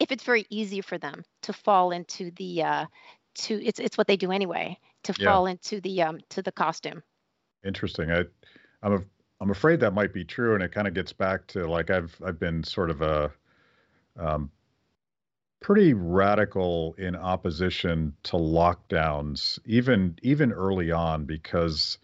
if 0.00 0.12
it's 0.12 0.24
very 0.24 0.46
easy 0.50 0.80
for 0.80 0.98
them 0.98 1.24
to 1.42 1.52
fall 1.52 1.90
into 1.90 2.30
the, 2.32 2.62
uh, 2.62 2.86
to 3.34 3.64
it's 3.64 3.78
it's 3.78 3.98
what 3.98 4.06
they 4.06 4.16
do 4.16 4.32
anyway, 4.32 4.78
to 5.04 5.14
yeah. 5.18 5.26
fall 5.26 5.46
into 5.46 5.80
the 5.80 6.02
um, 6.02 6.18
to 6.30 6.42
the 6.42 6.52
costume. 6.52 7.02
Interesting. 7.64 8.10
I, 8.10 8.24
I'm 8.82 8.92
a, 8.94 9.00
I'm 9.40 9.50
afraid 9.50 9.80
that 9.80 9.94
might 9.94 10.12
be 10.12 10.24
true, 10.24 10.54
and 10.54 10.62
it 10.62 10.72
kind 10.72 10.88
of 10.88 10.94
gets 10.94 11.12
back 11.12 11.46
to 11.48 11.66
like 11.66 11.90
I've 11.90 12.16
I've 12.24 12.38
been 12.38 12.62
sort 12.64 12.90
of 12.90 13.02
a 13.02 13.32
um, 14.18 14.50
pretty 15.60 15.92
radical 15.94 16.94
in 16.98 17.16
opposition 17.16 18.14
to 18.24 18.36
lockdowns, 18.36 19.58
even 19.64 20.16
even 20.22 20.52
early 20.52 20.90
on, 20.90 21.24
because 21.24 21.98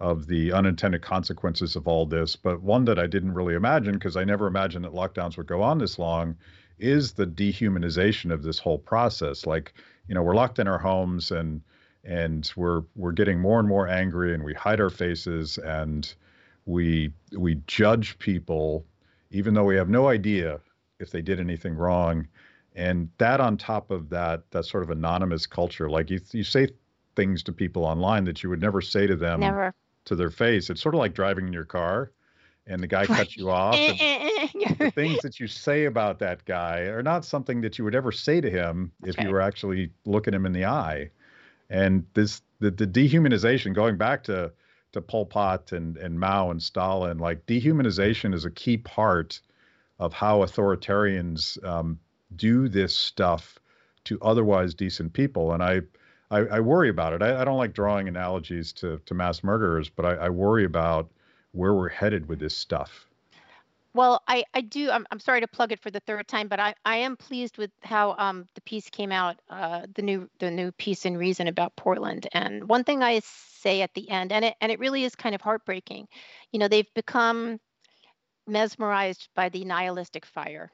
of 0.00 0.26
the 0.26 0.52
unintended 0.52 1.02
consequences 1.02 1.76
of 1.76 1.86
all 1.86 2.06
this. 2.06 2.34
But 2.34 2.62
one 2.62 2.84
that 2.86 2.98
I 2.98 3.06
didn't 3.06 3.34
really 3.34 3.54
imagine, 3.54 3.94
because 3.94 4.16
I 4.16 4.24
never 4.24 4.46
imagined 4.46 4.84
that 4.84 4.92
lockdowns 4.94 5.36
would 5.36 5.46
go 5.46 5.62
on 5.62 5.78
this 5.78 5.98
long, 5.98 6.36
is 6.78 7.12
the 7.12 7.26
dehumanization 7.26 8.32
of 8.32 8.42
this 8.42 8.58
whole 8.58 8.78
process. 8.78 9.44
Like, 9.46 9.74
you 10.08 10.14
know, 10.14 10.22
we're 10.22 10.34
locked 10.34 10.58
in 10.58 10.66
our 10.66 10.78
homes 10.78 11.30
and 11.30 11.60
and 12.04 12.52
we're 12.56 12.82
we're 12.96 13.12
getting 13.12 13.38
more 13.38 13.58
and 13.58 13.68
more 13.68 13.86
angry 13.86 14.34
and 14.34 14.42
we 14.42 14.54
hide 14.54 14.80
our 14.80 14.90
faces 14.90 15.58
and 15.58 16.14
we 16.66 17.12
we 17.36 17.56
judge 17.66 18.18
people 18.18 18.84
even 19.30 19.54
though 19.54 19.64
we 19.64 19.76
have 19.76 19.88
no 19.88 20.08
idea 20.08 20.58
if 20.98 21.10
they 21.10 21.22
did 21.22 21.38
anything 21.40 21.74
wrong 21.74 22.26
and 22.74 23.08
that 23.18 23.40
on 23.40 23.56
top 23.56 23.90
of 23.90 24.08
that 24.08 24.42
that 24.50 24.64
sort 24.64 24.82
of 24.82 24.90
anonymous 24.90 25.46
culture 25.46 25.90
like 25.90 26.10
you 26.10 26.20
you 26.32 26.44
say 26.44 26.68
things 27.16 27.42
to 27.42 27.52
people 27.52 27.84
online 27.84 28.24
that 28.24 28.42
you 28.42 28.48
would 28.48 28.60
never 28.60 28.80
say 28.80 29.06
to 29.06 29.16
them 29.16 29.40
never 29.40 29.74
to 30.04 30.16
their 30.16 30.30
face. 30.30 30.70
It's 30.70 30.82
sort 30.82 30.94
of 30.94 30.98
like 30.98 31.14
driving 31.14 31.46
in 31.46 31.52
your 31.52 31.64
car 31.64 32.10
and 32.66 32.82
the 32.82 32.86
guy 32.86 33.06
cuts 33.06 33.36
you 33.36 33.50
off. 33.50 33.74
the 33.74 34.92
things 34.94 35.20
that 35.22 35.40
you 35.40 35.46
say 35.46 35.86
about 35.86 36.18
that 36.18 36.44
guy 36.44 36.80
are 36.80 37.02
not 37.02 37.24
something 37.24 37.60
that 37.62 37.78
you 37.78 37.84
would 37.84 37.94
ever 37.94 38.12
say 38.12 38.40
to 38.40 38.50
him 38.50 38.92
if 39.04 39.18
you 39.18 39.30
were 39.30 39.40
actually 39.40 39.90
looking 40.04 40.34
him 40.34 40.46
in 40.46 40.52
the 40.52 40.64
eye. 40.64 41.10
And 41.70 42.04
this 42.14 42.42
the, 42.58 42.70
the 42.70 42.86
dehumanization, 42.86 43.74
going 43.74 43.96
back 43.96 44.24
to 44.24 44.52
to 44.92 45.00
Pol 45.00 45.26
Pot 45.26 45.72
and, 45.72 45.96
and 45.96 46.18
Mao 46.18 46.50
and 46.50 46.60
Stalin, 46.60 47.18
like 47.18 47.46
dehumanization 47.46 48.34
is 48.34 48.44
a 48.44 48.50
key 48.50 48.76
part 48.76 49.40
of 50.00 50.12
how 50.12 50.40
authoritarians 50.40 51.62
um, 51.64 52.00
do 52.34 52.68
this 52.68 52.94
stuff 52.94 53.58
to 54.04 54.18
otherwise 54.20 54.74
decent 54.74 55.12
people. 55.12 55.52
And 55.52 55.62
I 55.62 55.82
I, 56.30 56.38
I 56.38 56.60
worry 56.60 56.88
about 56.88 57.12
it. 57.12 57.22
I, 57.22 57.40
I, 57.40 57.44
don't 57.44 57.56
like 57.56 57.72
drawing 57.72 58.06
analogies 58.06 58.72
to, 58.74 59.00
to 59.06 59.14
mass 59.14 59.42
murderers, 59.42 59.88
but 59.88 60.04
I, 60.04 60.26
I, 60.26 60.28
worry 60.28 60.64
about 60.64 61.10
where 61.50 61.74
we're 61.74 61.88
headed 61.88 62.28
with 62.28 62.38
this 62.38 62.56
stuff. 62.56 63.09
Well, 63.92 64.22
I, 64.28 64.44
I 64.54 64.60
do. 64.60 64.90
I'm, 64.90 65.04
I'm 65.10 65.18
sorry 65.18 65.40
to 65.40 65.48
plug 65.48 65.72
it 65.72 65.80
for 65.80 65.90
the 65.90 66.00
third 66.00 66.28
time, 66.28 66.46
but 66.48 66.60
I, 66.60 66.74
I 66.84 66.96
am 66.98 67.16
pleased 67.16 67.58
with 67.58 67.70
how 67.82 68.14
um, 68.18 68.46
the 68.54 68.60
piece 68.60 68.88
came 68.88 69.10
out, 69.10 69.36
uh, 69.48 69.86
the 69.94 70.02
new 70.02 70.28
the 70.38 70.50
new 70.50 70.70
piece 70.72 71.06
in 71.06 71.16
Reason 71.16 71.48
about 71.48 71.74
Portland. 71.76 72.28
And 72.32 72.68
one 72.68 72.84
thing 72.84 73.02
I 73.02 73.20
say 73.24 73.82
at 73.82 73.92
the 73.94 74.08
end, 74.08 74.30
and 74.32 74.44
it 74.44 74.54
and 74.60 74.70
it 74.70 74.78
really 74.78 75.04
is 75.04 75.16
kind 75.16 75.34
of 75.34 75.40
heartbreaking. 75.40 76.06
You 76.52 76.60
know, 76.60 76.68
they've 76.68 76.92
become 76.94 77.58
mesmerized 78.46 79.28
by 79.34 79.48
the 79.48 79.64
nihilistic 79.64 80.26
fire, 80.26 80.70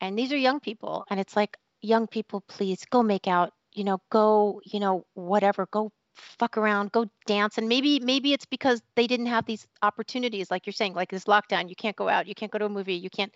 and 0.00 0.18
these 0.18 0.32
are 0.32 0.36
young 0.38 0.60
people, 0.60 1.04
and 1.10 1.20
it's 1.20 1.36
like 1.36 1.56
young 1.82 2.06
people, 2.08 2.42
please 2.48 2.84
go 2.90 3.02
make 3.02 3.28
out 3.28 3.52
you 3.74 3.84
know, 3.84 4.00
go, 4.10 4.60
you 4.64 4.80
know, 4.80 5.04
whatever, 5.14 5.66
go 5.70 5.92
fuck 6.18 6.56
around, 6.56 6.92
go 6.92 7.06
dance. 7.26 7.58
And 7.58 7.68
maybe, 7.68 8.00
maybe 8.00 8.32
it's 8.32 8.44
because 8.44 8.82
they 8.94 9.06
didn't 9.06 9.26
have 9.26 9.46
these 9.46 9.66
opportunities, 9.82 10.50
like 10.50 10.66
you're 10.66 10.72
saying, 10.72 10.94
like 10.94 11.10
this 11.10 11.24
lockdown. 11.24 11.68
You 11.68 11.76
can't 11.76 11.96
go 11.96 12.08
out, 12.08 12.26
you 12.26 12.34
can't 12.34 12.52
go 12.52 12.58
to 12.58 12.66
a 12.66 12.68
movie, 12.68 12.94
you 12.94 13.10
can't, 13.10 13.32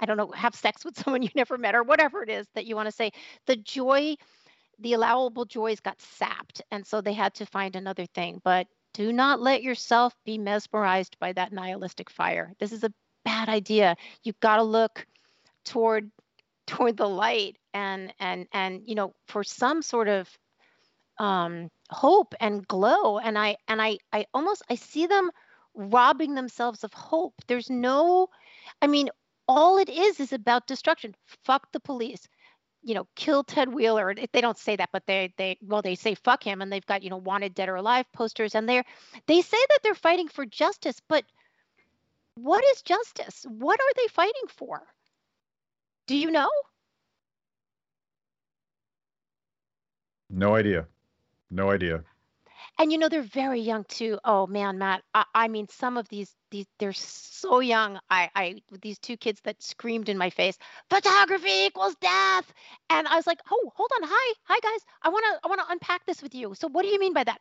I 0.00 0.06
don't 0.06 0.16
know, 0.16 0.30
have 0.32 0.54
sex 0.54 0.84
with 0.84 0.98
someone 0.98 1.22
you 1.22 1.30
never 1.34 1.58
met 1.58 1.74
or 1.74 1.82
whatever 1.82 2.22
it 2.22 2.30
is 2.30 2.46
that 2.54 2.66
you 2.66 2.76
want 2.76 2.86
to 2.86 2.92
say. 2.92 3.12
The 3.46 3.56
joy, 3.56 4.16
the 4.78 4.92
allowable 4.94 5.44
joys 5.44 5.80
got 5.80 6.00
sapped. 6.00 6.62
And 6.70 6.86
so 6.86 7.00
they 7.00 7.14
had 7.14 7.34
to 7.34 7.46
find 7.46 7.76
another 7.76 8.06
thing. 8.06 8.40
But 8.44 8.66
do 8.94 9.12
not 9.12 9.40
let 9.40 9.62
yourself 9.62 10.14
be 10.24 10.38
mesmerized 10.38 11.18
by 11.18 11.32
that 11.32 11.52
nihilistic 11.52 12.10
fire. 12.10 12.54
This 12.58 12.72
is 12.72 12.84
a 12.84 12.92
bad 13.24 13.48
idea. 13.48 13.96
You've 14.22 14.40
got 14.40 14.56
to 14.56 14.62
look 14.62 15.06
toward 15.64 16.10
toward 16.66 16.96
the 16.96 17.08
light 17.08 17.56
and 17.72 18.12
and 18.20 18.46
and 18.52 18.82
you 18.84 18.94
know 18.94 19.14
for 19.26 19.42
some 19.42 19.82
sort 19.82 20.08
of 20.08 20.28
um, 21.18 21.70
hope 21.90 22.34
and 22.40 22.66
glow 22.68 23.18
and 23.18 23.38
i 23.38 23.56
and 23.66 23.80
i 23.80 23.98
i 24.12 24.26
almost 24.34 24.62
i 24.70 24.74
see 24.74 25.06
them 25.06 25.30
robbing 25.74 26.34
themselves 26.34 26.84
of 26.84 26.92
hope 26.92 27.34
there's 27.46 27.70
no 27.70 28.28
i 28.82 28.86
mean 28.86 29.08
all 29.46 29.78
it 29.78 29.88
is 29.88 30.20
is 30.20 30.32
about 30.32 30.66
destruction 30.66 31.14
fuck 31.44 31.70
the 31.72 31.80
police 31.80 32.28
you 32.82 32.94
know 32.94 33.06
kill 33.16 33.42
ted 33.42 33.72
wheeler 33.72 34.14
they 34.32 34.40
don't 34.40 34.58
say 34.58 34.76
that 34.76 34.90
but 34.92 35.06
they 35.06 35.32
they 35.38 35.56
well 35.62 35.82
they 35.82 35.94
say 35.94 36.14
fuck 36.14 36.42
him 36.42 36.60
and 36.60 36.70
they've 36.70 36.86
got 36.86 37.02
you 37.02 37.10
know 37.10 37.16
wanted 37.16 37.54
dead 37.54 37.68
or 37.68 37.76
alive 37.76 38.04
posters 38.12 38.54
and 38.54 38.68
they're 38.68 38.84
they 39.26 39.40
say 39.40 39.58
that 39.70 39.78
they're 39.82 39.94
fighting 39.94 40.28
for 40.28 40.44
justice 40.44 41.00
but 41.08 41.24
what 42.42 42.64
is 42.72 42.82
justice? 42.82 43.44
What 43.48 43.80
are 43.80 43.92
they 43.96 44.06
fighting 44.08 44.48
for? 44.48 44.82
Do 46.06 46.16
you 46.16 46.30
know? 46.30 46.48
No 50.30 50.54
idea. 50.54 50.86
No 51.50 51.70
idea. 51.70 52.04
And 52.78 52.92
you 52.92 52.98
know 52.98 53.08
they're 53.08 53.22
very 53.22 53.60
young 53.60 53.84
too. 53.84 54.18
Oh 54.24 54.46
man, 54.46 54.78
Matt. 54.78 55.02
I, 55.14 55.24
I 55.34 55.48
mean, 55.48 55.68
some 55.68 55.96
of 55.96 56.08
these 56.08 56.34
these 56.50 56.66
they're 56.78 56.92
so 56.92 57.60
young. 57.60 57.98
I 58.10 58.30
I 58.34 58.62
these 58.82 58.98
two 58.98 59.16
kids 59.16 59.40
that 59.42 59.62
screamed 59.62 60.08
in 60.08 60.18
my 60.18 60.30
face, 60.30 60.58
photography 60.90 61.66
equals 61.66 61.94
death. 62.00 62.52
And 62.90 63.08
I 63.08 63.16
was 63.16 63.26
like, 63.26 63.40
oh, 63.50 63.72
hold 63.74 63.90
on, 64.00 64.08
hi, 64.10 64.34
hi 64.44 64.58
guys. 64.62 64.80
I 65.02 65.08
wanna 65.08 65.40
I 65.44 65.48
wanna 65.48 65.64
unpack 65.70 66.04
this 66.06 66.22
with 66.22 66.34
you. 66.34 66.54
So 66.54 66.68
what 66.68 66.82
do 66.82 66.88
you 66.88 67.00
mean 67.00 67.14
by 67.14 67.24
that? 67.24 67.40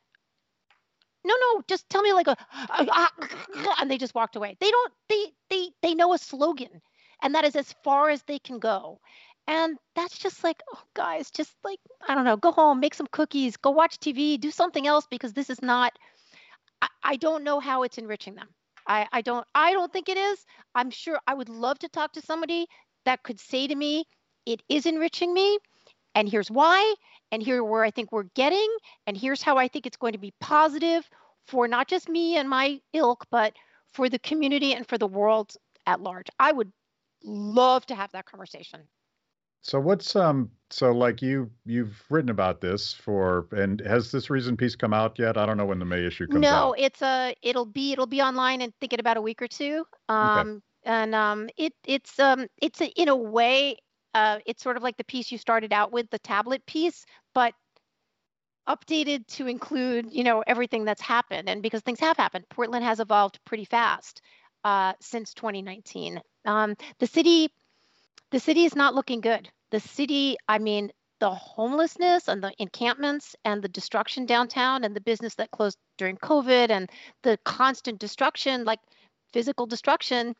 No, 1.24 1.36
no, 1.42 1.62
just 1.68 1.90
tell 1.90 2.02
me 2.02 2.14
like 2.14 2.28
a, 2.28 2.38
and 3.82 3.92
they 3.92 3.98
just 3.98 4.16
walked 4.16 4.36
away. 4.36 4.56
They 4.60 4.72
don't. 4.72 4.94
They 5.10 5.26
they 5.50 5.70
they 5.82 5.94
know 5.94 6.14
a 6.14 6.18
slogan, 6.18 6.82
and 7.22 7.36
that 7.36 7.44
is 7.44 7.56
as 7.56 7.74
far 7.84 8.10
as 8.10 8.24
they 8.24 8.40
can 8.40 8.60
go. 8.60 9.02
And 9.48 9.78
that's 9.96 10.18
just 10.18 10.44
like, 10.44 10.62
oh, 10.74 10.82
guys, 10.94 11.32
just 11.32 11.54
like, 11.64 11.80
I 12.08 12.16
don't 12.16 12.26
know, 12.26 12.36
go 12.36 12.52
home, 12.52 12.80
make 12.82 12.94
some 12.94 13.08
cookies, 13.12 13.56
go 13.56 13.72
watch 13.72 13.98
TV, 14.00 14.40
do 14.40 14.52
something 14.52 14.86
else 14.86 15.08
because 15.10 15.34
this 15.34 15.50
is 15.50 15.62
not, 15.62 15.94
I, 16.82 16.88
I 17.04 17.16
don't 17.16 17.44
know 17.44 17.60
how 17.60 17.84
it's 17.84 17.98
enriching 17.98 18.36
them. 18.36 18.50
I, 18.86 19.08
I 19.12 19.22
don't, 19.22 19.46
I 19.56 19.72
don't 19.72 19.92
think 19.92 20.10
it 20.10 20.18
is. 20.18 20.46
I'm 20.76 20.90
sure 20.90 21.20
I 21.28 21.34
would 21.34 21.50
love 21.50 21.80
to 21.80 21.90
talk 21.90 22.14
to 22.14 22.22
somebody 22.22 22.68
that 23.06 23.24
could 23.24 23.40
say 23.40 23.68
to 23.68 23.76
me, 23.76 24.06
it 24.46 24.62
is 24.70 24.86
enriching 24.86 25.34
me. 25.34 25.60
And 26.14 26.28
here's 26.28 26.52
why. 26.52 26.96
And 27.32 27.42
here 27.42 27.64
where 27.64 27.84
I 27.84 27.92
think 27.92 28.12
we're 28.12 28.24
getting. 28.36 28.68
And 29.06 29.16
here's 29.16 29.42
how 29.42 29.58
I 29.58 29.68
think 29.68 29.86
it's 29.86 29.98
going 29.98 30.14
to 30.14 30.20
be 30.20 30.34
positive 30.42 31.10
for 31.46 31.68
not 31.68 31.88
just 31.88 32.10
me 32.10 32.38
and 32.38 32.50
my 32.50 32.80
ilk, 32.94 33.26
but 33.32 33.54
for 33.94 34.10
the 34.10 34.20
community 34.20 34.74
and 34.74 34.88
for 34.88 34.98
the 34.98 35.08
world 35.08 35.54
at 35.86 36.02
large. 36.02 36.28
I 36.40 36.52
would 36.52 36.72
love 37.24 37.86
to 37.88 37.96
have 37.96 38.12
that 38.12 38.26
conversation. 38.26 38.82
So 39.62 39.80
what's 39.80 40.16
um 40.16 40.52
so 40.70 40.92
like 40.92 41.22
you 41.22 41.52
you've 41.66 42.04
written 42.10 42.30
about 42.30 42.62
this 42.62 42.94
for 42.94 43.48
and 43.52 43.82
has 43.82 44.12
this 44.12 44.30
reason 44.30 44.58
piece 44.58 44.76
come 44.76 44.94
out 44.94 45.20
yet? 45.20 45.38
I 45.38 45.46
don't 45.46 45.58
know 45.58 45.66
when 45.66 45.80
the 45.80 45.86
May 45.86 46.06
issue 46.06 46.28
comes 46.28 46.52
out. 46.52 46.70
No, 46.70 46.74
it's 46.78 47.02
a 47.02 47.36
it'll 47.42 47.66
be 47.66 47.92
it'll 47.94 48.08
be 48.08 48.22
online 48.22 48.62
and 48.62 48.74
think 48.80 48.94
in 48.94 49.00
about 49.00 49.18
a 49.18 49.22
week 49.22 49.42
or 49.42 49.48
two. 49.48 49.86
Um 50.10 50.50
okay. 50.50 50.62
and 50.84 51.16
um 51.16 51.50
it 51.58 51.74
it's 51.86 52.20
um 52.20 52.48
it's 52.62 52.82
a, 52.82 52.88
in 53.02 53.10
a 53.10 53.16
way 53.16 53.78
uh 54.14 54.40
it's 54.46 54.64
sort 54.64 54.78
of 54.78 54.84
like 54.84 54.98
the 54.98 55.04
piece 55.04 55.32
you 55.32 55.38
started 55.38 55.74
out 55.74 55.92
with 55.92 56.10
the 56.10 56.20
tablet 56.20 56.66
piece, 56.66 57.06
but 57.34 57.54
updated 58.68 59.26
to 59.28 59.48
include, 59.48 60.12
you 60.12 60.24
know, 60.24 60.44
everything 60.46 60.84
that's 60.86 61.02
happened 61.02 61.50
and 61.50 61.64
because 61.64 61.82
things 61.82 62.00
have 62.00 62.18
happened. 62.18 62.46
Portland 62.50 62.84
has 62.84 63.00
evolved 63.00 63.40
pretty 63.46 63.66
fast 63.66 64.22
uh 64.64 64.94
since 65.02 65.34
2019. 65.34 66.22
Um 66.46 66.76
the 67.00 67.08
city 67.08 67.50
the 68.32 68.40
city 68.40 68.66
is 68.66 68.76
not 68.76 68.96
looking 68.96 69.22
good 69.22 69.50
the 69.72 69.80
city, 69.80 70.38
I 70.48 70.60
mean, 70.60 70.92
the 71.20 71.32
homelessness 71.32 72.28
and 72.28 72.44
the 72.44 72.54
encampments 72.60 73.36
and 73.44 73.62
the 73.62 73.68
destruction 73.68 74.26
downtown 74.26 74.84
and 74.84 74.96
the 74.96 75.02
business 75.02 75.36
that 75.36 75.52
closed 75.52 75.78
during 75.98 76.18
COVID 76.18 76.70
and 76.70 76.90
the 77.24 77.38
constant 77.44 78.00
destruction, 78.00 78.66
like 78.66 78.80
physical 79.34 79.66
destruction, 79.66 80.36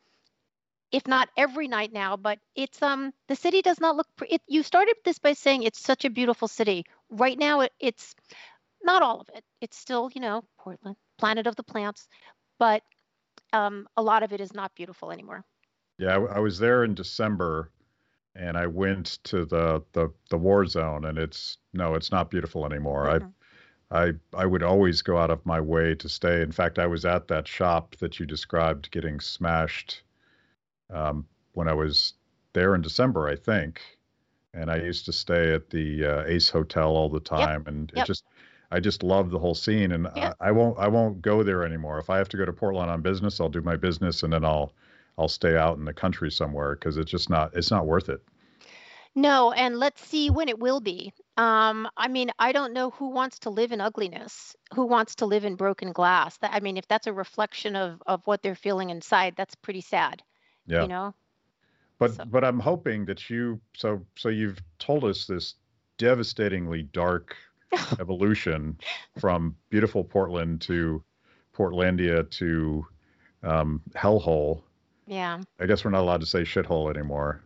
if 0.92 1.08
not 1.08 1.30
every 1.36 1.68
night 1.68 1.92
now, 1.92 2.16
but 2.16 2.40
it's 2.56 2.82
um 2.82 3.12
the 3.28 3.36
city 3.36 3.62
does 3.62 3.80
not 3.80 3.96
look. 3.96 4.08
Pre- 4.16 4.30
it, 4.30 4.42
you 4.48 4.64
started 4.64 4.96
this 5.04 5.20
by 5.20 5.34
saying 5.34 5.64
it's 5.64 5.82
such 5.82 6.06
a 6.06 6.10
beautiful 6.10 6.48
city. 6.48 6.86
Right 7.10 7.38
now, 7.38 7.62
it, 7.62 7.74
it's 7.80 8.16
not 8.84 9.02
all 9.02 9.20
of 9.20 9.30
it. 9.36 9.44
It's 9.60 9.78
still 9.78 10.10
you 10.14 10.22
know 10.22 10.44
Portland, 10.60 10.96
planet 11.18 11.48
of 11.48 11.56
the 11.56 11.64
plants, 11.64 12.08
but 12.60 12.84
um, 13.52 13.88
a 13.98 14.02
lot 14.02 14.24
of 14.24 14.32
it 14.32 14.40
is 14.40 14.54
not 14.54 14.76
beautiful 14.76 15.12
anymore. 15.12 15.44
Yeah, 15.98 16.16
I, 16.16 16.36
I 16.36 16.40
was 16.40 16.60
there 16.60 16.84
in 16.84 16.94
December 16.94 17.72
and 18.38 18.58
I 18.58 18.68
went 18.68 19.20
to 19.26 19.46
the 19.46 19.84
the 19.94 20.12
the 20.30 20.38
war 20.38 20.66
zone, 20.66 21.06
and 21.06 21.18
it's 21.18 21.58
no, 21.74 21.96
it's 21.96 22.12
not 22.12 22.30
beautiful 22.30 22.66
anymore. 22.66 23.06
Mm-hmm. 23.06 23.28
I 23.92 24.08
I 24.08 24.12
I 24.34 24.46
would 24.46 24.64
always 24.64 25.02
go 25.02 25.18
out 25.18 25.32
of 25.32 25.46
my 25.46 25.60
way 25.60 25.96
to 25.96 26.10
stay. 26.10 26.42
In 26.42 26.52
fact, 26.52 26.80
I 26.80 26.88
was 26.88 27.06
at 27.06 27.28
that 27.28 27.48
shop 27.48 27.96
that 27.98 28.20
you 28.20 28.26
described 28.26 28.92
getting 28.92 29.20
smashed 29.20 30.04
um, 30.94 31.26
when 31.54 31.68
I 31.68 31.74
was 31.74 32.14
there 32.54 32.76
in 32.76 32.82
December, 32.82 33.28
I 33.28 33.36
think. 33.36 33.82
And 34.54 34.72
I 34.72 34.78
used 34.78 35.06
to 35.06 35.14
stay 35.14 35.54
at 35.54 35.70
the 35.70 36.06
uh, 36.06 36.24
Ace 36.26 36.50
Hotel 36.50 36.90
all 36.90 37.10
the 37.10 37.20
time, 37.20 37.62
yep. 37.62 37.68
and 37.68 37.92
yep. 37.96 38.04
it 38.04 38.08
just 38.08 38.24
I 38.72 38.80
just 38.80 39.04
love 39.04 39.30
the 39.30 39.40
whole 39.40 39.56
scene. 39.56 39.92
And 39.92 40.08
yep. 40.16 40.36
I, 40.40 40.50
I 40.50 40.52
won't 40.52 40.78
I 40.80 40.88
won't 40.88 41.22
go 41.22 41.44
there 41.44 41.64
anymore. 41.64 42.00
If 42.00 42.10
I 42.10 42.18
have 42.18 42.30
to 42.30 42.38
go 42.38 42.46
to 42.46 42.54
Portland 42.54 42.90
on 42.90 43.02
business, 43.02 43.40
I'll 43.40 43.50
do 43.50 43.62
my 43.62 43.76
business, 43.76 44.24
and 44.24 44.34
then 44.34 44.46
I'll 44.46 44.74
I'll 45.18 45.28
stay 45.28 45.58
out 45.58 45.78
in 45.78 45.86
the 45.86 45.94
country 45.94 46.32
somewhere 46.32 46.76
because 46.76 46.98
it's 46.98 47.12
just 47.12 47.30
not 47.30 47.56
it's 47.56 47.72
not 47.72 47.88
worth 47.88 48.10
it. 48.10 48.22
No, 49.16 49.52
and 49.52 49.80
let's 49.80 50.06
see 50.06 50.30
when 50.30 50.48
it 50.48 50.60
will 50.60 50.80
be. 50.80 51.12
Um, 51.38 51.90
I 51.98 52.08
mean, 52.08 52.30
I 52.38 52.52
don't 52.52 52.72
know 52.72 52.92
who 52.92 53.10
wants 53.10 53.40
to 53.40 53.50
live 53.50 53.72
in 53.72 53.82
ugliness, 53.82 54.56
who 54.76 54.86
wants 54.86 55.16
to 55.16 55.26
live 55.26 55.44
in 55.44 55.56
broken 55.56 55.92
glass. 55.92 56.38
That 56.38 56.52
I 56.54 56.60
mean, 56.60 56.78
if 56.78 56.88
that's 56.88 57.08
a 57.08 57.14
reflection 57.14 57.76
of 57.76 58.02
of 58.06 58.22
what 58.26 58.44
they're 58.44 58.54
feeling 58.56 58.92
inside, 58.92 59.34
that's 59.36 59.56
pretty 59.56 59.82
sad. 59.82 60.22
Yeah. 60.68 60.84
You 60.84 60.88
know. 60.88 61.16
But 61.98 62.14
so. 62.14 62.26
but 62.26 62.44
I'm 62.44 62.60
hoping 62.60 63.06
that 63.06 63.28
you 63.28 63.60
so 63.76 64.06
so 64.16 64.30
you've 64.30 64.62
told 64.78 65.04
us 65.04 65.26
this 65.26 65.56
devastatingly 65.98 66.84
dark 66.84 67.36
evolution 68.00 68.78
from 69.18 69.56
beautiful 69.72 70.04
Portland 70.04 70.62
to 70.62 71.04
Portlandia 71.56 72.30
to 72.30 72.86
um, 73.42 73.82
hellhole 73.96 74.62
yeah. 75.08 75.40
I 75.60 75.66
guess 75.66 75.84
we're 75.84 75.92
not 75.92 76.02
allowed 76.02 76.22
to 76.22 76.26
say 76.26 76.42
shithole 76.42 76.94
anymore. 76.94 77.42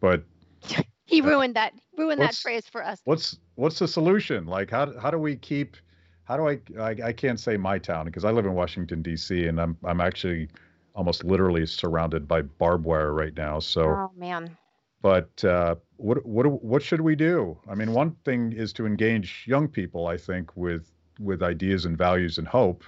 But 0.00 0.24
he 1.06 1.20
ruined 1.20 1.54
that 1.56 1.72
ruined 1.96 2.20
that 2.20 2.34
phrase 2.34 2.66
for 2.68 2.84
us. 2.84 3.00
What's 3.04 3.38
what's 3.54 3.78
the 3.78 3.88
solution? 3.88 4.46
Like 4.46 4.70
how 4.70 4.98
how 4.98 5.10
do 5.10 5.18
we 5.18 5.36
keep 5.36 5.76
how 6.24 6.36
do 6.36 6.48
I 6.48 6.60
I, 6.78 7.08
I 7.08 7.12
can't 7.12 7.40
say 7.40 7.56
my 7.56 7.78
town 7.78 8.06
because 8.06 8.24
I 8.24 8.30
live 8.30 8.46
in 8.46 8.54
Washington 8.54 9.02
D.C. 9.02 9.46
and 9.46 9.60
I'm 9.60 9.76
I'm 9.84 10.00
actually 10.00 10.48
almost 10.94 11.24
literally 11.24 11.66
surrounded 11.66 12.28
by 12.28 12.42
barbed 12.42 12.84
wire 12.84 13.12
right 13.12 13.36
now. 13.36 13.58
So 13.60 13.82
Oh 13.84 14.10
man. 14.16 14.56
But 15.02 15.44
uh, 15.44 15.74
what 15.98 16.24
what 16.24 16.46
what 16.64 16.82
should 16.82 17.02
we 17.02 17.14
do? 17.14 17.58
I 17.68 17.74
mean, 17.74 17.92
one 17.92 18.16
thing 18.24 18.52
is 18.52 18.72
to 18.74 18.86
engage 18.86 19.44
young 19.46 19.68
people. 19.68 20.06
I 20.06 20.16
think 20.16 20.56
with 20.56 20.90
with 21.20 21.42
ideas 21.42 21.84
and 21.84 21.96
values 21.96 22.38
and 22.38 22.48
hope. 22.48 22.84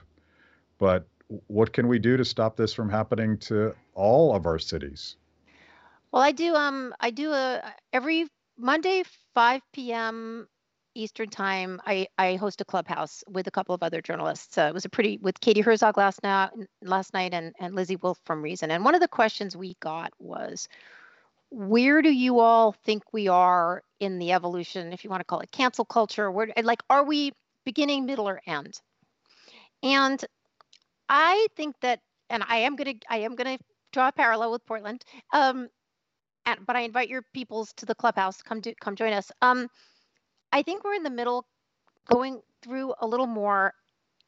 But 0.79 1.07
what 1.29 1.73
can 1.73 1.89
we 1.89 1.99
do 1.99 2.17
to 2.17 2.25
stop 2.25 2.57
this 2.57 2.73
from 2.73 2.89
happening 2.89 3.39
to 3.39 3.75
all 3.95 4.35
of 4.35 4.47
our 4.47 4.59
cities? 4.59 5.17
Well, 6.13 6.23
I 6.23 6.33
do. 6.33 6.55
Um, 6.55 6.95
I 7.01 7.11
do 7.11 7.33
a 7.33 7.63
every 7.93 8.27
Monday, 8.57 9.03
5 9.35 9.61
p.m. 9.73 10.49
Eastern 10.95 11.29
time. 11.29 11.81
I 11.85 12.07
I 12.17 12.37
host 12.37 12.61
a 12.61 12.65
clubhouse 12.65 13.23
with 13.29 13.47
a 13.47 13.51
couple 13.51 13.75
of 13.75 13.83
other 13.83 14.01
journalists. 14.01 14.57
Uh, 14.57 14.63
it 14.63 14.75
was 14.75 14.85
a 14.85 14.89
pretty 14.89 15.19
with 15.19 15.41
Katie 15.41 15.61
Herzog 15.61 15.97
last 15.99 16.23
night, 16.23 16.51
last 16.83 17.13
night, 17.13 17.35
and 17.35 17.55
and 17.59 17.75
Lizzie 17.75 17.97
Wolfe 17.97 18.21
from 18.25 18.43
Reason. 18.43 18.71
And 18.71 18.85
one 18.85 18.95
of 18.95 19.01
the 19.01 19.09
questions 19.09 19.57
we 19.57 19.77
got 19.81 20.13
was, 20.19 20.69
where 21.51 22.03
do 22.03 22.11
you 22.11 22.39
all 22.41 22.73
think 22.73 23.03
we 23.13 23.29
are 23.29 23.83
in 24.01 24.19
the 24.19 24.33
evolution, 24.33 24.93
if 24.93 25.05
you 25.05 25.11
want 25.11 25.21
to 25.21 25.25
call 25.25 25.41
it 25.41 25.51
cancel 25.51 25.85
culture? 25.85 26.31
Where 26.31 26.49
like 26.63 26.83
are 26.89 27.05
we 27.05 27.33
beginning, 27.65 28.07
middle, 28.07 28.29
or 28.29 28.41
end? 28.47 28.81
And 29.83 30.25
I 31.09 31.47
think 31.57 31.77
that, 31.83 32.01
and 32.31 32.43
I 32.49 32.59
am 32.59 32.77
gonna, 32.77 32.95
I 33.09 33.19
am 33.19 33.35
gonna 33.35 33.59
draw 33.93 34.09
a 34.09 34.13
parallel 34.13 34.53
with 34.53 34.67
Portland. 34.67 35.03
Um, 35.33 35.69
and 36.47 36.61
but 36.67 36.77
I 36.77 36.81
invite 36.81 37.09
your 37.09 37.23
peoples 37.35 37.73
to 37.75 37.87
the 37.87 37.95
clubhouse. 37.95 38.41
Come 38.43 38.63
to 38.63 38.75
come 38.81 38.97
join 38.97 39.13
us. 39.13 39.31
Um, 39.43 39.69
I 40.53 40.63
think 40.63 40.85
we're 40.85 40.95
in 40.95 41.03
the 41.03 41.11
middle, 41.11 41.47
going 42.09 42.41
through 42.63 42.95
a 43.01 43.07
little 43.07 43.27
more, 43.27 43.75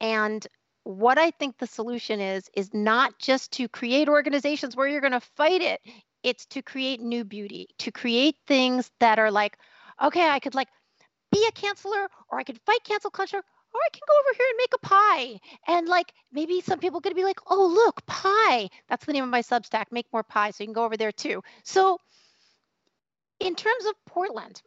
and 0.00 0.46
what 0.84 1.18
I 1.18 1.30
think 1.32 1.58
the 1.58 1.66
solution 1.66 2.20
is 2.20 2.48
is 2.54 2.72
not 2.74 3.18
just 3.18 3.52
to 3.52 3.68
create 3.68 4.08
organizations 4.08 4.76
where 4.76 4.88
you're 4.88 5.00
going 5.00 5.12
to 5.12 5.20
fight 5.20 5.62
it. 5.62 5.80
It's 6.22 6.46
to 6.46 6.62
create 6.62 7.00
new 7.00 7.24
beauty, 7.24 7.68
to 7.78 7.92
create 7.92 8.36
things 8.46 8.90
that 8.98 9.18
are 9.18 9.30
like, 9.30 9.56
okay, 10.02 10.28
I 10.28 10.40
could 10.40 10.54
like 10.54 10.68
be 11.30 11.46
a 11.46 11.52
canceler, 11.52 12.08
or 12.30 12.38
I 12.38 12.42
could 12.42 12.58
fight 12.66 12.82
cancel 12.84 13.10
culture, 13.10 13.42
or 13.74 13.80
I 13.80 13.88
can 13.92 14.02
go 14.06 14.14
over 14.20 14.36
here 14.36 14.46
and 14.48 14.58
make 14.58 14.74
a 14.74 14.86
pie. 14.86 15.40
And 15.66 15.88
like 15.88 16.12
maybe 16.32 16.60
some 16.60 16.78
people 16.78 17.00
to 17.00 17.14
be 17.14 17.24
like, 17.24 17.40
oh, 17.46 17.66
look, 17.66 18.04
pie. 18.06 18.68
That's 18.88 19.04
the 19.04 19.12
name 19.12 19.24
of 19.24 19.30
my 19.30 19.42
Substack, 19.42 19.86
Make 19.90 20.06
More 20.12 20.22
Pie. 20.22 20.50
So 20.50 20.64
you 20.64 20.68
can 20.68 20.74
go 20.74 20.84
over 20.84 20.96
there 20.96 21.12
too. 21.12 21.42
So 21.64 21.98
in 23.40 23.54
terms 23.54 23.84
of 23.86 23.94
Portland, 24.06 24.62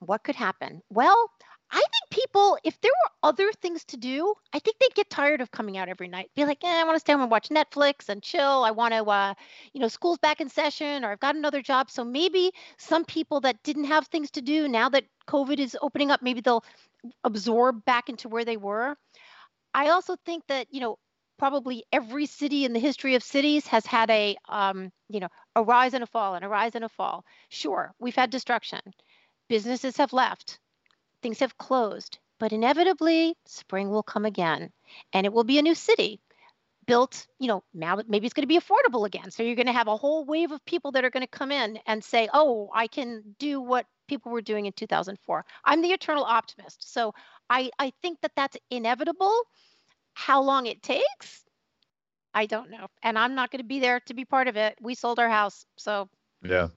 what 0.00 0.22
could 0.22 0.36
happen? 0.36 0.82
Well, 0.90 1.30
I 1.74 1.78
think 1.78 2.10
people, 2.10 2.56
if 2.62 2.80
there 2.80 2.92
were 2.92 3.28
other 3.28 3.50
things 3.52 3.84
to 3.86 3.96
do, 3.96 4.32
I 4.52 4.60
think 4.60 4.78
they'd 4.78 4.94
get 4.94 5.10
tired 5.10 5.40
of 5.40 5.50
coming 5.50 5.76
out 5.76 5.88
every 5.88 6.06
night. 6.06 6.30
Be 6.36 6.44
like, 6.44 6.62
eh, 6.62 6.68
I 6.68 6.84
want 6.84 6.94
to 6.94 7.00
stay 7.00 7.12
home 7.12 7.22
and 7.22 7.30
watch 7.32 7.48
Netflix 7.48 8.08
and 8.08 8.22
chill. 8.22 8.62
I 8.62 8.70
want 8.70 8.94
to, 8.94 9.04
uh, 9.04 9.34
you 9.72 9.80
know, 9.80 9.88
school's 9.88 10.18
back 10.18 10.40
in 10.40 10.48
session 10.48 11.04
or 11.04 11.10
I've 11.10 11.18
got 11.18 11.34
another 11.34 11.62
job. 11.62 11.90
So 11.90 12.04
maybe 12.04 12.52
some 12.78 13.04
people 13.04 13.40
that 13.40 13.60
didn't 13.64 13.84
have 13.84 14.06
things 14.06 14.30
to 14.32 14.40
do 14.40 14.68
now 14.68 14.88
that 14.90 15.06
COVID 15.26 15.58
is 15.58 15.76
opening 15.82 16.12
up, 16.12 16.22
maybe 16.22 16.40
they'll 16.40 16.64
absorb 17.24 17.84
back 17.84 18.08
into 18.08 18.28
where 18.28 18.44
they 18.44 18.56
were. 18.56 18.96
I 19.74 19.88
also 19.88 20.14
think 20.24 20.44
that, 20.46 20.68
you 20.70 20.80
know, 20.80 20.98
probably 21.38 21.82
every 21.92 22.26
city 22.26 22.64
in 22.64 22.72
the 22.72 22.78
history 22.78 23.16
of 23.16 23.22
cities 23.24 23.66
has 23.66 23.84
had 23.84 24.08
a 24.10 24.36
um, 24.48 24.92
you 25.08 25.18
know 25.18 25.28
a 25.56 25.62
rise 25.64 25.94
and 25.94 26.04
a 26.04 26.06
fall 26.06 26.36
and 26.36 26.44
a 26.44 26.48
rise 26.48 26.76
and 26.76 26.84
a 26.84 26.88
fall 26.88 27.24
sure 27.48 27.92
we've 27.98 28.14
had 28.14 28.30
destruction 28.30 28.80
businesses 29.48 29.96
have 29.96 30.12
left 30.12 30.60
things 31.24 31.40
have 31.40 31.58
closed 31.58 32.18
but 32.38 32.52
inevitably 32.52 33.34
spring 33.46 33.90
will 33.90 34.02
come 34.02 34.24
again 34.24 34.70
and 35.12 35.26
it 35.26 35.32
will 35.32 35.44
be 35.44 35.58
a 35.58 35.62
new 35.62 35.74
city 35.74 36.20
built 36.86 37.26
you 37.40 37.48
know 37.48 37.64
now 37.72 37.98
maybe 38.06 38.26
it's 38.26 38.34
going 38.34 38.48
to 38.48 38.54
be 38.54 38.60
affordable 38.60 39.06
again 39.06 39.30
so 39.30 39.42
you're 39.42 39.56
going 39.56 39.66
to 39.66 39.80
have 39.80 39.88
a 39.88 39.96
whole 39.96 40.24
wave 40.24 40.52
of 40.52 40.64
people 40.66 40.92
that 40.92 41.04
are 41.04 41.10
going 41.10 41.22
to 41.22 41.38
come 41.38 41.50
in 41.50 41.78
and 41.86 42.04
say 42.04 42.28
oh 42.32 42.70
i 42.74 42.86
can 42.86 43.22
do 43.38 43.60
what 43.60 43.86
people 44.06 44.30
were 44.30 44.42
doing 44.42 44.66
in 44.66 44.72
2004 44.74 45.44
i'm 45.64 45.80
the 45.80 45.92
eternal 45.92 46.24
optimist 46.24 46.92
so 46.92 47.14
i 47.48 47.70
i 47.78 47.90
think 48.02 48.20
that 48.20 48.32
that's 48.36 48.58
inevitable 48.70 49.34
how 50.14 50.42
long 50.42 50.66
it 50.66 50.82
takes, 50.82 51.44
I 52.32 52.46
don't 52.46 52.70
know. 52.70 52.86
And 53.02 53.18
I'm 53.18 53.34
not 53.34 53.50
going 53.50 53.58
to 53.60 53.66
be 53.66 53.80
there 53.80 54.00
to 54.06 54.14
be 54.14 54.24
part 54.24 54.48
of 54.48 54.56
it. 54.56 54.76
We 54.80 54.94
sold 54.94 55.18
our 55.18 55.28
house. 55.28 55.66
So, 55.76 56.08
yeah. 56.42 56.68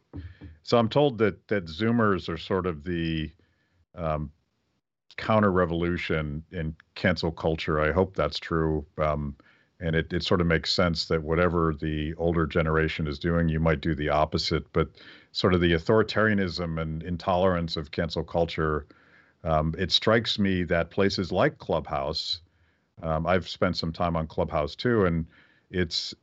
So 0.64 0.78
I'm 0.78 0.90
told 0.90 1.20
that 1.20 1.48
that 1.48 1.66
Zoomers 1.66 2.28
are 2.28 2.38
sort 2.38 2.66
of 2.66 2.84
the 2.84 3.32
um, 3.96 4.32
counter 5.18 5.52
revolution 5.52 6.44
in 6.52 6.76
cancel 6.96 7.32
culture. 7.32 7.80
I 7.80 7.92
hope 7.92 8.16
that's 8.16 8.40
true. 8.40 8.86
Um, 8.98 9.36
and 9.80 9.96
it, 9.96 10.12
it 10.12 10.24
sort 10.24 10.42
of 10.42 10.48
makes 10.48 10.72
sense 10.74 11.06
that 11.06 11.24
whatever 11.24 11.74
the 11.80 12.14
older 12.16 12.48
generation 12.48 13.08
is 13.08 13.20
doing, 13.20 13.50
you 13.50 13.60
might 13.60 13.82
do 13.82 13.94
the 13.94 14.10
opposite. 14.10 14.72
But 14.74 14.90
sort 15.32 15.54
of 15.54 15.62
the 15.62 15.74
authoritarianism 15.74 16.82
and 16.82 17.04
intolerance 17.04 17.78
of 17.78 17.92
cancel 17.92 18.24
culture, 18.24 18.88
um, 19.44 19.76
it 19.78 19.92
strikes 19.92 20.40
me 20.40 20.64
that 20.64 20.90
places 20.90 21.32
like 21.32 21.60
Clubhouse, 21.60 22.42
um, 23.04 23.28
I've 23.28 23.48
spent 23.48 23.78
some 23.78 23.94
time 23.94 24.16
on 24.16 24.28
Clubhouse 24.28 24.76
too, 24.76 25.06
and 25.06 25.26
it's 25.70 26.16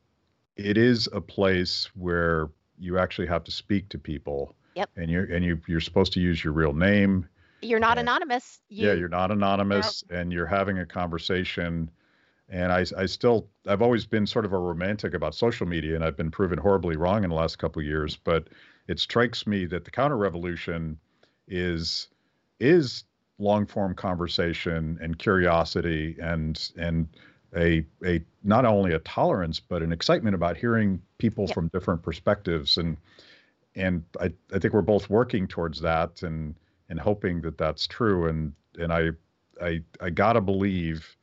it 0.56 0.76
is 0.76 1.08
a 1.12 1.20
place 1.20 1.90
where 1.94 2.50
you 2.78 2.98
actually 2.98 3.26
have 3.28 3.44
to 3.44 3.52
speak 3.52 3.88
to 3.90 3.98
people. 3.98 4.54
Yep. 4.74 4.90
And 4.96 5.10
you're 5.10 5.24
and 5.24 5.44
you 5.44 5.60
you're 5.68 5.80
supposed 5.80 6.12
to 6.14 6.20
use 6.20 6.42
your 6.42 6.52
real 6.52 6.72
name. 6.72 7.28
You're 7.64 7.80
not 7.80 7.98
and, 7.98 8.08
anonymous. 8.08 8.60
You, 8.68 8.88
yeah, 8.88 8.94
you're 8.94 9.08
not 9.08 9.30
anonymous, 9.30 10.04
and 10.10 10.32
you're 10.32 10.46
having 10.46 10.78
a 10.78 10.86
conversation. 10.86 11.90
And 12.48 12.70
I, 12.72 12.84
I 12.96 13.06
still, 13.06 13.48
I've 13.66 13.82
always 13.82 14.04
been 14.04 14.26
sort 14.26 14.44
of 14.44 14.52
a 14.52 14.58
romantic 14.58 15.14
about 15.14 15.34
social 15.34 15.66
media, 15.66 15.94
and 15.94 16.04
I've 16.04 16.16
been 16.16 16.30
proven 16.30 16.58
horribly 16.58 16.96
wrong 16.96 17.24
in 17.24 17.30
the 17.30 17.36
last 17.36 17.58
couple 17.58 17.80
of 17.80 17.86
years. 17.86 18.16
But 18.16 18.48
it 18.86 19.00
strikes 19.00 19.46
me 19.46 19.64
that 19.66 19.84
the 19.84 19.90
counter 19.90 20.16
revolution 20.16 20.98
is 21.48 22.08
is 22.60 23.04
long 23.38 23.66
form 23.66 23.94
conversation 23.94 24.98
and 25.00 25.18
curiosity 25.18 26.16
and 26.20 26.70
and 26.76 27.08
a 27.56 27.84
a 28.04 28.22
not 28.42 28.64
only 28.64 28.92
a 28.92 28.98
tolerance 29.00 29.58
but 29.60 29.82
an 29.82 29.92
excitement 29.92 30.34
about 30.34 30.56
hearing 30.56 31.00
people 31.18 31.46
from 31.48 31.68
different 31.68 32.02
perspectives 32.02 32.78
and 32.78 32.96
and 33.74 34.04
I, 34.20 34.32
I 34.52 34.60
think 34.60 34.72
we're 34.72 34.82
both 34.82 35.10
working 35.10 35.48
towards 35.48 35.80
that 35.80 36.22
and 36.22 36.54
and 36.88 37.00
hoping 37.00 37.40
that 37.42 37.58
that's 37.58 37.86
true 37.86 38.28
and 38.28 38.52
and 38.78 38.92
I 38.92 39.10
I 39.62 39.82
I 40.00 40.10
gotta 40.10 40.40
believe 40.40 41.16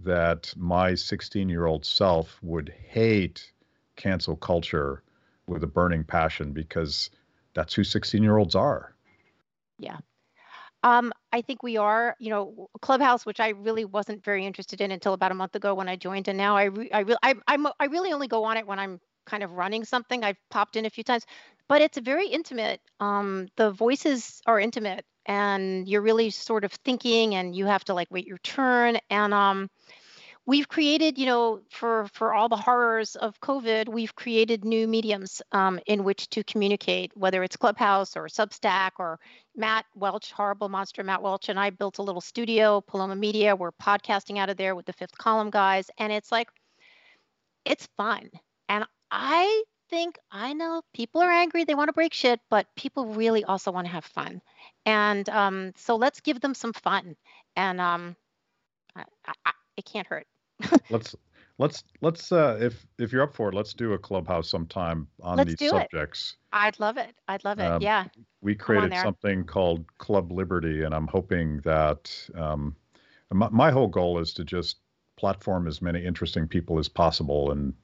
that 0.00 0.52
my 0.56 0.94
16 0.94 1.48
year 1.48 1.66
old 1.66 1.84
self 1.84 2.38
would 2.42 2.74
hate 2.88 3.52
cancel 3.96 4.36
culture 4.36 5.02
with 5.46 5.62
a 5.62 5.66
burning 5.66 6.04
passion 6.04 6.52
because 6.52 7.10
that's 7.54 7.74
who 7.74 7.84
16 7.84 8.22
year 8.22 8.38
olds 8.38 8.54
are. 8.54 8.94
Yeah, 9.78 9.98
um, 10.84 11.12
I 11.32 11.42
think 11.42 11.62
we 11.62 11.76
are, 11.76 12.16
you 12.18 12.30
know, 12.30 12.68
Clubhouse, 12.80 13.24
which 13.24 13.40
I 13.40 13.50
really 13.50 13.84
wasn't 13.84 14.24
very 14.24 14.44
interested 14.44 14.80
in 14.80 14.90
until 14.90 15.12
about 15.12 15.30
a 15.30 15.34
month 15.34 15.54
ago 15.54 15.74
when 15.74 15.88
I 15.88 15.96
joined, 15.96 16.28
and 16.28 16.36
now 16.36 16.56
I, 16.56 16.64
re- 16.64 16.90
I 16.90 17.00
really, 17.00 17.18
I, 17.22 17.34
I'm, 17.46 17.66
I 17.78 17.86
really 17.86 18.12
only 18.12 18.26
go 18.28 18.44
on 18.44 18.56
it 18.56 18.66
when 18.66 18.78
I'm 18.78 19.00
kind 19.26 19.42
of 19.42 19.52
running 19.52 19.84
something. 19.84 20.24
I've 20.24 20.38
popped 20.50 20.76
in 20.76 20.86
a 20.86 20.90
few 20.90 21.04
times, 21.04 21.24
but 21.68 21.80
it's 21.82 21.98
very 21.98 22.28
intimate. 22.28 22.80
Um, 23.00 23.48
the 23.56 23.70
voices 23.70 24.40
are 24.46 24.60
intimate, 24.60 25.04
and 25.26 25.88
you're 25.88 26.02
really 26.02 26.30
sort 26.30 26.64
of 26.64 26.72
thinking, 26.72 27.34
and 27.34 27.54
you 27.54 27.66
have 27.66 27.84
to 27.84 27.94
like 27.94 28.08
wait 28.10 28.26
your 28.26 28.38
turn, 28.38 28.98
and 29.10 29.32
um, 29.32 29.70
we've 30.44 30.68
created, 30.68 31.18
you 31.18 31.26
know, 31.26 31.60
for 31.70 32.08
for 32.12 32.34
all 32.34 32.48
the 32.48 32.56
horrors 32.56 33.14
of 33.16 33.40
COVID, 33.40 33.88
we've 33.88 34.14
created 34.14 34.64
new 34.64 34.88
mediums 34.88 35.40
um, 35.52 35.78
in 35.86 36.02
which 36.04 36.28
to 36.30 36.42
communicate, 36.44 37.12
whether 37.16 37.42
it's 37.44 37.56
Clubhouse 37.56 38.16
or 38.16 38.26
Substack 38.26 38.92
or 38.98 39.20
Matt 39.56 39.84
Welch, 39.94 40.32
horrible 40.32 40.68
monster 40.68 41.04
Matt 41.04 41.22
Welch, 41.22 41.48
and 41.48 41.60
I 41.60 41.70
built 41.70 41.98
a 41.98 42.02
little 42.02 42.20
studio, 42.20 42.80
Paloma 42.80 43.16
Media. 43.16 43.54
We're 43.54 43.72
podcasting 43.72 44.38
out 44.38 44.50
of 44.50 44.56
there 44.56 44.74
with 44.74 44.86
the 44.86 44.92
Fifth 44.92 45.16
Column 45.16 45.50
guys, 45.50 45.90
and 45.98 46.12
it's 46.12 46.32
like, 46.32 46.48
it's 47.64 47.86
fun, 47.96 48.28
and 48.68 48.84
I 49.12 49.62
think 49.90 50.18
I 50.30 50.54
know 50.54 50.82
people 50.94 51.20
are 51.20 51.30
angry, 51.30 51.64
they 51.64 51.74
want 51.74 51.88
to 51.88 51.92
break 51.92 52.14
shit, 52.14 52.40
but 52.48 52.66
people 52.76 53.06
really 53.14 53.44
also 53.44 53.70
want 53.70 53.86
to 53.86 53.92
have 53.92 54.06
fun, 54.06 54.40
and 54.86 55.28
um, 55.28 55.72
so 55.76 55.96
let's 55.96 56.20
give 56.20 56.40
them 56.40 56.54
some 56.54 56.72
fun, 56.72 57.14
and 57.54 57.78
um, 57.80 58.16
I, 58.96 59.04
I, 59.44 59.52
it 59.76 59.84
can't 59.84 60.06
hurt. 60.06 60.26
Let's 60.90 61.14
let's 61.58 61.84
let's 62.00 62.32
uh 62.32 62.58
if 62.60 62.86
if 62.98 63.12
you're 63.12 63.22
up 63.22 63.34
for 63.34 63.50
it 63.50 63.54
let's 63.54 63.74
do 63.74 63.92
a 63.92 63.98
clubhouse 63.98 64.48
sometime 64.48 65.06
on 65.20 65.36
let's 65.36 65.54
these 65.54 65.70
subjects 65.70 66.36
it. 66.52 66.56
i'd 66.56 66.80
love 66.80 66.96
it. 66.96 67.14
I'd 67.28 67.44
love 67.44 67.58
it. 67.58 67.64
Um, 67.64 67.82
yeah. 67.82 68.06
we 68.40 68.54
created 68.54 68.94
something 68.94 69.44
called 69.44 69.84
club 69.98 70.32
liberty 70.32 70.82
and 70.82 70.94
i'm 70.94 71.06
hoping 71.06 71.58
that 71.58 72.10
um 72.34 72.74
my, 73.30 73.48
my 73.50 73.70
whole 73.70 73.88
goal 73.88 74.18
is 74.18 74.32
to 74.34 74.44
just 74.44 74.78
platform 75.16 75.66
as 75.66 75.82
many 75.82 76.04
interesting 76.04 76.48
people 76.48 76.78
as 76.78 76.88
possible 76.88 77.50
and 77.52 77.74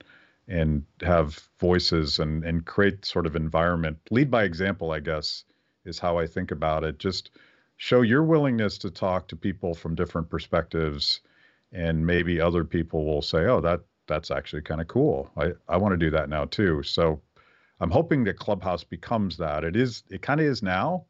and 0.48 0.84
have 1.02 1.48
voices 1.60 2.18
and 2.20 2.44
and 2.44 2.66
create 2.66 3.04
sort 3.04 3.26
of 3.26 3.36
environment 3.36 3.98
lead 4.10 4.30
by 4.30 4.44
example 4.44 4.92
i 4.92 5.00
guess 5.00 5.44
is 5.86 5.98
how 5.98 6.18
i 6.18 6.26
think 6.26 6.50
about 6.52 6.84
it 6.84 6.98
just 6.98 7.30
show 7.78 8.02
your 8.02 8.24
willingness 8.24 8.78
to 8.78 8.90
talk 8.90 9.28
to 9.28 9.36
people 9.36 9.74
from 9.74 9.94
different 9.94 10.30
perspectives 10.30 11.20
and 11.72 12.06
maybe 12.06 12.40
other 12.40 12.64
people 12.64 13.04
will 13.04 13.22
say, 13.22 13.46
"Oh, 13.46 13.60
that 13.60 13.80
that's 14.06 14.30
actually 14.30 14.62
kind 14.62 14.80
of 14.80 14.88
cool. 14.88 15.30
I 15.36 15.52
I 15.68 15.76
want 15.76 15.92
to 15.92 15.96
do 15.98 16.10
that 16.10 16.28
now 16.28 16.46
too." 16.46 16.82
So 16.82 17.20
I'm 17.80 17.90
hoping 17.90 18.24
that 18.24 18.38
Clubhouse 18.38 18.84
becomes 18.84 19.36
that. 19.38 19.64
It 19.64 19.76
is 19.76 20.02
it 20.10 20.22
kind 20.22 20.40
of 20.40 20.46
is 20.46 20.62
now, 20.62 21.06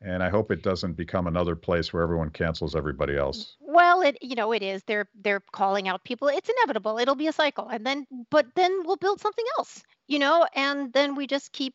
and 0.00 0.22
I 0.22 0.30
hope 0.30 0.50
it 0.50 0.62
doesn't 0.62 0.94
become 0.94 1.26
another 1.26 1.56
place 1.56 1.92
where 1.92 2.02
everyone 2.02 2.30
cancels 2.30 2.76
everybody 2.76 3.16
else. 3.16 3.56
It 4.02 4.18
you 4.22 4.34
know 4.36 4.52
it 4.52 4.62
is. 4.62 4.82
They're 4.84 5.08
they're 5.14 5.42
calling 5.52 5.88
out 5.88 6.04
people. 6.04 6.28
It's 6.28 6.48
inevitable. 6.48 6.98
It'll 6.98 7.14
be 7.16 7.28
a 7.28 7.32
cycle, 7.32 7.68
and 7.68 7.86
then 7.86 8.06
but 8.30 8.46
then 8.54 8.82
we'll 8.84 8.96
build 8.96 9.20
something 9.20 9.44
else, 9.58 9.82
you 10.08 10.18
know, 10.18 10.46
and 10.54 10.92
then 10.92 11.14
we 11.14 11.26
just 11.26 11.52
keep, 11.52 11.74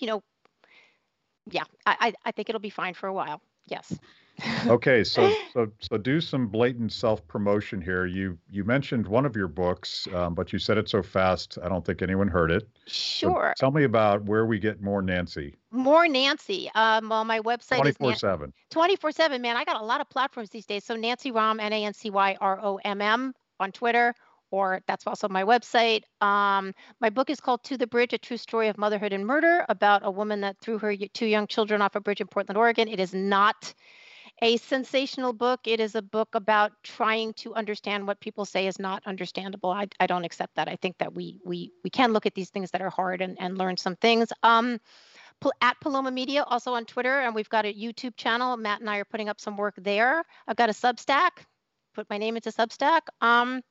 you 0.00 0.06
know, 0.08 0.22
yeah. 1.50 1.64
I, 1.86 2.12
I 2.24 2.32
think 2.32 2.48
it'll 2.48 2.60
be 2.60 2.70
fine 2.70 2.94
for 2.94 3.06
a 3.06 3.12
while. 3.12 3.40
Yes 3.66 3.92
okay, 4.66 5.04
so 5.04 5.32
so 5.52 5.70
so 5.80 5.96
do 5.96 6.20
some 6.20 6.48
blatant 6.48 6.92
self 6.92 7.26
promotion 7.28 7.80
here. 7.80 8.06
You 8.06 8.38
you 8.50 8.64
mentioned 8.64 9.06
one 9.06 9.26
of 9.26 9.36
your 9.36 9.48
books, 9.48 10.06
um, 10.14 10.34
but 10.34 10.52
you 10.52 10.58
said 10.58 10.78
it 10.78 10.88
so 10.88 11.02
fast, 11.02 11.58
I 11.62 11.68
don't 11.68 11.84
think 11.84 12.02
anyone 12.02 12.28
heard 12.28 12.50
it. 12.50 12.68
Sure. 12.86 13.54
So 13.56 13.60
tell 13.66 13.70
me 13.70 13.84
about 13.84 14.24
where 14.24 14.46
we 14.46 14.58
get 14.58 14.82
more 14.82 15.02
Nancy. 15.02 15.54
More 15.70 16.08
Nancy. 16.08 16.70
Um, 16.74 17.08
well, 17.08 17.24
my 17.24 17.40
website 17.40 17.78
24 17.78 18.12
is 18.12 18.20
7. 18.20 18.52
24 18.70 19.12
7, 19.12 19.42
man. 19.42 19.56
I 19.56 19.64
got 19.64 19.80
a 19.80 19.84
lot 19.84 20.00
of 20.00 20.08
platforms 20.08 20.50
these 20.50 20.66
days. 20.66 20.84
So 20.84 20.96
Nancy 20.96 21.30
Rom, 21.30 21.60
N 21.60 21.72
A 21.72 21.84
N 21.84 21.94
C 21.94 22.10
Y 22.10 22.36
R 22.40 22.60
O 22.62 22.78
M 22.84 23.00
M 23.00 23.34
on 23.58 23.72
Twitter, 23.72 24.14
or 24.50 24.80
that's 24.86 25.06
also 25.06 25.28
my 25.28 25.44
website. 25.44 26.02
Um, 26.20 26.72
my 27.00 27.10
book 27.10 27.30
is 27.30 27.40
called 27.40 27.62
To 27.64 27.76
the 27.76 27.86
Bridge 27.86 28.12
A 28.12 28.18
True 28.18 28.36
Story 28.36 28.68
of 28.68 28.78
Motherhood 28.78 29.12
and 29.12 29.26
Murder 29.26 29.64
about 29.68 30.02
a 30.04 30.10
woman 30.10 30.40
that 30.42 30.58
threw 30.58 30.78
her 30.78 30.94
two 31.12 31.26
young 31.26 31.46
children 31.46 31.82
off 31.82 31.96
a 31.96 32.00
bridge 32.00 32.20
in 32.20 32.26
Portland, 32.26 32.58
Oregon. 32.58 32.88
It 32.88 33.00
is 33.00 33.12
not 33.14 33.74
a 34.42 34.56
sensational 34.58 35.32
book. 35.32 35.60
It 35.66 35.80
is 35.80 35.94
a 35.94 36.02
book 36.02 36.34
about 36.34 36.72
trying 36.82 37.32
to 37.34 37.54
understand 37.54 38.06
what 38.06 38.20
people 38.20 38.44
say 38.44 38.66
is 38.66 38.78
not 38.78 39.02
understandable. 39.06 39.70
I, 39.70 39.88
I 40.00 40.06
don't 40.06 40.24
accept 40.24 40.56
that. 40.56 40.68
I 40.68 40.76
think 40.76 40.98
that 40.98 41.14
we 41.14 41.40
we 41.44 41.72
we 41.84 41.90
can 41.90 42.12
look 42.12 42.26
at 42.26 42.34
these 42.34 42.50
things 42.50 42.70
that 42.72 42.82
are 42.82 42.90
hard 42.90 43.22
and, 43.22 43.36
and 43.40 43.58
learn 43.58 43.76
some 43.76 43.96
things. 43.96 44.32
Um, 44.42 44.78
at 45.60 45.80
Paloma 45.80 46.10
Media, 46.10 46.44
also 46.44 46.74
on 46.74 46.84
Twitter, 46.84 47.20
and 47.20 47.34
we've 47.34 47.48
got 47.48 47.66
a 47.66 47.72
YouTube 47.72 48.16
channel. 48.16 48.56
Matt 48.56 48.80
and 48.80 48.90
I 48.90 48.98
are 48.98 49.04
putting 49.04 49.28
up 49.28 49.40
some 49.40 49.56
work 49.56 49.74
there. 49.78 50.24
I've 50.48 50.56
got 50.56 50.70
a 50.70 50.72
Substack. 50.72 51.30
Put 51.94 52.08
my 52.10 52.18
name 52.18 52.36
into 52.36 52.50
Substack. 52.50 53.02
Um, 53.20 53.62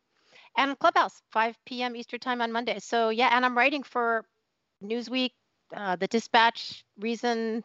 and 0.58 0.78
Clubhouse, 0.80 1.22
5 1.32 1.58
p.m. 1.66 1.96
Eastern 1.96 2.20
time 2.20 2.42
on 2.42 2.52
Monday. 2.52 2.80
So 2.80 3.10
yeah, 3.10 3.30
and 3.34 3.46
I'm 3.46 3.58
writing 3.58 3.84
for 3.84 4.26
Newsweek, 4.84 5.32
uh, 5.76 5.96
The 5.98 6.08
Dispatch, 6.08 6.84
Reason, 7.00 7.64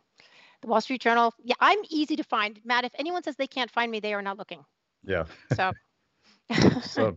the 0.62 0.68
Wall 0.68 0.80
Street 0.80 1.00
Journal. 1.00 1.34
Yeah, 1.42 1.54
I'm 1.60 1.78
easy 1.88 2.16
to 2.16 2.24
find. 2.24 2.60
Matt, 2.64 2.84
if 2.84 2.92
anyone 2.98 3.22
says 3.22 3.36
they 3.36 3.46
can't 3.46 3.70
find 3.70 3.90
me, 3.90 4.00
they 4.00 4.14
are 4.14 4.22
not 4.22 4.38
looking. 4.38 4.64
Yeah. 5.04 5.24
So. 5.54 5.72
so, 6.82 7.16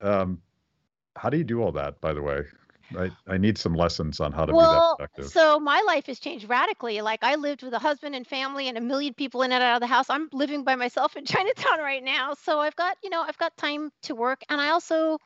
um, 0.00 0.40
how 1.16 1.30
do 1.30 1.38
you 1.38 1.44
do 1.44 1.62
all 1.62 1.72
that, 1.72 2.00
by 2.00 2.12
the 2.12 2.22
way? 2.22 2.42
I, 2.96 3.10
I 3.26 3.36
need 3.36 3.58
some 3.58 3.74
lessons 3.74 4.20
on 4.20 4.32
how 4.32 4.46
to 4.46 4.52
well, 4.54 4.96
be 4.96 5.02
that 5.02 5.10
productive. 5.10 5.32
So 5.32 5.60
my 5.60 5.82
life 5.86 6.06
has 6.06 6.18
changed 6.18 6.48
radically. 6.48 7.00
Like 7.00 7.22
I 7.22 7.34
lived 7.34 7.62
with 7.62 7.74
a 7.74 7.78
husband 7.78 8.14
and 8.14 8.26
family 8.26 8.68
and 8.68 8.78
a 8.78 8.80
million 8.80 9.14
people 9.14 9.42
in 9.42 9.52
and 9.52 9.62
out 9.62 9.74
of 9.74 9.80
the 9.80 9.86
house. 9.86 10.06
I'm 10.08 10.28
living 10.32 10.64
by 10.64 10.74
myself 10.74 11.16
in 11.16 11.24
Chinatown 11.26 11.80
right 11.80 12.02
now. 12.02 12.34
So 12.34 12.60
I've 12.60 12.76
got, 12.76 12.96
you 13.02 13.10
know, 13.10 13.22
I've 13.22 13.38
got 13.38 13.56
time 13.56 13.90
to 14.02 14.14
work. 14.14 14.42
And 14.48 14.60
I 14.60 14.70
also 14.70 15.18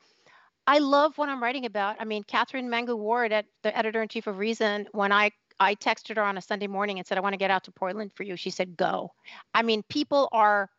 I 0.65 0.79
love 0.79 1.17
what 1.17 1.29
I'm 1.29 1.43
writing 1.43 1.65
about. 1.65 1.97
I 1.99 2.05
mean, 2.05 2.23
Katherine 2.23 2.69
Mangu-Ward 2.69 3.33
at 3.33 3.45
the 3.63 3.77
editor 3.77 4.01
in 4.01 4.07
chief 4.07 4.27
of 4.27 4.37
Reason, 4.37 4.87
when 4.93 5.11
I 5.11 5.31
I 5.59 5.75
texted 5.75 6.15
her 6.17 6.23
on 6.23 6.37
a 6.37 6.41
Sunday 6.41 6.67
morning 6.67 6.97
and 6.97 7.07
said, 7.07 7.17
I 7.17 7.21
want 7.21 7.33
to 7.33 7.37
get 7.37 7.51
out 7.51 7.63
to 7.65 7.71
Portland 7.71 8.11
for 8.15 8.23
you. 8.23 8.35
She 8.35 8.49
said, 8.49 8.75
go. 8.77 9.11
I 9.53 9.61
mean, 9.61 9.83
people 9.89 10.29
are 10.31 10.69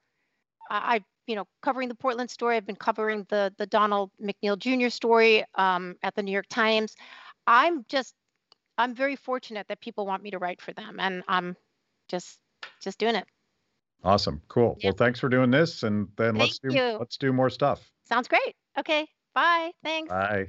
I, 0.71 1.05
you 1.27 1.37
know, 1.37 1.47
covering 1.63 1.89
the 1.89 1.95
Portland 1.95 2.31
story. 2.31 2.57
I've 2.57 2.67
been 2.67 2.77
covering 2.77 3.27
the 3.29 3.53
the 3.59 3.67
Donald 3.67 4.11
McNeil 4.23 4.59
Jr. 4.59 4.89
story 4.89 5.45
um, 5.55 5.97
at 6.03 6.15
the 6.15 6.23
New 6.23 6.33
York 6.33 6.49
Times. 6.49 6.95
I'm 7.47 7.85
just, 7.89 8.15
I'm 8.79 8.95
very 8.95 9.17
fortunate 9.17 9.69
that 9.69 9.81
people 9.81 10.07
want 10.07 10.23
me 10.23 10.31
to 10.31 10.39
write 10.39 10.61
for 10.61 10.73
them, 10.73 10.99
and 10.99 11.23
I'm 11.29 11.57
just 12.09 12.39
just 12.81 12.99
doing 12.99 13.15
it. 13.15 13.27
Awesome, 14.03 14.43
cool. 14.49 14.77
Yeah. 14.81 14.91
Well, 14.91 14.97
thanks 14.97 15.21
for 15.21 15.29
doing 15.29 15.51
this, 15.51 15.83
and 15.83 16.09
then 16.17 16.35
Thank 16.35 16.41
let's 16.41 16.59
do 16.59 16.75
you. 16.75 16.97
let's 16.99 17.17
do 17.17 17.33
more 17.33 17.51
stuff. 17.51 17.91
Sounds 18.09 18.29
great. 18.29 18.55
Okay, 18.79 19.07
bye. 19.35 19.71
Thanks. 19.83 20.11
Bye. 20.11 20.49